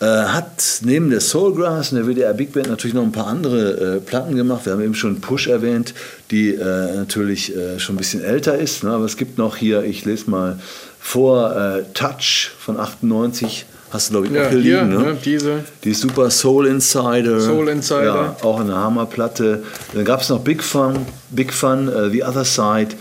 äh, 0.00 0.06
hat 0.06 0.80
neben 0.82 1.10
der 1.10 1.20
Soulgrass 1.20 1.92
und 1.92 1.98
der 1.98 2.06
WDR 2.06 2.32
Big 2.32 2.52
Band 2.52 2.68
natürlich 2.68 2.94
noch 2.94 3.02
ein 3.02 3.12
paar 3.12 3.26
andere 3.26 3.96
äh, 3.96 4.00
Platten 4.00 4.34
gemacht. 4.34 4.64
Wir 4.64 4.72
haben 4.72 4.82
eben 4.82 4.94
schon 4.94 5.20
Push 5.20 5.48
erwähnt, 5.48 5.92
die 6.30 6.54
äh, 6.54 6.96
natürlich 6.96 7.54
äh, 7.54 7.78
schon 7.78 7.96
ein 7.96 7.98
bisschen 7.98 8.22
älter 8.22 8.58
ist. 8.58 8.82
Ne? 8.82 8.90
Aber 8.90 9.04
es 9.04 9.18
gibt 9.18 9.36
noch 9.36 9.56
hier, 9.56 9.84
ich 9.84 10.06
lese 10.06 10.30
mal 10.30 10.58
vor, 10.98 11.54
äh, 11.54 11.82
Touch 11.92 12.50
von 12.58 12.80
98. 12.80 13.66
Hast 13.90 14.08
du, 14.08 14.12
glaube 14.12 14.28
ich, 14.28 14.32
ja, 14.32 14.46
auch 14.46 14.50
hier 14.50 14.58
liegen, 14.58 14.88
ne? 14.88 14.98
ne? 14.98 15.16
Diese. 15.22 15.64
Die 15.84 15.92
Super 15.92 16.30
Soul 16.30 16.68
Insider. 16.68 17.40
Soul 17.40 17.68
Insider. 17.68 18.04
Ja, 18.04 18.36
auch 18.42 18.60
eine 18.60 18.76
Hammerplatte. 18.76 19.64
Dann 19.92 20.04
gab 20.04 20.22
es 20.22 20.28
noch 20.28 20.40
Big 20.40 20.62
Fun, 20.62 20.94
Big 21.30 21.52
Fun, 21.52 21.90
The 22.10 22.22
Other 22.22 22.44
Side. 22.44 22.94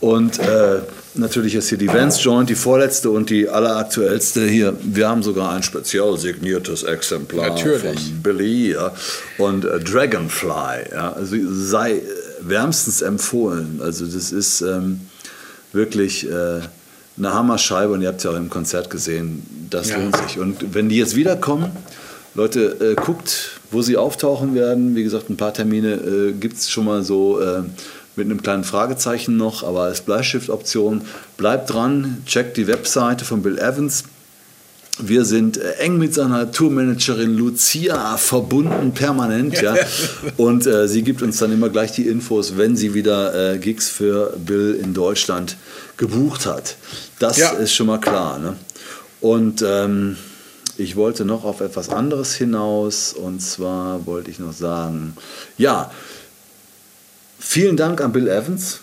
Und 0.00 0.40
Natürlich 1.16 1.54
ist 1.54 1.68
hier 1.68 1.78
die 1.78 1.88
Vance 1.88 2.20
Joint, 2.20 2.50
die 2.50 2.56
vorletzte 2.56 3.08
und 3.10 3.30
die 3.30 3.48
alleraktuellste 3.48 4.46
hier. 4.46 4.76
Wir 4.82 5.08
haben 5.08 5.22
sogar 5.22 5.52
ein 5.52 5.62
speziell 5.62 6.16
signiertes 6.18 6.82
Exemplar 6.82 7.50
Natürlich. 7.50 7.82
von 7.82 8.22
Billy 8.22 8.72
ja. 8.72 8.92
und 9.38 9.64
äh, 9.64 9.78
Dragonfly. 9.78 10.90
Ja. 10.92 11.12
Also 11.12 11.36
sei 11.50 12.02
wärmstens 12.40 13.00
empfohlen. 13.02 13.80
Also 13.82 14.06
das 14.06 14.32
ist 14.32 14.60
ähm, 14.62 15.02
wirklich 15.72 16.28
äh, 16.28 16.60
eine 17.16 17.32
Hammerscheibe 17.32 17.92
und 17.92 18.02
ihr 18.02 18.08
habt 18.08 18.18
es 18.18 18.24
ja 18.24 18.30
auch 18.30 18.36
im 18.36 18.50
Konzert 18.50 18.90
gesehen, 18.90 19.46
das 19.70 19.90
Ja. 19.90 19.98
lohnt 19.98 20.16
sich. 20.16 20.38
Und 20.40 20.74
wenn 20.74 20.88
die 20.88 20.96
jetzt 20.96 21.14
wiederkommen, 21.14 21.70
Leute, 22.34 22.76
äh, 22.80 22.94
guckt, 23.00 23.60
wo 23.70 23.82
sie 23.82 23.96
auftauchen 23.96 24.54
werden. 24.56 24.96
Wie 24.96 25.04
gesagt, 25.04 25.30
ein 25.30 25.36
paar 25.36 25.54
Termine 25.54 25.92
äh, 25.94 26.32
gibt 26.32 26.56
es 26.56 26.68
schon 26.68 26.84
mal 26.84 27.04
so 27.04 27.40
äh, 27.40 27.62
mit 28.16 28.26
einem 28.26 28.42
kleinen 28.42 28.64
Fragezeichen 28.64 29.36
noch, 29.36 29.62
aber 29.62 29.82
als 29.82 30.00
Bleistiftoption. 30.02 31.02
Bleibt 31.36 31.72
dran, 31.72 32.22
checkt 32.26 32.56
die 32.56 32.66
Webseite 32.66 33.24
von 33.24 33.42
Bill 33.42 33.58
Evans. 33.58 34.04
Wir 35.00 35.24
sind 35.24 35.56
äh, 35.56 35.72
eng 35.78 35.98
mit 35.98 36.14
seiner 36.14 36.52
Tourmanagerin 36.52 37.36
Lucia 37.36 38.16
verbunden, 38.16 38.92
permanent. 38.92 39.60
Ja. 39.60 39.74
Und 40.36 40.66
äh, 40.66 40.86
sie 40.86 41.02
gibt 41.02 41.20
uns 41.20 41.38
dann 41.38 41.50
immer 41.52 41.68
gleich 41.68 41.90
die 41.92 42.06
Infos, 42.06 42.56
wenn 42.56 42.76
sie 42.76 42.94
wieder 42.94 43.54
äh, 43.54 43.58
Gigs 43.58 43.88
für 43.88 44.36
Bill 44.36 44.78
in 44.80 44.94
Deutschland 44.94 45.56
gebucht 45.96 46.46
hat. 46.46 46.76
Das 47.18 47.38
Ja. 47.38 47.50
ist 47.54 47.74
schon 47.74 47.88
mal 47.88 47.98
klar. 47.98 48.38
Ne? 48.38 48.54
Und 49.20 49.64
ähm, 49.66 50.16
ich 50.76 50.94
wollte 50.94 51.24
noch 51.24 51.44
auf 51.44 51.60
etwas 51.60 51.88
anderes 51.88 52.34
hinaus. 52.36 53.14
Und 53.14 53.40
zwar 53.40 54.06
wollte 54.06 54.30
ich 54.30 54.38
noch 54.38 54.52
sagen, 54.52 55.16
ja, 55.58 55.90
vielen 57.44 57.76
Dank 57.76 58.00
an 58.00 58.12
Bill 58.12 58.26
Evans 58.26 58.80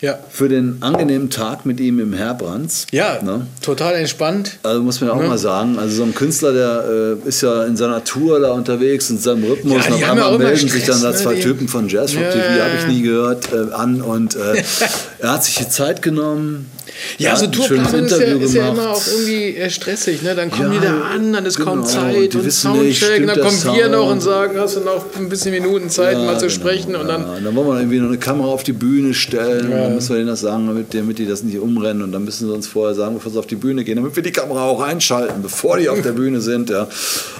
Ja. 0.00 0.18
für 0.30 0.48
den 0.48 0.78
angenehmen 0.80 1.28
Tag 1.30 1.66
mit 1.66 1.80
ihm 1.80 1.98
im 1.98 2.12
Herbrands. 2.12 2.86
Ja, 2.92 3.18
Ne? 3.22 3.46
total 3.62 3.94
entspannt. 3.94 4.58
Also 4.62 4.82
muss 4.82 5.00
man 5.00 5.10
auch 5.10 5.20
Ne? 5.20 5.26
mal 5.28 5.38
sagen, 5.38 5.78
also 5.78 5.96
so 5.96 6.02
ein 6.04 6.14
Künstler, 6.14 6.52
der 6.52 7.16
äh, 7.24 7.28
ist 7.28 7.40
ja 7.42 7.64
in 7.64 7.76
seiner 7.76 8.04
Tour 8.04 8.38
da 8.40 8.52
unterwegs, 8.52 9.10
in 9.10 9.18
seinem 9.18 9.44
Rhythmus 9.44 9.72
Ja, 9.84 9.86
und 9.88 9.92
auf 9.94 10.00
ja 10.00 10.10
einmal 10.12 10.38
melden 10.38 10.68
sich 10.68 10.84
dann 10.84 11.02
da 11.02 11.08
Stress, 11.10 11.22
zwei 11.22 11.30
ne, 11.30 11.36
die- 11.36 11.42
Typen 11.42 11.68
von 11.68 11.88
Jazzrock 11.88 12.22
Ja, 12.22 12.30
TV, 12.30 12.44
ja, 12.58 12.64
habe 12.64 12.74
ich 12.76 12.82
ja. 12.82 12.88
nie 12.88 13.02
gehört, 13.02 13.48
äh, 13.52 13.72
an 13.74 14.00
und 14.00 14.36
äh, 14.36 14.62
er 15.18 15.32
hat 15.32 15.44
sich 15.44 15.56
die 15.56 15.68
Zeit 15.68 16.00
genommen. 16.02 16.70
Ja, 17.18 17.36
so 17.36 17.46
Tourplanung 17.46 18.06
ist 18.06 18.18
ja, 18.18 18.26
ist 18.26 18.54
ja 18.54 18.68
immer 18.70 18.90
auch 18.90 19.02
irgendwie 19.06 19.56
äh, 19.56 19.70
stressig. 19.70 20.22
Ne? 20.22 20.34
Dann 20.34 20.50
kommen 20.50 20.72
Ja, 20.72 20.80
die 20.80 20.84
da 20.86 21.00
an, 21.14 21.32
dann 21.32 21.46
ist 21.46 21.60
kaum 21.60 21.80
genau, 21.82 21.86
Zeit 21.86 22.32
die 22.32 22.36
und 22.38 22.44
nicht, 22.44 22.56
Soundcheck. 22.58 23.20
Und 23.20 23.26
dann 23.28 23.40
kommen 23.40 23.76
wir 23.76 23.88
noch 23.88 24.10
und 24.10 24.20
sagen, 24.20 24.58
hast 24.58 24.76
du 24.76 24.80
noch 24.80 25.04
ein 25.16 25.28
bisschen 25.28 25.52
Minuten 25.52 25.90
Zeit, 25.90 26.14
Ja, 26.14 26.24
mal 26.24 26.40
zu 26.40 26.46
genau, 26.46 26.54
sprechen. 26.58 26.96
Und 26.96 27.06
dann, 27.06 27.20
ja. 27.22 27.32
Und 27.36 27.44
dann 27.44 27.54
wollen 27.54 27.68
wir 27.68 27.76
irgendwie 27.78 27.98
noch 28.00 28.08
eine 28.08 28.18
Kamera 28.18 28.48
auf 28.48 28.64
die 28.64 28.72
Bühne 28.72 29.14
stellen. 29.14 29.66
Und 29.72 29.87
dann 29.88 29.94
müssen 29.96 30.10
wir 30.10 30.16
denen 30.16 30.28
das 30.28 30.40
sagen, 30.40 30.66
damit, 30.66 30.94
damit 30.94 31.18
die 31.18 31.26
das 31.26 31.42
nicht 31.42 31.58
umrennen. 31.58 32.02
Und 32.02 32.12
dann 32.12 32.24
müssen 32.24 32.46
sie 32.46 32.54
uns 32.54 32.66
vorher 32.66 32.94
sagen, 32.94 33.14
bevor 33.14 33.32
sie 33.32 33.38
auf 33.38 33.46
die 33.46 33.56
Bühne 33.56 33.84
gehen, 33.84 33.96
damit 33.96 34.14
wir 34.14 34.22
die 34.22 34.32
Kamera 34.32 34.64
auch 34.64 34.80
einschalten, 34.80 35.42
bevor 35.42 35.78
die 35.78 35.88
auf 35.88 36.00
der 36.02 36.12
Bühne 36.12 36.40
sind. 36.40 36.70
Ja. 36.70 36.88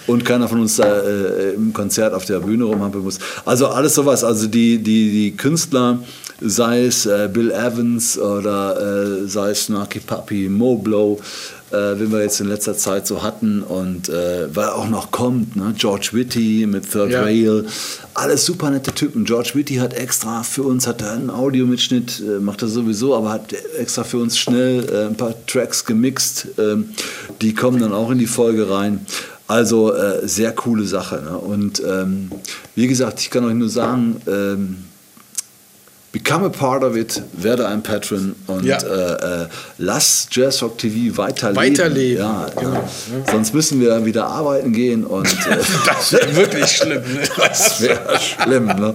Und 0.06 0.24
keiner 0.24 0.48
von 0.48 0.60
uns 0.60 0.76
da 0.76 1.00
äh, 1.00 1.54
im 1.54 1.72
Konzert 1.72 2.14
auf 2.14 2.24
der 2.24 2.40
Bühne 2.40 2.64
rumhampeln 2.64 3.04
muss. 3.04 3.18
Also 3.44 3.68
alles 3.68 3.94
sowas. 3.94 4.24
Also 4.24 4.46
die, 4.46 4.78
die, 4.78 5.10
die 5.10 5.36
Künstler, 5.36 5.98
sei 6.40 6.86
es 6.86 7.06
äh, 7.06 7.28
Bill 7.32 7.50
Evans 7.50 8.18
oder 8.18 9.22
äh, 9.22 9.28
sei 9.28 9.50
es 9.50 9.64
Snarky 9.64 10.00
Puppy, 10.00 10.48
Mo 10.48 10.76
Blow, 10.76 11.20
äh, 11.70 11.96
den 11.96 12.10
wir 12.10 12.22
jetzt 12.22 12.40
in 12.40 12.48
letzter 12.48 12.76
Zeit 12.76 13.06
so 13.06 13.22
hatten 13.22 13.62
und 13.62 14.08
äh, 14.08 14.54
weil 14.54 14.68
auch 14.68 14.88
noch 14.88 15.10
kommt, 15.10 15.56
ne? 15.56 15.74
George 15.76 16.10
Whitty 16.12 16.66
mit 16.66 16.90
Third 16.90 17.10
Ja. 17.10 17.22
Rail, 17.22 17.66
alles 18.14 18.44
super 18.44 18.70
nette 18.70 18.92
Typen. 18.92 19.24
George 19.24 19.50
Whitty 19.54 19.76
hat 19.76 19.94
extra 19.94 20.42
für 20.42 20.62
uns, 20.62 20.86
hat 20.86 21.00
da 21.00 21.12
einen 21.12 21.30
Audiomitschnitt, 21.30 22.20
äh, 22.20 22.40
macht 22.40 22.62
er 22.62 22.68
sowieso, 22.68 23.14
aber 23.14 23.30
hat 23.30 23.54
extra 23.78 24.04
für 24.04 24.18
uns 24.18 24.38
schnell 24.38 24.86
äh, 24.90 25.06
ein 25.06 25.16
paar 25.16 25.34
Tracks 25.46 25.84
gemixt. 25.84 26.48
Ähm, 26.58 26.90
die 27.42 27.54
kommen 27.54 27.80
dann 27.80 27.92
auch 27.92 28.10
in 28.10 28.18
die 28.18 28.26
Folge 28.26 28.70
rein. 28.70 29.06
Also 29.46 29.94
äh, 29.94 30.28
sehr 30.28 30.52
coole 30.52 30.84
Sache. 30.84 31.22
Ne? 31.22 31.38
Und 31.38 31.82
ähm, 31.86 32.30
wie 32.74 32.86
gesagt, 32.86 33.20
ich 33.20 33.30
kann 33.30 33.44
euch 33.44 33.54
nur 33.54 33.70
sagen, 33.70 34.20
ähm, 34.26 34.76
Become 36.10 36.46
a 36.46 36.48
part 36.48 36.82
of 36.82 36.96
it, 36.96 37.22
werde 37.34 37.68
ein 37.68 37.82
Patron 37.82 38.34
und 38.46 38.64
Ja. 38.64 38.78
äh, 38.78 39.42
äh, 39.42 39.48
lass 39.76 40.26
Jazzrock 40.30 40.78
TV 40.78 41.14
weiterleben. 41.18 41.56
Weiterleben, 41.74 42.22
Ja, 42.22 42.46
genau, 42.58 42.72
ja. 42.72 42.82
Sonst 43.30 43.52
müssen 43.52 43.78
wir 43.78 44.06
wieder 44.06 44.26
arbeiten 44.26 44.72
gehen 44.72 45.04
und 45.04 45.26
äh, 45.26 45.58
das 45.86 46.12
wäre 46.12 46.34
wirklich 46.34 46.66
schlimm. 46.66 47.02
Ne? 47.02 47.20
das 47.36 47.82
wäre 47.82 48.18
schlimm. 48.18 48.66
Ne? 48.68 48.94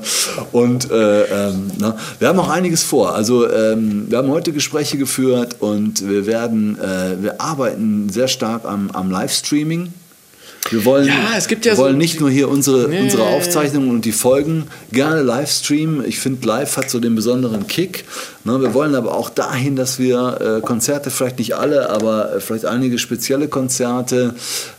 Und 0.52 0.90
äh, 0.90 1.50
ähm, 1.50 1.72
ne? 1.78 1.96
wir 2.18 2.28
haben 2.28 2.40
auch 2.40 2.50
einiges 2.50 2.82
vor. 2.82 3.14
Also 3.14 3.48
ähm, 3.48 4.06
wir 4.10 4.18
haben 4.18 4.30
heute 4.30 4.52
Gespräche 4.52 4.98
geführt 4.98 5.58
und 5.60 6.10
wir 6.10 6.26
werden, 6.26 6.80
äh, 6.80 7.22
wir 7.22 7.40
arbeiten 7.40 8.10
sehr 8.10 8.28
stark 8.28 8.66
am, 8.66 8.90
am 8.92 9.12
Livestreaming. 9.12 9.94
Wir 10.70 10.86
wollen, 10.86 11.08
Ja, 11.08 11.14
ja 11.38 11.40
wir 11.62 11.78
wollen 11.78 11.94
so- 11.94 11.98
nicht 11.98 12.20
nur 12.20 12.30
hier 12.32 12.50
unsere, 12.50 12.88
Nee. 12.88 13.02
unsere 13.02 13.24
Aufzeichnungen 13.24 13.90
und 13.90 14.06
die 14.06 14.12
Folgen 14.12 14.66
gerne 14.92 15.22
live 15.22 15.52
streamen. 15.52 16.04
Ich 16.08 16.20
finde, 16.20 16.48
live 16.48 16.78
hat 16.78 16.90
so 16.90 17.00
den 17.00 17.16
besonderen 17.16 17.68
Kick. 17.68 18.06
Ne, 18.46 18.60
wir 18.60 18.74
wollen 18.74 18.94
aber 18.94 19.14
auch 19.14 19.30
dahin, 19.30 19.78
dass 19.78 20.00
wir 20.00 20.58
äh, 20.58 20.62
Konzerte, 20.62 21.12
vielleicht 21.12 21.40
nicht 21.40 21.56
alle, 21.56 21.90
aber 21.90 22.36
äh, 22.36 22.40
vielleicht 22.42 22.66
einige 22.66 22.98
spezielle 22.98 23.48
Konzerte 23.48 24.36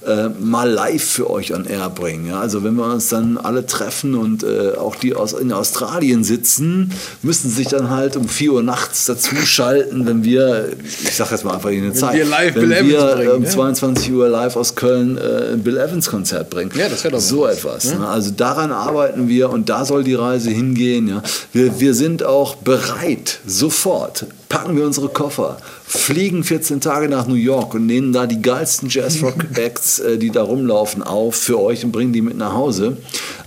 äh, 0.06 0.28
mal 0.38 0.70
live 0.70 1.02
für 1.02 1.30
euch 1.30 1.54
on 1.54 1.64
air 1.64 1.88
bringen. 1.88 2.26
Ja? 2.26 2.40
Also 2.40 2.62
wenn 2.62 2.74
wir 2.74 2.84
uns 2.84 3.08
dann 3.08 3.38
alle 3.38 3.64
treffen 3.64 4.16
und 4.16 4.42
äh, 4.42 4.76
auch 4.76 4.96
die 4.96 5.14
aus, 5.14 5.32
in 5.32 5.50
Australien 5.50 6.24
sitzen, 6.24 6.92
müssen 7.22 7.48
sich 7.48 7.68
dann 7.68 7.88
halt 7.88 8.18
um 8.18 8.28
4 8.28 8.52
Uhr 8.52 8.62
nachts 8.62 9.06
dazuschalten, 9.06 10.04
wenn 10.06 10.24
wir, 10.24 10.68
ich 11.02 11.16
sag 11.16 11.30
jetzt 11.30 11.46
mal 11.46 11.54
einfach 11.54 11.70
eine 11.70 11.94
Zeit, 11.94 12.16
wir 12.16 12.26
live 12.26 12.54
wenn 12.56 12.68
Bill 12.68 12.86
wir 12.86 13.00
bringen, 13.16 13.30
um 13.30 13.42
ne? 13.44 13.48
22 13.48 14.12
Uhr 14.12 14.28
live 14.28 14.56
aus 14.56 14.74
Köln 14.74 15.16
äh, 15.16 15.54
ein 15.54 15.62
Bill 15.62 15.78
Evans 15.78 16.10
Konzert 16.10 16.50
bringen. 16.50 16.70
Ja, 16.76 16.90
das 16.90 17.02
wär 17.02 17.12
doch 17.12 17.20
so 17.20 17.44
was, 17.44 17.56
etwas. 17.56 17.94
Ne? 17.94 18.06
Also 18.06 18.30
daran 18.30 18.72
arbeiten 18.72 19.26
wir 19.28 19.48
und 19.48 19.70
da 19.70 19.86
soll 19.86 20.04
die 20.04 20.14
Reise 20.14 20.50
hingehen. 20.50 21.08
Ja? 21.08 21.22
Wir, 21.54 21.80
wir 21.80 21.94
sind 21.94 22.24
auch 22.24 22.56
bereit, 22.56 23.40
sofort 23.54 24.26
packen 24.48 24.76
wir 24.76 24.84
unsere 24.84 25.08
Koffer, 25.08 25.58
fliegen 25.86 26.44
14 26.44 26.80
Tage 26.80 27.08
nach 27.08 27.26
New 27.26 27.34
York 27.34 27.74
und 27.74 27.86
nehmen 27.86 28.12
da 28.12 28.26
die 28.26 28.42
geilsten 28.42 28.88
Jazzrock-Acts, 28.88 30.00
äh, 30.00 30.18
die 30.18 30.30
da 30.30 30.42
rumlaufen, 30.42 31.02
auf 31.02 31.36
für 31.36 31.60
euch 31.60 31.84
und 31.84 31.92
bringen 31.92 32.12
die 32.12 32.20
mit 32.22 32.36
nach 32.36 32.52
Hause. 32.52 32.96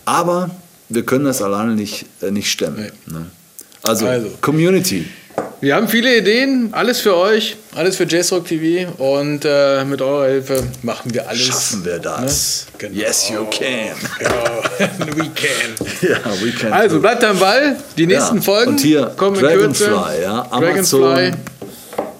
Aber 0.05 0.49
wir 0.89 1.03
können 1.03 1.25
das 1.25 1.41
alleine 1.41 1.75
nicht, 1.75 2.05
äh, 2.21 2.31
nicht 2.31 2.49
stemmen. 2.49 2.91
Ne? 3.05 3.25
Also, 3.83 4.05
Also. 4.07 4.29
Community. 4.41 5.05
Wir 5.59 5.75
haben 5.75 5.87
viele 5.87 6.15
Ideen, 6.15 6.69
alles 6.71 6.99
für 6.99 7.15
euch, 7.15 7.57
alles 7.73 7.95
für 7.95 8.05
Jazzrock 8.07 8.45
TV 8.45 8.91
und 9.01 9.43
äh, 9.43 9.83
mit 9.85 10.03
eurer 10.03 10.27
Hilfe 10.27 10.63
machen 10.83 11.11
wir 11.11 11.27
alles. 11.27 11.41
Schaffen 11.47 11.83
wir 11.83 11.97
das? 11.97 12.67
Ne? 12.73 12.89
Genau. 12.89 12.99
Yes, 12.99 13.29
you 13.29 13.43
can. 13.49 13.95
Genau. 14.19 15.15
We 15.15 15.29
can. 15.33 15.75
ja, 16.01 16.19
we 16.43 16.51
can. 16.51 16.71
Also 16.71 16.99
bleibt 16.99 17.23
am 17.23 17.39
Ball. 17.39 17.75
Die 17.97 18.05
nächsten 18.05 18.35
Ja, 18.35 18.41
Folgen 18.43 18.71
und 18.73 18.79
hier 18.81 19.07
kommen 19.17 19.35
in 19.37 19.41
Dragonfly, 19.41 19.87
Kürze. 19.87 20.21
ja, 20.21 20.47
Amazon, 20.51 21.01
Dragonfly. 21.01 21.31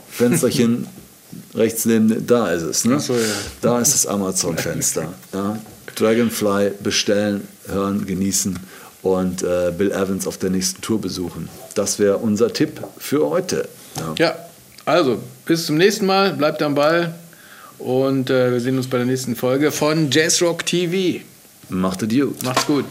Fensterchen 0.10 0.88
rechts 1.54 1.86
neben, 1.86 2.26
da 2.26 2.50
ist 2.52 2.64
es, 2.64 2.86
ne? 2.86 3.00
So, 3.00 3.14
ja. 3.14 3.20
Da 3.62 3.80
ist 3.80 3.94
das 3.94 4.08
Amazon-Fenster. 4.08 5.14
Ja. 5.34 5.60
Dragonfly 5.96 6.72
bestellen, 6.82 7.48
hören, 7.68 8.04
genießen 8.08 8.58
und 9.04 9.44
äh, 9.44 9.72
Bill 9.78 9.92
Evans 9.92 10.28
auf 10.28 10.38
der 10.38 10.50
nächsten 10.50 10.82
Tour 10.82 11.00
besuchen. 11.00 11.50
Das 11.76 12.00
wäre 12.00 12.18
unser 12.18 12.52
Tipp 12.52 12.82
für 12.98 13.30
heute. 13.30 13.68
Ja. 13.98 14.16
Ja, 14.18 14.36
also 14.86 15.20
bis 15.46 15.66
zum 15.66 15.78
nächsten 15.78 16.06
Mal. 16.06 16.34
Bleibt 16.34 16.62
am 16.62 16.76
Ball 16.76 17.14
und 17.80 18.30
äh, 18.30 18.52
wir 18.52 18.60
sehen 18.60 18.78
uns 18.78 18.88
bei 18.88 18.98
der 18.98 19.06
nächsten 19.06 19.36
Folge 19.36 19.72
von 19.72 20.10
Jazzrock 20.12 20.66
TV. 20.66 21.24
Macht 21.70 22.04
es 22.04 22.10
gut. 22.10 22.44
Macht's 22.44 22.66
gut. 22.66 22.86